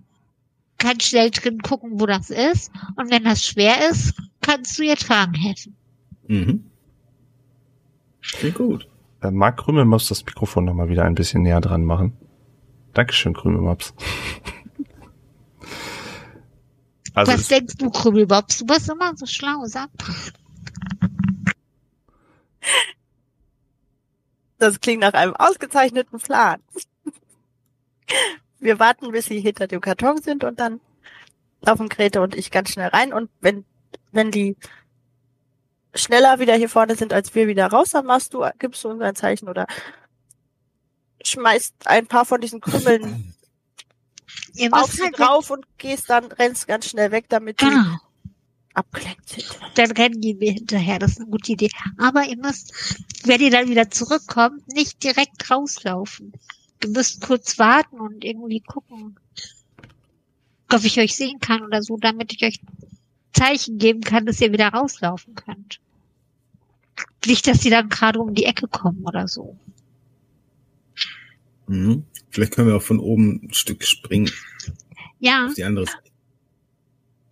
kann 0.79 1.01
schnell 1.01 1.31
drin 1.31 1.61
gucken, 1.61 2.01
wo 2.01 2.07
das 2.07 2.31
ist. 2.31 2.71
Und 2.97 3.11
wenn 3.11 3.25
das 3.25 3.45
schwer 3.45 3.89
ist, 3.91 4.15
kannst 4.41 4.79
du 4.79 4.83
ihr 4.83 4.97
tragen 4.97 5.35
helfen. 5.35 5.75
Mhm. 6.27 6.65
Klingt 8.21 8.57
gut. 8.57 8.89
Äh, 9.23 9.31
Marc 9.31 9.59
Krümel 9.59 9.85
muss 9.85 10.09
das 10.09 10.25
Mikrofon 10.25 10.67
noch 10.67 10.75
mal 10.75 10.89
wieder 10.89 11.05
ein 11.05 11.15
bisschen 11.15 11.43
näher 11.43 11.61
dran 11.61 11.85
machen. 11.85 12.13
Dankeschön, 12.95 13.35
Krümelmops. 13.35 13.95
Also 17.15 17.33
Was 17.33 17.49
denkst 17.49 17.75
du, 17.79 17.91
Krümelbobs? 17.91 18.59
Du 18.59 18.67
bist 18.67 18.89
immer 18.89 19.17
so 19.17 19.27
schlau, 19.27 19.65
sag. 19.65 19.89
Das 24.59 24.81
klingt 24.81 25.01
nach 25.01 25.15
einem 25.15 25.35
ausgezeichneten 25.35 26.19
Plan. 26.19 26.61
Wir 28.61 28.79
warten, 28.79 29.11
bis 29.13 29.27
sie 29.27 29.41
hinter 29.41 29.67
dem 29.67 29.81
Karton 29.81 30.21
sind 30.21 30.45
und 30.45 30.59
dann 30.59 30.81
laufen 31.61 31.89
Grete 31.89 32.21
und 32.21 32.35
ich 32.37 32.51
ganz 32.51 32.71
schnell 32.71 32.89
rein 32.89 33.13
und 33.13 33.31
wenn, 33.41 33.65
wenn 34.13 34.31
die 34.31 34.57
schneller 35.95 36.39
wieder 36.39 36.55
hier 36.55 36.69
vorne 36.69 36.95
sind 36.97 37.13
als 37.13 37.35
wir 37.35 37.49
wieder 37.49 37.67
raus, 37.67 37.91
dann 37.91 38.07
machst 38.07 38.35
du, 38.35 38.45
gibst 38.59 38.85
du 38.85 38.89
uns 38.89 39.01
ein 39.01 39.15
Zeichen 39.15 39.49
oder 39.49 39.67
schmeißt 41.39 41.87
ein 41.87 42.07
paar 42.07 42.25
von 42.25 42.41
diesen 42.41 42.61
Krümmeln 42.61 43.35
Ihr 44.55 44.73
auf 44.73 44.93
sie 44.93 45.03
halt 45.03 45.19
drauf 45.19 45.51
und 45.51 45.65
gehst 45.79 46.11
dann, 46.11 46.27
rennst 46.27 46.67
ganz 46.67 46.89
schnell 46.89 47.11
weg, 47.13 47.27
damit 47.29 47.61
die 47.61 47.67
Genau. 47.67 47.97
abgelenkt 48.75 49.29
sind. 49.29 49.59
Dann 49.75 49.91
rennen 49.93 50.21
die 50.21 50.35
mir 50.35 50.53
hinterher. 50.53 50.99
Das 50.99 51.13
ist 51.13 51.21
eine 51.21 51.31
gute 51.31 51.53
Idee. 51.53 51.71
Aber 51.97 52.25
ihr 52.25 52.37
müsst, 52.37 52.73
wenn 53.25 53.41
ihr 53.41 53.51
dann 53.51 53.69
wieder 53.69 53.91
zurückkommt, 53.91 54.67
nicht 54.69 55.03
direkt 55.03 55.51
rauslaufen. 55.51 56.33
Ihr 56.83 56.91
müsst 56.91 57.21
kurz 57.21 57.59
warten 57.59 58.01
und 58.01 58.25
irgendwie 58.25 58.61
gucken, 58.61 59.19
ob 60.73 60.85
ich 60.85 60.99
euch 60.99 61.17
sehen 61.17 61.39
kann 61.41 61.63
oder 61.63 61.83
so, 61.83 61.97
damit 61.97 62.33
ich 62.33 62.43
euch 62.45 62.61
Zeichen 63.33 63.79
geben 63.79 64.01
kann, 64.01 64.27
dass 64.27 64.41
ihr 64.41 64.53
wieder 64.53 64.69
rauslaufen 64.69 65.35
könnt. 65.35 65.81
Nicht, 67.27 67.47
dass 67.47 67.61
die 67.61 67.71
dann 67.71 67.89
gerade 67.89 68.21
um 68.21 68.35
die 68.35 68.45
Ecke 68.45 68.69
kommen 68.69 69.05
oder 69.05 69.29
so. 69.29 69.57
Mhm. 71.69 72.05
Vielleicht 72.31 72.55
können 72.55 72.69
wir 72.69 72.77
auch 72.77 72.83
von 72.83 72.99
oben 72.99 73.41
ein 73.45 73.55
Stück 73.55 73.85
springen 73.85 74.31
Ja, 75.21 75.47
auf 75.47 75.55
die 75.55 75.65
andere 75.65 75.87
Seite. 75.87 76.11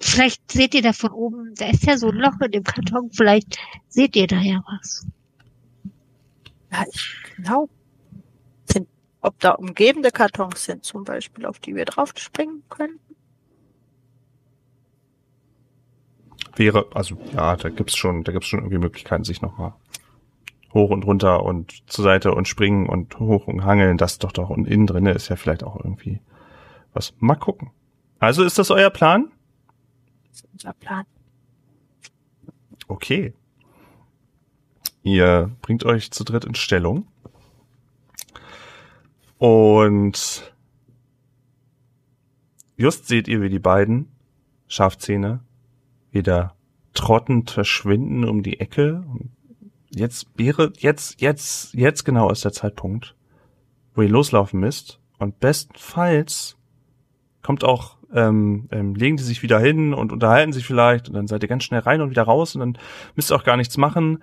vielleicht 0.00 0.52
seht 0.52 0.74
ihr 0.74 0.82
da 0.82 0.92
von 0.92 1.10
oben, 1.10 1.54
da 1.54 1.68
ist 1.70 1.84
ja 1.84 1.96
so 1.98 2.08
ein 2.10 2.16
Loch 2.16 2.40
in 2.44 2.50
dem 2.52 2.64
Karton, 2.64 3.10
vielleicht 3.12 3.58
seht 3.88 4.14
ihr 4.16 4.26
da 4.26 4.40
ja 4.40 4.62
was. 4.66 5.06
Ja, 6.72 6.84
ich 6.92 7.16
genau. 7.36 7.68
Sind, 8.70 8.88
ob 9.20 9.38
da 9.40 9.52
umgebende 9.52 10.10
Kartons 10.10 10.64
sind, 10.64 10.84
zum 10.84 11.04
Beispiel, 11.04 11.46
auf 11.46 11.58
die 11.58 11.74
wir 11.74 11.84
drauf 11.84 12.12
springen 12.16 12.62
können. 12.68 12.98
wäre, 16.58 16.86
also 16.94 17.18
ja, 17.32 17.56
da 17.56 17.68
gibt's 17.68 17.96
schon, 17.96 18.24
da 18.24 18.32
gibt's 18.32 18.48
schon 18.48 18.60
irgendwie 18.60 18.78
Möglichkeiten, 18.78 19.24
sich 19.24 19.42
noch 19.42 19.58
mal 19.58 19.76
hoch 20.76 20.90
und 20.90 21.04
runter 21.04 21.42
und 21.42 21.90
zur 21.90 22.04
Seite 22.04 22.32
und 22.32 22.46
springen 22.46 22.88
und 22.88 23.18
hoch 23.18 23.48
und 23.48 23.64
hangeln. 23.64 23.96
Das 23.96 24.18
doch 24.18 24.30
doch 24.30 24.50
und 24.50 24.68
innen 24.68 24.86
drinne 24.86 25.12
ist 25.12 25.28
ja 25.28 25.36
vielleicht 25.36 25.64
auch 25.64 25.76
irgendwie 25.76 26.20
was. 26.92 27.14
Mal 27.18 27.34
gucken. 27.34 27.70
Also 28.20 28.44
ist 28.44 28.58
das 28.58 28.70
euer 28.70 28.90
Plan? 28.90 29.32
Das 30.28 30.36
ist 30.36 30.48
unser 30.52 30.72
Plan. 30.74 31.04
Okay. 32.88 33.34
Ihr 35.02 35.50
bringt 35.62 35.84
euch 35.84 36.10
zu 36.10 36.24
dritt 36.24 36.44
in 36.44 36.54
Stellung. 36.54 37.06
Und 39.38 40.52
just 42.76 43.06
seht 43.06 43.28
ihr, 43.28 43.42
wie 43.42 43.50
die 43.50 43.58
beiden 43.58 44.08
Schafzähne 44.68 45.40
wieder 46.10 46.54
trottend 46.94 47.50
verschwinden 47.50 48.24
um 48.24 48.42
die 48.42 48.58
Ecke. 48.58 49.04
Und 49.08 49.35
jetzt 49.90 50.26
wäre, 50.36 50.72
jetzt, 50.78 51.20
jetzt, 51.20 51.74
jetzt 51.74 52.04
genau 52.04 52.30
ist 52.30 52.44
der 52.44 52.52
Zeitpunkt, 52.52 53.14
wo 53.94 54.02
ihr 54.02 54.08
loslaufen 54.08 54.60
müsst. 54.60 55.00
Und 55.18 55.40
bestenfalls 55.40 56.56
kommt 57.42 57.64
auch, 57.64 57.96
ähm, 58.12 58.68
ähm, 58.70 58.94
legen 58.94 59.16
die 59.16 59.22
sich 59.22 59.42
wieder 59.42 59.58
hin 59.58 59.94
und 59.94 60.12
unterhalten 60.12 60.52
sich 60.52 60.66
vielleicht 60.66 61.08
und 61.08 61.14
dann 61.14 61.26
seid 61.26 61.42
ihr 61.42 61.48
ganz 61.48 61.64
schnell 61.64 61.80
rein 61.80 62.00
und 62.00 62.10
wieder 62.10 62.22
raus 62.22 62.54
und 62.54 62.60
dann 62.60 62.78
müsst 63.14 63.30
ihr 63.30 63.36
auch 63.36 63.44
gar 63.44 63.56
nichts 63.56 63.76
machen. 63.76 64.22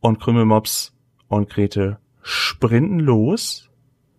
Und 0.00 0.20
Krümelmops 0.20 0.92
und 1.28 1.48
Grete 1.48 1.98
sprinten 2.22 3.00
los, 3.00 3.70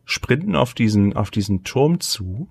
sprinten 0.05 0.55
auf 0.55 0.73
diesen, 0.73 1.15
auf 1.15 1.31
diesen 1.31 1.63
Turm 1.63 1.99
zu. 1.99 2.47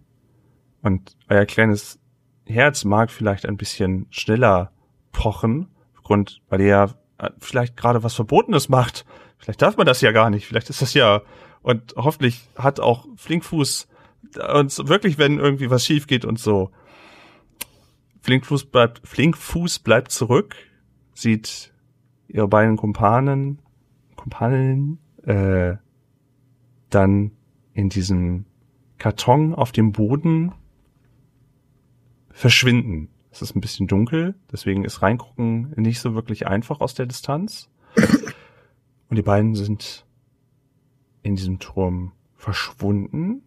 Und 0.82 1.16
euer 1.28 1.46
kleines 1.46 1.98
Herz 2.46 2.84
mag 2.84 3.10
vielleicht 3.10 3.46
ein 3.46 3.56
bisschen 3.56 4.06
schneller 4.10 4.70
pochen, 5.12 5.68
aufgrund, 5.94 6.42
weil 6.48 6.60
ihr 6.60 6.66
ja 6.66 6.94
vielleicht 7.38 7.76
gerade 7.76 8.02
was 8.02 8.14
Verbotenes 8.14 8.68
macht. 8.68 9.04
Vielleicht 9.38 9.62
darf 9.62 9.76
man 9.76 9.86
das 9.86 10.00
ja 10.00 10.12
gar 10.12 10.30
nicht. 10.30 10.46
Vielleicht 10.46 10.70
ist 10.70 10.82
das 10.82 10.94
ja, 10.94 11.22
und 11.62 11.94
hoffentlich 11.96 12.48
hat 12.56 12.78
auch 12.78 13.06
Flinkfuß 13.16 13.88
uns 14.54 14.86
wirklich, 14.86 15.18
wenn 15.18 15.38
irgendwie 15.38 15.70
was 15.70 15.84
schief 15.84 16.06
geht 16.06 16.24
und 16.24 16.38
so. 16.38 16.70
Flinkfuß 18.20 18.66
bleibt, 18.66 19.06
Flinkfuß 19.06 19.80
bleibt 19.80 20.10
zurück, 20.10 20.56
sieht 21.14 21.72
ihre 22.28 22.48
beiden 22.48 22.76
Kumpanen, 22.76 23.60
Kumpanen, 24.16 24.98
äh, 25.24 25.76
dann 26.90 27.32
in 27.72 27.88
diesem 27.88 28.46
Karton 28.98 29.54
auf 29.54 29.72
dem 29.72 29.92
Boden 29.92 30.52
verschwinden. 32.30 33.08
Es 33.34 33.42
ist 33.42 33.56
ein 33.56 33.60
bisschen 33.60 33.88
dunkel, 33.88 34.36
deswegen 34.52 34.84
ist 34.84 35.02
reingucken 35.02 35.72
nicht 35.74 35.98
so 35.98 36.14
wirklich 36.14 36.46
einfach 36.46 36.80
aus 36.80 36.94
der 36.94 37.06
Distanz. 37.06 37.68
Und 39.08 39.16
die 39.16 39.22
beiden 39.22 39.56
sind 39.56 40.06
in 41.22 41.34
diesem 41.34 41.58
Turm 41.58 42.12
verschwunden. 42.36 43.42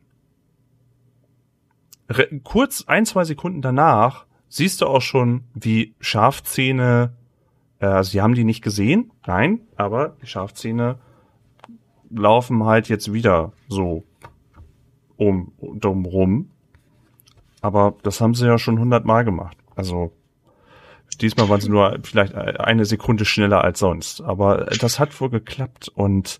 Re 2.09 2.27
kurz 2.43 2.83
ein, 2.85 3.05
zwei 3.05 3.23
Sekunden 3.23 3.61
danach 3.61 4.25
siehst 4.49 4.81
du 4.81 4.87
auch 4.87 5.01
schon, 5.01 5.45
wie 5.53 5.95
Schafzähne 6.01 7.13
Äh, 7.79 7.85
also 7.85 8.11
sie 8.11 8.21
haben 8.21 8.33
die 8.33 8.43
nicht 8.43 8.63
gesehen, 8.63 9.11
nein, 9.25 9.61
aber 9.75 10.17
die 10.21 10.27
Schafzähne 10.27 10.99
laufen 12.09 12.63
halt 12.65 12.89
jetzt 12.89 13.13
wieder 13.13 13.53
so 13.67 14.03
um, 15.15 15.53
drum 15.59 16.05
rum. 16.05 16.49
Aber 17.61 17.95
das 18.03 18.21
haben 18.21 18.33
sie 18.33 18.45
ja 18.45 18.57
schon 18.57 18.79
hundertmal 18.79 19.25
gemacht. 19.25 19.57
Also 19.77 20.11
diesmal 21.21 21.49
waren 21.49 21.61
sie 21.61 21.69
nur 21.69 21.99
vielleicht 22.03 22.35
eine 22.35 22.85
Sekunde 22.85 23.25
schneller 23.25 23.63
als 23.63 23.79
sonst. 23.79 24.21
Aber 24.21 24.65
das 24.79 24.99
hat 24.99 25.19
wohl 25.21 25.29
geklappt. 25.29 25.89
Und 25.89 26.39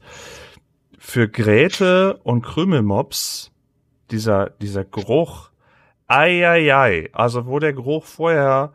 für 0.97 1.29
Gräte 1.29 2.19
und 2.23 2.41
Krümelmops 2.41 3.51
dieser, 4.11 4.49
dieser 4.61 4.83
Geruch, 4.83 5.51
ei, 6.07 6.47
ei, 6.47 6.75
ei. 6.75 7.09
Also 7.13 7.45
wo 7.45 7.59
der 7.59 7.73
Geruch 7.73 8.05
vorher 8.05 8.73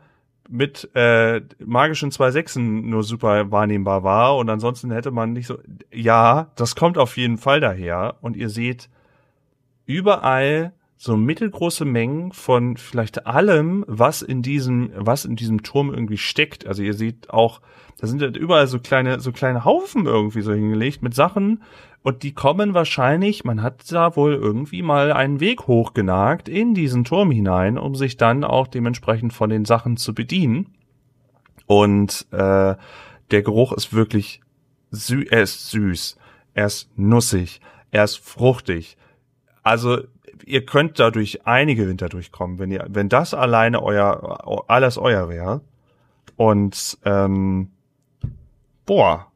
mit 0.49 0.89
äh, 0.93 1.41
magischen 1.59 2.11
zwei 2.11 2.31
Sechsen 2.31 2.89
nur 2.89 3.03
super 3.03 3.49
wahrnehmbar 3.51 4.03
war 4.03 4.37
und 4.37 4.49
ansonsten 4.49 4.91
hätte 4.91 5.11
man 5.11 5.33
nicht 5.33 5.47
so. 5.47 5.57
Ja, 5.91 6.51
das 6.55 6.75
kommt 6.75 6.97
auf 6.97 7.17
jeden 7.17 7.37
Fall 7.37 7.59
daher. 7.59 8.17
Und 8.21 8.35
ihr 8.35 8.49
seht 8.49 8.89
überall 9.85 10.73
so 11.03 11.17
mittelgroße 11.17 11.83
Mengen 11.83 12.31
von 12.31 12.77
vielleicht 12.77 13.27
allem, 13.27 13.83
was 13.89 14.21
in 14.21 14.41
diesem, 14.41 14.89
was 14.95 15.25
in 15.25 15.35
diesem 15.35 15.61
Turm 15.61 15.93
irgendwie 15.93 16.17
steckt. 16.17 16.65
Also 16.65 16.81
ihr 16.81 16.93
seht 16.93 17.29
auch, 17.29 17.59
da 17.97 18.07
sind 18.07 18.21
halt 18.21 18.37
überall 18.37 18.67
so 18.67 18.79
kleine, 18.79 19.19
so 19.19 19.33
kleine 19.33 19.65
Haufen 19.65 20.05
irgendwie 20.05 20.39
so 20.39 20.53
hingelegt 20.53 21.01
mit 21.01 21.13
Sachen. 21.13 21.61
Und 22.03 22.23
die 22.23 22.31
kommen 22.31 22.73
wahrscheinlich, 22.73 23.43
man 23.43 23.61
hat 23.61 23.91
da 23.91 24.15
wohl 24.15 24.33
irgendwie 24.33 24.81
mal 24.81 25.11
einen 25.11 25.41
Weg 25.41 25.67
hochgenagt 25.67 26.47
in 26.47 26.73
diesen 26.73 27.03
Turm 27.03 27.31
hinein, 27.31 27.77
um 27.77 27.95
sich 27.95 28.15
dann 28.15 28.45
auch 28.45 28.67
dementsprechend 28.67 29.33
von 29.33 29.49
den 29.49 29.65
Sachen 29.65 29.97
zu 29.97 30.15
bedienen. 30.15 30.69
Und 31.65 32.27
äh, 32.31 32.75
der 33.31 33.41
Geruch 33.41 33.73
ist 33.73 33.91
wirklich, 33.91 34.39
sü 34.89 35.25
er 35.29 35.41
ist 35.41 35.69
süß, 35.69 36.15
er 36.53 36.67
ist 36.67 36.97
nussig, 36.97 37.59
er 37.91 38.05
ist 38.05 38.19
fruchtig. 38.19 38.95
Also 39.63 39.99
ihr 40.45 40.65
könnt 40.65 40.99
dadurch 40.99 41.45
einige 41.45 41.87
Winter 41.87 42.09
durchkommen, 42.09 42.59
wenn 42.59 42.71
ihr, 42.71 42.85
wenn 42.89 43.09
das 43.09 43.33
alleine 43.33 43.81
euer, 43.81 44.65
alles 44.69 44.97
euer 44.97 45.29
wäre. 45.29 45.61
Und 46.35 46.97
ähm, 47.05 47.69
boah, 48.85 49.27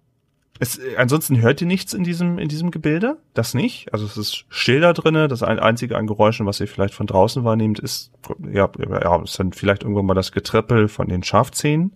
es, 0.60 0.80
ansonsten 0.98 1.42
hört 1.42 1.62
ihr 1.62 1.68
nichts 1.68 1.94
in 1.94 2.04
diesem 2.04 2.40
in 2.40 2.48
diesem 2.48 2.72
Gebilde, 2.72 3.18
das 3.34 3.54
nicht. 3.54 3.94
Also 3.94 4.06
es 4.06 4.18
ist 4.18 4.46
still 4.50 4.82
da 4.82 4.94
drinne. 4.94 5.28
Das 5.28 5.44
einzige 5.44 5.98
an 5.98 6.08
Geräuschen, 6.08 6.46
was 6.46 6.60
ihr 6.60 6.68
vielleicht 6.68 6.96
von 6.96 7.06
draußen 7.06 7.44
wahrnehmt, 7.44 7.80
ist 7.80 8.12
ja, 8.52 8.70
ja, 8.78 9.22
es 9.22 9.34
sind 9.34 9.56
vielleicht 9.56 9.84
irgendwann 9.84 10.06
mal 10.06 10.16
das 10.16 10.32
Getrippel 10.32 10.88
von 10.88 11.08
den 11.08 11.24
Schafzähnen. 11.24 11.94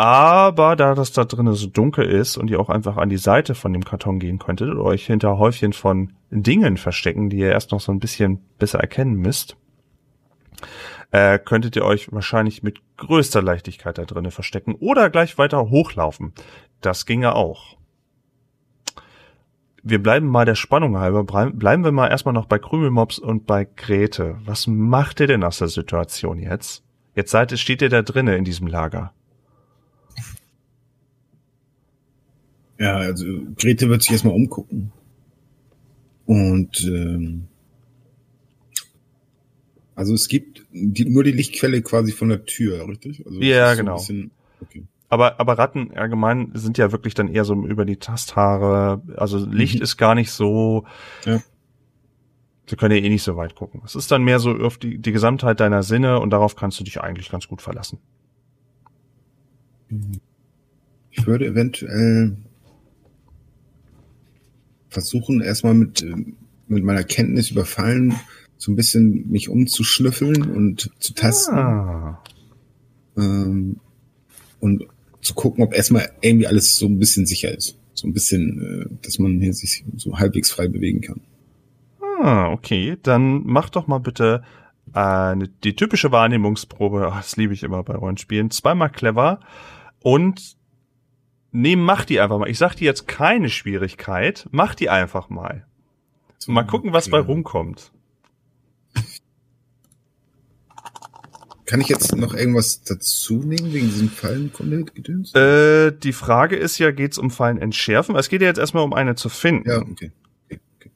Aber 0.00 0.76
da 0.76 0.94
das 0.94 1.10
da 1.10 1.24
drinnen 1.24 1.54
so 1.54 1.66
dunkel 1.66 2.04
ist 2.04 2.36
und 2.36 2.50
ihr 2.50 2.60
auch 2.60 2.68
einfach 2.68 2.98
an 2.98 3.08
die 3.08 3.16
Seite 3.16 3.56
von 3.56 3.72
dem 3.72 3.84
Karton 3.84 4.20
gehen 4.20 4.38
könntet 4.38 4.70
oder 4.70 4.84
euch 4.84 5.04
hinter 5.04 5.38
Häufchen 5.38 5.72
von 5.72 6.12
Dingen 6.30 6.76
verstecken, 6.76 7.30
die 7.30 7.38
ihr 7.38 7.50
erst 7.50 7.72
noch 7.72 7.80
so 7.80 7.90
ein 7.90 7.98
bisschen 7.98 8.38
besser 8.60 8.78
erkennen 8.78 9.14
müsst, 9.16 9.56
äh, 11.10 11.40
könntet 11.40 11.74
ihr 11.74 11.84
euch 11.84 12.12
wahrscheinlich 12.12 12.62
mit 12.62 12.78
größter 12.96 13.42
Leichtigkeit 13.42 13.98
da 13.98 14.04
drinnen 14.04 14.30
verstecken 14.30 14.76
oder 14.76 15.10
gleich 15.10 15.36
weiter 15.36 15.68
hochlaufen. 15.68 16.32
Das 16.80 17.04
ginge 17.04 17.34
auch. 17.34 17.76
Wir 19.82 20.00
bleiben 20.00 20.28
mal 20.28 20.44
der 20.44 20.54
Spannung 20.54 20.96
halber, 20.96 21.24
bleiben 21.24 21.82
wir 21.82 21.90
mal 21.90 22.06
erstmal 22.06 22.34
noch 22.34 22.46
bei 22.46 22.60
Krümelmops 22.60 23.18
und 23.18 23.48
bei 23.48 23.64
Grete. 23.64 24.38
Was 24.44 24.68
macht 24.68 25.18
ihr 25.18 25.26
denn 25.26 25.42
aus 25.42 25.58
der 25.58 25.66
Situation 25.66 26.38
jetzt? 26.38 26.84
Jetzt 27.16 27.32
seid, 27.32 27.58
steht 27.58 27.82
ihr 27.82 27.88
da 27.88 28.02
drinnen 28.02 28.36
in 28.36 28.44
diesem 28.44 28.68
Lager. 28.68 29.12
Ja, 32.78 32.96
also 32.96 33.24
Grete 33.56 33.88
wird 33.88 34.02
sich 34.02 34.12
erstmal 34.12 34.34
umgucken. 34.34 34.92
Und 36.26 36.84
ähm, 36.84 37.48
also 39.94 40.14
es 40.14 40.28
gibt 40.28 40.64
die, 40.72 41.06
nur 41.06 41.24
die 41.24 41.32
Lichtquelle 41.32 41.82
quasi 41.82 42.12
von 42.12 42.28
der 42.28 42.44
Tür, 42.44 42.86
richtig? 42.86 43.26
Also 43.26 43.40
ja, 43.40 43.74
genau. 43.74 43.96
Bisschen, 43.96 44.30
okay. 44.60 44.84
Aber, 45.08 45.40
aber 45.40 45.58
Ratten 45.58 45.90
allgemein 45.92 46.52
sind 46.54 46.78
ja 46.78 46.92
wirklich 46.92 47.14
dann 47.14 47.28
eher 47.28 47.44
so 47.44 47.54
über 47.54 47.84
die 47.84 47.96
Tasthaare. 47.96 49.02
Also 49.16 49.44
Licht 49.44 49.76
mhm. 49.76 49.82
ist 49.82 49.96
gar 49.96 50.14
nicht 50.14 50.30
so. 50.30 50.84
Ja. 51.24 51.42
Sie 52.66 52.76
können 52.76 52.94
ja 52.94 53.02
eh 53.02 53.08
nicht 53.08 53.22
so 53.22 53.36
weit 53.36 53.54
gucken. 53.54 53.80
Es 53.84 53.94
ist 53.94 54.10
dann 54.10 54.22
mehr 54.22 54.38
so 54.38 54.52
auf 54.52 54.76
die, 54.76 54.98
die 54.98 55.12
Gesamtheit 55.12 55.58
deiner 55.60 55.82
Sinne 55.82 56.20
und 56.20 56.30
darauf 56.30 56.54
kannst 56.54 56.78
du 56.78 56.84
dich 56.84 57.00
eigentlich 57.00 57.30
ganz 57.30 57.48
gut 57.48 57.62
verlassen. 57.62 57.98
Ich 61.10 61.26
würde 61.26 61.46
eventuell 61.46 62.36
versuchen, 64.88 65.40
erstmal 65.40 65.74
mit, 65.74 66.02
äh, 66.02 66.14
mit 66.66 66.84
meiner 66.84 67.04
Kenntnis 67.04 67.50
überfallen, 67.50 68.14
so 68.56 68.72
ein 68.72 68.76
bisschen 68.76 69.30
mich 69.30 69.48
umzuschnüffeln 69.48 70.50
und 70.50 70.90
zu 70.98 71.14
tasten. 71.14 71.54
Ah. 71.56 72.22
Ähm, 73.16 73.76
und 74.60 74.86
zu 75.20 75.34
gucken, 75.34 75.62
ob 75.62 75.74
erstmal 75.74 76.10
irgendwie 76.20 76.46
alles 76.46 76.76
so 76.76 76.86
ein 76.86 76.98
bisschen 76.98 77.26
sicher 77.26 77.56
ist. 77.56 77.78
So 77.94 78.06
ein 78.06 78.12
bisschen, 78.12 78.60
äh, 78.90 78.96
dass 79.02 79.18
man 79.18 79.40
hier 79.40 79.52
sich 79.52 79.84
so 79.96 80.18
halbwegs 80.18 80.50
frei 80.50 80.68
bewegen 80.68 81.00
kann. 81.00 81.20
Ah, 82.20 82.50
okay. 82.50 82.96
Dann 83.02 83.42
mach 83.44 83.70
doch 83.70 83.86
mal 83.86 83.98
bitte 83.98 84.42
äh, 84.94 85.36
die 85.64 85.76
typische 85.76 86.12
Wahrnehmungsprobe. 86.12 87.10
Ach, 87.12 87.22
das 87.22 87.36
liebe 87.36 87.54
ich 87.54 87.62
immer 87.62 87.82
bei 87.82 87.94
Rollenspielen. 87.94 88.50
Zweimal 88.50 88.90
clever 88.90 89.40
und 90.02 90.57
nee, 91.52 91.76
mach 91.76 92.04
die 92.04 92.20
einfach 92.20 92.38
mal. 92.38 92.48
Ich 92.48 92.58
sag 92.58 92.74
dir 92.74 92.84
jetzt 92.84 93.08
keine 93.08 93.48
Schwierigkeit, 93.50 94.46
mach 94.50 94.74
die 94.74 94.90
einfach 94.90 95.28
mal. 95.28 95.66
Mal 96.46 96.64
gucken, 96.64 96.92
was 96.92 97.10
bei 97.10 97.18
rumkommt. 97.18 97.92
Kann 101.68 101.82
ich 101.82 101.88
jetzt 101.88 102.16
noch 102.16 102.32
irgendwas 102.32 102.82
dazu 102.82 103.42
nehmen 103.42 103.74
wegen 103.74 103.88
diesem 103.88 104.08
Fallenkunde-Gedöns? 104.08 105.34
Äh, 105.34 105.92
die 105.92 106.14
Frage 106.14 106.56
ist 106.56 106.78
ja, 106.78 106.92
geht's 106.92 107.18
um 107.18 107.30
Fallen 107.30 107.58
entschärfen? 107.58 108.16
Es 108.16 108.30
geht 108.30 108.40
ja 108.40 108.48
jetzt 108.48 108.56
erstmal 108.56 108.84
um 108.84 108.94
eine 108.94 109.16
zu 109.16 109.28
finden. 109.28 109.68
Ja, 109.68 109.82
okay. 109.82 110.10
okay, 110.46 110.60
okay. 110.76 110.90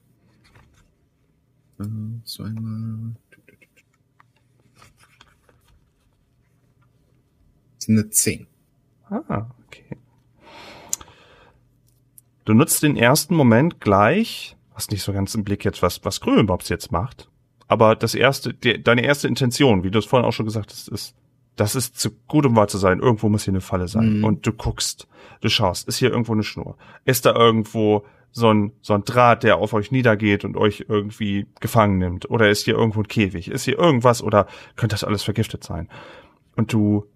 Äh, 1.80 2.24
zweimal. 2.24 3.16
Das 7.74 7.84
ist 7.84 7.88
eine 7.90 8.08
10. 8.08 8.46
Ah, 9.10 9.50
okay. 9.66 9.98
Du 12.44 12.54
nutzt 12.54 12.82
den 12.82 12.96
ersten 12.96 13.34
Moment 13.34 13.80
gleich, 13.80 14.56
hast 14.74 14.90
nicht 14.90 15.02
so 15.02 15.12
ganz 15.12 15.34
im 15.34 15.44
Blick 15.44 15.64
jetzt, 15.64 15.82
was, 15.82 16.04
was 16.04 16.20
Grünbobs 16.20 16.68
jetzt 16.68 16.90
macht. 16.90 17.28
Aber 17.68 17.96
das 17.96 18.14
erste, 18.14 18.52
die, 18.52 18.82
deine 18.82 19.04
erste 19.04 19.28
Intention, 19.28 19.84
wie 19.84 19.90
du 19.90 19.98
es 19.98 20.04
vorhin 20.04 20.28
auch 20.28 20.32
schon 20.32 20.46
gesagt 20.46 20.70
hast, 20.70 20.88
ist, 20.88 21.14
das 21.56 21.74
ist 21.74 21.98
zu 21.98 22.10
gut, 22.28 22.46
um 22.46 22.56
wahr 22.56 22.68
zu 22.68 22.78
sein. 22.78 23.00
Irgendwo 23.00 23.28
muss 23.28 23.44
hier 23.44 23.52
eine 23.52 23.60
Falle 23.60 23.88
sein. 23.88 24.18
Mhm. 24.18 24.24
Und 24.24 24.46
du 24.46 24.52
guckst, 24.52 25.06
du 25.40 25.48
schaust, 25.48 25.86
ist 25.86 25.98
hier 25.98 26.10
irgendwo 26.10 26.32
eine 26.32 26.42
Schnur? 26.42 26.76
Ist 27.04 27.26
da 27.26 27.34
irgendwo 27.34 28.04
so 28.30 28.52
ein, 28.52 28.72
so 28.80 28.94
ein 28.94 29.04
Draht, 29.04 29.42
der 29.42 29.58
auf 29.58 29.74
euch 29.74 29.92
niedergeht 29.92 30.44
und 30.44 30.56
euch 30.56 30.86
irgendwie 30.88 31.46
gefangen 31.60 31.98
nimmt? 31.98 32.30
Oder 32.30 32.48
ist 32.48 32.64
hier 32.64 32.74
irgendwo 32.74 33.00
ein 33.00 33.08
Käfig? 33.08 33.48
Ist 33.48 33.64
hier 33.64 33.78
irgendwas 33.78 34.22
oder 34.22 34.46
könnte 34.76 34.94
das 34.94 35.04
alles 35.04 35.22
vergiftet 35.22 35.62
sein? 35.62 35.88
Und 36.56 36.72
du 36.72 37.06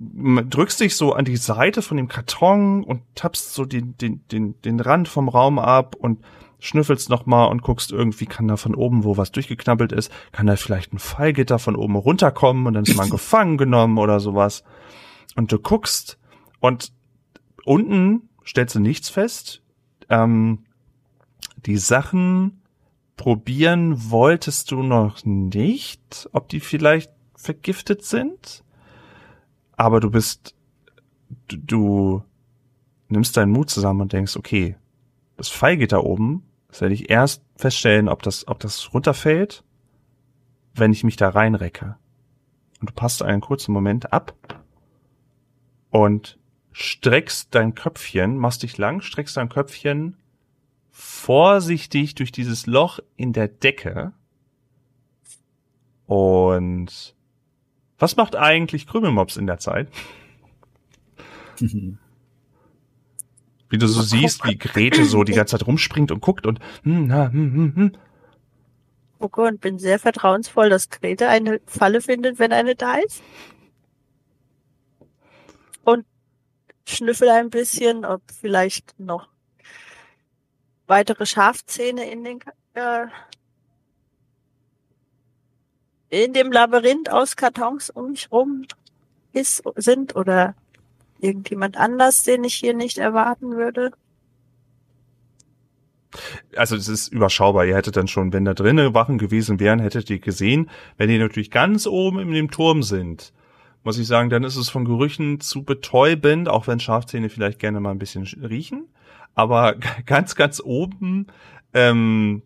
drückst 0.00 0.80
dich 0.80 0.96
so 0.96 1.12
an 1.12 1.26
die 1.26 1.36
Seite 1.36 1.82
von 1.82 1.98
dem 1.98 2.08
Karton 2.08 2.82
und 2.82 3.02
tappst 3.14 3.52
so 3.52 3.66
den, 3.66 3.96
den, 3.98 4.26
den, 4.28 4.60
den 4.62 4.80
Rand 4.80 5.08
vom 5.08 5.28
Raum 5.28 5.58
ab 5.58 5.94
und 5.94 6.24
schnüffelst 6.58 7.10
nochmal 7.10 7.50
und 7.50 7.62
guckst 7.62 7.92
irgendwie, 7.92 8.24
kann 8.24 8.48
da 8.48 8.56
von 8.56 8.74
oben, 8.74 9.04
wo 9.04 9.18
was 9.18 9.30
durchgeknabbelt 9.32 9.92
ist, 9.92 10.10
kann 10.32 10.46
da 10.46 10.56
vielleicht 10.56 10.92
ein 10.92 10.98
Fallgitter 10.98 11.58
von 11.58 11.76
oben 11.76 11.96
runterkommen 11.96 12.66
und 12.66 12.74
dann 12.74 12.84
ist 12.84 12.96
man 12.96 13.10
gefangen 13.10 13.58
genommen 13.58 13.98
oder 13.98 14.20
sowas. 14.20 14.64
Und 15.36 15.52
du 15.52 15.58
guckst 15.58 16.18
und 16.60 16.92
unten 17.64 18.30
stellst 18.46 18.74
du 18.74 18.80
nichts 18.80 19.10
fest. 19.10 19.62
Ähm, 20.08 20.64
die 21.66 21.76
Sachen 21.76 22.62
probieren 23.16 24.10
wolltest 24.10 24.70
du 24.70 24.82
noch 24.82 25.26
nicht, 25.26 26.28
ob 26.32 26.48
die 26.48 26.60
vielleicht 26.60 27.10
vergiftet 27.34 28.02
sind 28.02 28.64
aber 29.80 30.00
du 30.00 30.10
bist, 30.10 30.54
du, 31.48 31.56
du 31.56 32.22
nimmst 33.08 33.34
deinen 33.38 33.50
Mut 33.50 33.70
zusammen 33.70 34.02
und 34.02 34.12
denkst, 34.12 34.36
okay, 34.36 34.76
das 35.38 35.48
Pfeil 35.48 35.78
geht 35.78 35.92
da 35.92 36.00
oben, 36.00 36.44
das 36.68 36.82
werde 36.82 36.94
ich 36.94 37.08
erst 37.08 37.42
feststellen, 37.56 38.10
ob 38.10 38.22
das, 38.22 38.46
ob 38.46 38.58
das 38.60 38.92
runterfällt, 38.92 39.64
wenn 40.74 40.92
ich 40.92 41.02
mich 41.02 41.16
da 41.16 41.30
reinrecke. 41.30 41.96
Und 42.80 42.90
du 42.90 42.92
passt 42.92 43.22
einen 43.22 43.40
kurzen 43.40 43.72
Moment 43.72 44.12
ab 44.12 44.34
und 45.88 46.38
streckst 46.72 47.54
dein 47.54 47.74
Köpfchen, 47.74 48.36
machst 48.36 48.62
dich 48.62 48.76
lang, 48.76 49.00
streckst 49.00 49.38
dein 49.38 49.48
Köpfchen 49.48 50.18
vorsichtig 50.90 52.16
durch 52.16 52.32
dieses 52.32 52.66
Loch 52.66 53.00
in 53.16 53.32
der 53.32 53.48
Decke 53.48 54.12
und 56.04 57.16
was 58.00 58.16
macht 58.16 58.34
eigentlich 58.34 58.86
Krümelmops 58.86 59.36
in 59.36 59.46
der 59.46 59.58
Zeit? 59.58 59.88
Wie 63.68 63.78
du 63.78 63.86
so 63.86 64.02
siehst, 64.02 64.44
wie 64.44 64.56
Grete 64.56 65.04
so 65.04 65.22
die 65.22 65.32
ganze 65.32 65.58
Zeit 65.58 65.66
rumspringt 65.66 66.10
und 66.10 66.20
guckt 66.20 66.46
und 66.46 66.58
hm, 66.82 67.06
na, 67.06 67.30
hm, 67.30 67.52
hm, 67.52 67.76
hm. 67.76 67.92
gucke 69.18 69.42
und 69.42 69.60
bin 69.60 69.78
sehr 69.78 69.98
vertrauensvoll, 69.98 70.70
dass 70.70 70.88
Grete 70.88 71.28
eine 71.28 71.60
Falle 71.66 72.00
findet, 72.00 72.38
wenn 72.38 72.52
eine 72.52 72.74
da 72.74 72.94
ist. 72.94 73.22
Und 75.84 76.06
schnüffel 76.88 77.28
ein 77.28 77.50
bisschen, 77.50 78.04
ob 78.04 78.22
vielleicht 78.32 78.98
noch 78.98 79.28
weitere 80.86 81.26
Schafzähne 81.26 82.10
in 82.10 82.24
den 82.24 82.40
äh, 82.74 83.06
in 86.10 86.32
dem 86.32 86.52
Labyrinth 86.52 87.10
aus 87.10 87.36
Kartons 87.36 87.90
um 87.90 88.10
mich 88.10 88.30
rum 88.30 88.66
ist, 89.32 89.62
sind 89.76 90.16
oder 90.16 90.54
irgendjemand 91.20 91.76
anders, 91.76 92.24
den 92.24 92.44
ich 92.44 92.54
hier 92.54 92.74
nicht 92.74 92.98
erwarten 92.98 93.56
würde. 93.56 93.92
Also 96.56 96.74
es 96.74 96.88
ist 96.88 97.08
überschaubar. 97.08 97.64
Ihr 97.64 97.76
hättet 97.76 97.96
dann 97.96 98.08
schon, 98.08 98.32
wenn 98.32 98.44
da 98.44 98.54
drinnen 98.54 98.94
Wachen 98.94 99.18
gewesen 99.18 99.60
wären, 99.60 99.78
hättet 99.78 100.10
ihr 100.10 100.18
gesehen. 100.18 100.68
Wenn 100.96 101.08
die 101.08 101.18
natürlich 101.18 101.52
ganz 101.52 101.86
oben 101.86 102.18
in 102.18 102.32
dem 102.32 102.50
Turm 102.50 102.82
sind, 102.82 103.32
muss 103.84 103.98
ich 103.98 104.08
sagen, 104.08 104.28
dann 104.28 104.42
ist 104.42 104.56
es 104.56 104.68
von 104.68 104.84
Gerüchen 104.84 105.40
zu 105.40 105.62
betäubend, 105.62 106.48
auch 106.48 106.66
wenn 106.66 106.80
Schafzähne 106.80 107.30
vielleicht 107.30 107.60
gerne 107.60 107.80
mal 107.80 107.92
ein 107.92 107.98
bisschen 107.98 108.24
riechen. 108.24 108.88
Aber 109.34 109.76
ganz, 110.06 110.34
ganz 110.34 110.60
oben, 110.60 111.28
ähm, 111.72 112.42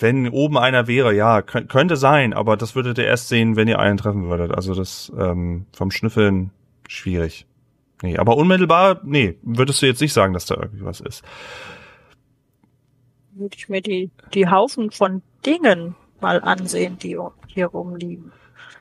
wenn 0.00 0.28
oben 0.28 0.58
einer 0.58 0.86
wäre, 0.86 1.14
ja, 1.14 1.42
könnt, 1.42 1.68
könnte 1.68 1.96
sein, 1.96 2.32
aber 2.32 2.56
das 2.56 2.74
würdet 2.74 2.98
ihr 2.98 3.04
erst 3.04 3.28
sehen, 3.28 3.56
wenn 3.56 3.68
ihr 3.68 3.78
einen 3.78 3.98
treffen 3.98 4.28
würdet. 4.28 4.52
Also 4.52 4.74
das 4.74 5.12
ähm, 5.18 5.66
vom 5.72 5.90
Schnüffeln 5.90 6.50
schwierig. 6.88 7.46
Nee, 8.02 8.18
aber 8.18 8.36
unmittelbar, 8.36 9.00
nee, 9.04 9.36
würdest 9.42 9.80
du 9.80 9.86
jetzt 9.86 10.00
nicht 10.00 10.12
sagen, 10.12 10.32
dass 10.32 10.46
da 10.46 10.56
irgendwie 10.56 10.84
was 10.84 11.00
ist. 11.00 11.22
Würde 13.34 13.56
ich 13.56 13.68
mir 13.68 13.80
die, 13.80 14.10
die 14.34 14.48
Haufen 14.48 14.90
von 14.90 15.22
Dingen 15.46 15.94
mal 16.20 16.40
ansehen, 16.40 16.98
die 16.98 17.16
hier 17.46 17.66
rumliegen. 17.66 18.32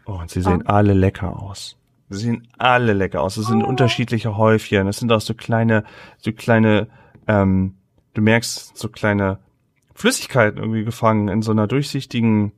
Oh, 0.06 0.14
und 0.14 0.30
sie 0.30 0.42
sehen 0.42 0.66
alle 0.66 0.94
lecker 0.94 1.42
aus. 1.42 1.78
Sie 2.10 2.20
sehen 2.20 2.48
alle 2.58 2.94
lecker 2.94 3.22
aus. 3.22 3.38
Es 3.38 3.48
sind 3.48 3.64
unterschiedliche 3.64 4.36
Häufchen. 4.36 4.88
Es 4.88 4.98
sind 4.98 5.12
auch 5.12 5.22
so 5.22 5.34
kleine, 5.34 5.84
so 6.18 6.34
kleine, 6.34 6.88
ähm, 7.28 7.76
du 8.14 8.22
merkst 8.22 8.76
so 8.76 8.90
kleine 8.90 9.40
Flüssigkeiten 10.02 10.58
irgendwie 10.60 10.84
gefangen 10.84 11.28
in 11.28 11.44
so 11.44 11.52
einer 11.52 11.68
durchsichtigen, 11.68 12.54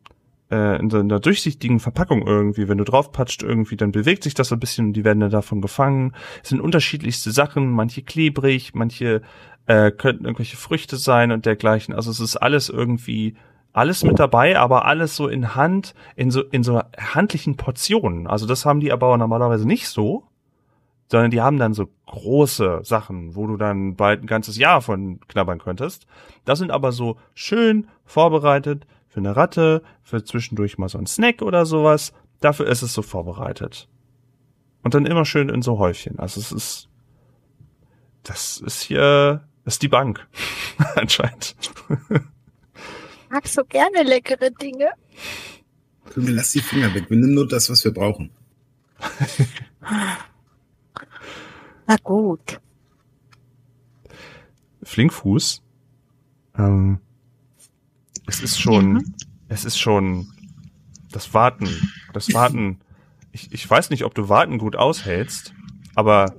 äh, 0.49 0.79
in 0.79 0.89
so 0.89 0.99
einer 0.99 1.19
durchsichtigen 1.19 1.81
Verpackung 1.81 2.25
irgendwie. 2.25 2.69
Wenn 2.69 2.77
du 2.77 2.85
draufpatscht 2.85 3.43
irgendwie, 3.43 3.75
dann 3.75 3.91
bewegt 3.91 4.23
sich 4.23 4.33
das 4.33 4.47
so 4.47 4.55
ein 4.55 4.61
bisschen 4.61 4.87
und 4.87 4.93
die 4.93 5.03
werden 5.03 5.19
dann 5.19 5.29
davon 5.29 5.59
gefangen. 5.59 6.13
Es 6.41 6.49
sind 6.49 6.61
unterschiedlichste 6.61 7.31
Sachen, 7.31 7.69
manche 7.71 8.01
klebrig, 8.01 8.73
manche 8.75 9.21
äh, 9.65 9.91
könnten 9.91 10.23
irgendwelche 10.23 10.55
Früchte 10.55 10.95
sein 10.95 11.33
und 11.33 11.45
dergleichen. 11.45 11.93
Also 11.93 12.11
es 12.11 12.21
ist 12.21 12.37
alles 12.37 12.69
irgendwie 12.69 13.35
alles 13.73 14.05
mit 14.05 14.19
dabei, 14.19 14.57
aber 14.57 14.85
alles 14.85 15.15
so 15.17 15.27
in 15.27 15.53
Hand, 15.53 15.95
in 16.15 16.31
so, 16.31 16.43
in 16.43 16.63
so 16.63 16.79
handlichen 16.97 17.57
Portionen. 17.57 18.25
Also 18.25 18.45
das 18.45 18.65
haben 18.65 18.79
die 18.79 18.93
aber 18.93 19.17
normalerweise 19.17 19.67
nicht 19.67 19.89
so, 19.89 20.29
sondern 21.09 21.31
die 21.31 21.41
haben 21.41 21.57
dann 21.57 21.73
so 21.73 21.89
große 22.07 22.81
Sachen, 22.83 23.35
wo 23.35 23.47
du 23.47 23.57
dann 23.57 23.95
bald 23.95 24.23
ein 24.23 24.27
ganzes 24.27 24.57
Jahr 24.57 24.81
von 24.81 25.19
knabbern 25.27 25.59
könntest. 25.59 26.07
Das 26.45 26.59
sind 26.59 26.71
aber 26.71 26.91
so 26.91 27.17
schön 27.33 27.87
vorbereitet 28.05 28.87
für 29.07 29.19
eine 29.19 29.35
Ratte, 29.35 29.83
für 30.01 30.23
zwischendurch 30.23 30.77
mal 30.77 30.89
so 30.89 30.97
ein 30.97 31.05
Snack 31.05 31.41
oder 31.41 31.65
sowas. 31.65 32.13
Dafür 32.39 32.67
ist 32.67 32.81
es 32.81 32.93
so 32.93 33.01
vorbereitet. 33.01 33.87
Und 34.81 34.95
dann 34.95 35.05
immer 35.05 35.25
schön 35.25 35.49
in 35.49 35.61
so 35.61 35.77
Häufchen. 35.77 36.19
Also 36.19 36.39
es 36.39 36.51
ist, 36.51 36.89
das 38.23 38.57
ist 38.57 38.81
hier, 38.81 39.47
das 39.65 39.75
ist 39.75 39.83
die 39.83 39.87
Bank. 39.87 40.27
Anscheinend. 40.95 41.55
Mag 43.29 43.47
so 43.47 43.63
gerne 43.63 44.03
leckere 44.03 44.51
Dinge. 44.51 44.89
Lass 46.15 46.51
die 46.51 46.59
Finger 46.59 46.93
weg. 46.93 47.09
Wir 47.09 47.17
nehmen 47.17 47.33
nur 47.33 47.47
das, 47.47 47.69
was 47.69 47.83
wir 47.85 47.93
brauchen. 47.93 48.31
Na 51.93 51.99
gut. 52.01 52.59
Flinkfuß. 54.81 55.61
Ähm, 56.57 56.97
es 58.25 58.41
ist 58.41 58.59
schon, 58.59 59.13
es 59.47 59.63
ist 59.63 59.77
schon 59.77 60.27
das 61.11 61.35
Warten, 61.35 61.69
das 62.11 62.33
Warten. 62.33 62.79
Ich, 63.31 63.51
ich 63.51 63.69
weiß 63.69 63.91
nicht, 63.91 64.05
ob 64.05 64.15
du 64.15 64.27
Warten 64.27 64.57
gut 64.57 64.75
aushältst, 64.75 65.53
aber 65.93 66.33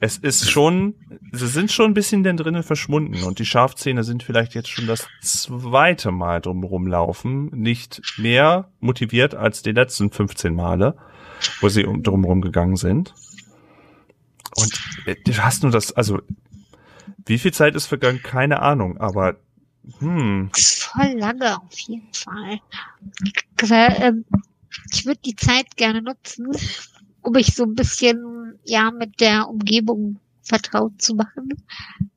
es 0.00 0.18
ist 0.18 0.50
schon, 0.50 0.94
sie 1.32 1.48
sind 1.48 1.72
schon 1.72 1.92
ein 1.92 1.94
bisschen 1.94 2.22
denn 2.22 2.36
drinnen 2.36 2.62
verschwunden 2.62 3.22
und 3.22 3.38
die 3.38 3.46
Schafzähne 3.46 4.04
sind 4.04 4.22
vielleicht 4.22 4.54
jetzt 4.54 4.68
schon 4.68 4.86
das 4.86 5.08
zweite 5.22 6.10
Mal 6.10 6.42
drumherum 6.42 6.86
laufen, 6.86 7.46
nicht 7.54 8.02
mehr 8.18 8.70
motiviert 8.80 9.34
als 9.34 9.62
die 9.62 9.72
letzten 9.72 10.10
15 10.10 10.54
Male, 10.54 10.94
wo 11.62 11.70
sie 11.70 11.86
um, 11.86 12.02
drumherum 12.02 12.42
gegangen 12.42 12.76
sind. 12.76 13.14
Und 14.60 14.80
äh, 15.06 15.16
du 15.24 15.36
hast 15.38 15.62
nur 15.62 15.72
das, 15.72 15.92
also 15.92 16.20
wie 17.26 17.38
viel 17.38 17.52
Zeit 17.52 17.74
ist 17.74 17.86
vergangen? 17.86 18.22
Keine 18.22 18.60
Ahnung, 18.60 18.98
aber 18.98 19.36
hm, 19.98 20.50
Voll 20.54 21.18
lange 21.18 21.56
auf 21.56 21.78
jeden 21.80 22.12
Fall. 22.12 22.60
Ähm, 23.62 24.24
ich 24.92 25.06
würde 25.06 25.20
die 25.24 25.36
Zeit 25.36 25.76
gerne 25.76 26.02
nutzen, 26.02 26.48
um 27.22 27.32
mich 27.32 27.54
so 27.54 27.64
ein 27.64 27.74
bisschen 27.74 28.58
ja 28.64 28.90
mit 28.90 29.20
der 29.20 29.48
Umgebung 29.48 30.18
vertraut 30.42 31.00
zu 31.00 31.14
machen, 31.14 31.50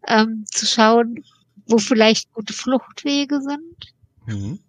ähm, 0.07 0.45
zu 0.51 0.65
schauen, 0.65 1.23
wo 1.67 1.77
vielleicht 1.77 2.31
gute 2.33 2.53
Fluchtwege 2.53 3.41
sind, 3.41 3.93
mhm. 4.25 4.59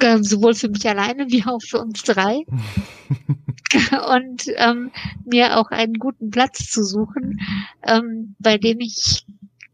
Ähm, 0.00 0.24
sowohl 0.24 0.54
für 0.54 0.68
mich 0.68 0.86
alleine 0.88 1.26
wie 1.28 1.44
auch 1.44 1.60
für 1.60 1.80
uns 1.80 2.02
drei. 2.02 2.44
und 4.16 4.44
ähm, 4.56 4.90
mir 5.24 5.58
auch 5.58 5.70
einen 5.70 5.94
guten 5.94 6.30
Platz 6.30 6.70
zu 6.70 6.84
suchen, 6.84 7.40
ähm, 7.82 8.34
bei 8.38 8.58
dem 8.58 8.80
ich 8.80 9.26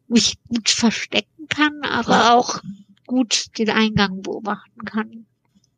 mich 0.08 0.38
gut 0.48 0.68
verstecken 0.68 1.48
kann, 1.48 1.82
aber 1.82 2.34
auch 2.34 2.60
gut 3.06 3.46
den 3.58 3.70
Eingang 3.70 4.22
beobachten 4.22 4.84
kann. 4.84 5.26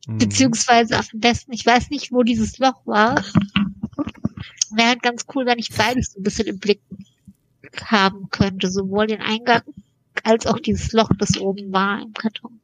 Mhm. 0.07 0.18
Beziehungsweise 0.18 0.99
am 0.99 1.05
besten, 1.14 1.53
ich 1.53 1.66
weiß 1.66 1.90
nicht, 1.90 2.12
wo 2.12 2.22
dieses 2.22 2.59
Loch 2.59 2.86
war. 2.86 3.22
Wäre 4.70 4.88
halt 4.88 5.03
ganz 5.03 5.26
cool, 5.34 5.47
wenn 5.47 5.59
ich 5.59 5.70
beides 5.74 6.12
so 6.12 6.20
ein 6.20 6.22
bisschen 6.22 6.47
im 6.47 6.59
Blick 6.59 6.80
haben 7.84 8.28
könnte. 8.30 8.70
Sowohl 8.70 9.07
den 9.07 9.20
Eingang 9.20 9.62
als 10.22 10.47
auch 10.47 10.59
dieses 10.59 10.92
Loch, 10.92 11.11
das 11.18 11.36
oben 11.38 11.72
war 11.72 12.03
im 12.03 12.12
Karton. 12.12 12.61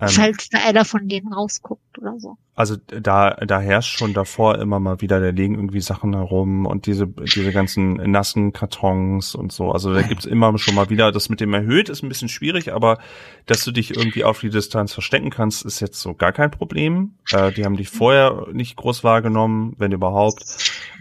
Ähm, 0.00 0.08
Falls 0.08 0.48
da 0.48 0.58
einer 0.58 0.84
von 0.84 1.08
denen 1.08 1.32
rausguckt 1.32 1.98
oder 1.98 2.20
so. 2.20 2.36
also 2.54 2.76
da, 2.76 3.30
da 3.30 3.60
herrscht 3.60 3.98
schon 3.98 4.14
davor 4.14 4.58
immer 4.58 4.78
mal 4.78 5.00
wieder, 5.00 5.18
da 5.20 5.30
liegen 5.30 5.56
irgendwie 5.56 5.80
Sachen 5.80 6.14
herum 6.14 6.66
und 6.66 6.86
diese, 6.86 7.08
diese 7.08 7.50
ganzen 7.52 7.94
nassen 7.94 8.52
Kartons 8.52 9.34
und 9.34 9.52
so. 9.52 9.72
Also 9.72 9.92
da 9.92 10.02
gibt's 10.02 10.24
immer 10.24 10.56
schon 10.58 10.76
mal 10.76 10.88
wieder, 10.88 11.10
das 11.10 11.28
mit 11.28 11.40
dem 11.40 11.52
erhöht 11.52 11.88
ist 11.88 12.04
ein 12.04 12.08
bisschen 12.08 12.28
schwierig, 12.28 12.72
aber 12.72 12.98
dass 13.46 13.64
du 13.64 13.72
dich 13.72 13.96
irgendwie 13.96 14.22
auf 14.22 14.38
die 14.38 14.50
Distanz 14.50 14.92
verstecken 14.92 15.30
kannst, 15.30 15.64
ist 15.64 15.80
jetzt 15.80 16.00
so 16.00 16.14
gar 16.14 16.32
kein 16.32 16.52
Problem. 16.52 17.14
Äh, 17.32 17.52
die 17.52 17.64
haben 17.64 17.76
dich 17.76 17.88
vorher 17.88 18.46
nicht 18.52 18.76
groß 18.76 19.02
wahrgenommen, 19.02 19.74
wenn 19.78 19.90
überhaupt. 19.90 20.44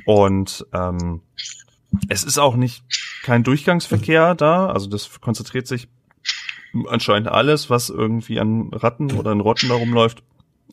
Und 0.05 0.65
ähm, 0.73 1.21
es 2.09 2.23
ist 2.23 2.39
auch 2.39 2.55
nicht 2.55 2.83
kein 3.23 3.43
Durchgangsverkehr 3.43 4.33
da, 4.35 4.67
also 4.67 4.87
das 4.87 5.21
konzentriert 5.21 5.67
sich 5.67 5.87
anscheinend 6.87 7.29
alles, 7.29 7.69
was 7.69 7.89
irgendwie 7.89 8.39
an 8.39 8.69
Ratten 8.73 9.11
oder 9.13 9.31
an 9.31 9.39
Rotten 9.39 9.69
da 9.69 9.75
rumläuft, 9.75 10.23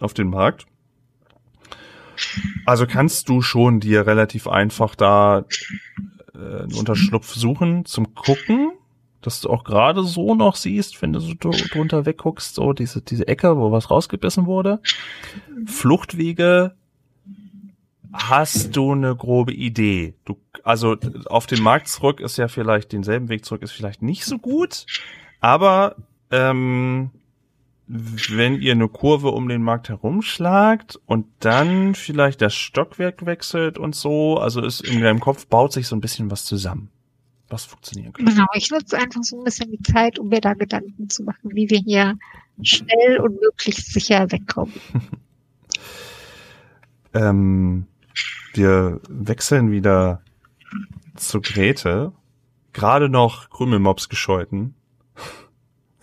auf 0.00 0.14
den 0.14 0.28
Markt. 0.28 0.66
Also 2.66 2.86
kannst 2.86 3.28
du 3.28 3.42
schon 3.42 3.80
dir 3.80 4.06
relativ 4.06 4.46
einfach 4.46 4.94
da 4.94 5.44
äh, 6.34 6.38
einen 6.38 6.74
Unterschlupf 6.74 7.34
suchen 7.34 7.84
zum 7.84 8.14
Gucken, 8.14 8.72
dass 9.20 9.40
du 9.40 9.50
auch 9.50 9.64
gerade 9.64 10.04
so 10.04 10.34
noch 10.34 10.56
siehst, 10.56 11.00
wenn 11.00 11.12
du 11.12 11.20
so 11.20 11.34
dr- 11.34 11.56
drunter 11.72 12.06
wegguckst, 12.06 12.54
so 12.54 12.72
diese, 12.72 13.00
diese 13.02 13.26
Ecke, 13.26 13.56
wo 13.56 13.72
was 13.72 13.90
rausgebissen 13.90 14.46
wurde. 14.46 14.80
Fluchtwege 15.66 16.74
hast 18.12 18.76
du 18.76 18.92
eine 18.92 19.16
grobe 19.16 19.52
Idee. 19.52 20.14
Du, 20.24 20.38
also 20.62 20.96
auf 21.26 21.46
den 21.46 21.62
Markt 21.62 21.88
zurück 21.88 22.20
ist 22.20 22.36
ja 22.36 22.46
vielleicht 22.48 22.92
denselben 22.92 23.28
Weg 23.28 23.44
zurück 23.44 23.62
ist 23.62 23.72
vielleicht 23.72 24.02
nicht 24.02 24.24
so 24.24 24.38
gut, 24.38 24.86
aber 25.44 25.96
ähm, 26.30 27.10
wenn 27.86 28.62
ihr 28.62 28.72
eine 28.72 28.88
Kurve 28.88 29.28
um 29.28 29.46
den 29.46 29.62
Markt 29.62 29.90
herumschlagt 29.90 30.98
und 31.04 31.26
dann 31.40 31.94
vielleicht 31.94 32.40
das 32.40 32.54
Stockwerk 32.54 33.26
wechselt 33.26 33.76
und 33.76 33.94
so, 33.94 34.38
also 34.38 34.62
ist 34.62 34.80
in 34.80 35.02
deinem 35.02 35.20
Kopf 35.20 35.46
baut 35.46 35.74
sich 35.74 35.86
so 35.86 35.96
ein 35.96 36.00
bisschen 36.00 36.30
was 36.30 36.46
zusammen, 36.46 36.88
was 37.50 37.66
funktionieren 37.66 38.14
könnte. 38.14 38.32
Genau, 38.32 38.46
ich 38.54 38.70
nutze 38.70 38.96
einfach 38.96 39.22
so 39.22 39.36
ein 39.36 39.44
bisschen 39.44 39.70
die 39.70 39.82
Zeit, 39.82 40.18
um 40.18 40.30
mir 40.30 40.40
da 40.40 40.54
Gedanken 40.54 41.10
zu 41.10 41.24
machen, 41.24 41.50
wie 41.54 41.68
wir 41.68 41.80
hier 41.80 42.16
schnell 42.62 43.20
und 43.20 43.38
möglichst 43.38 43.92
sicher 43.92 44.32
wegkommen. 44.32 44.72
Ähm, 47.16 47.86
wir 48.54 49.00
wechseln 49.08 49.70
wieder 49.70 50.20
zu 51.14 51.40
Grete, 51.40 52.10
gerade 52.72 53.08
noch 53.08 53.50
Krümelmops 53.50 54.08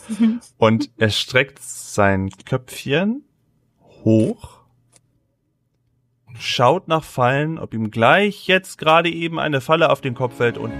Und 0.58 0.90
er 0.98 1.10
streckt 1.10 1.60
sein 1.60 2.30
Köpfchen 2.46 3.24
hoch, 4.04 4.60
schaut 6.40 6.88
nach 6.88 7.04
Fallen, 7.04 7.60
ob 7.60 7.74
ihm 7.74 7.92
gleich 7.92 8.48
jetzt 8.48 8.78
gerade 8.78 9.10
eben 9.10 9.40
eine 9.40 9.62
Falle 9.62 9.90
auf 9.90 10.02
den 10.02 10.16
Kopf 10.16 10.38
fällt 10.38 10.58
und 10.58 10.72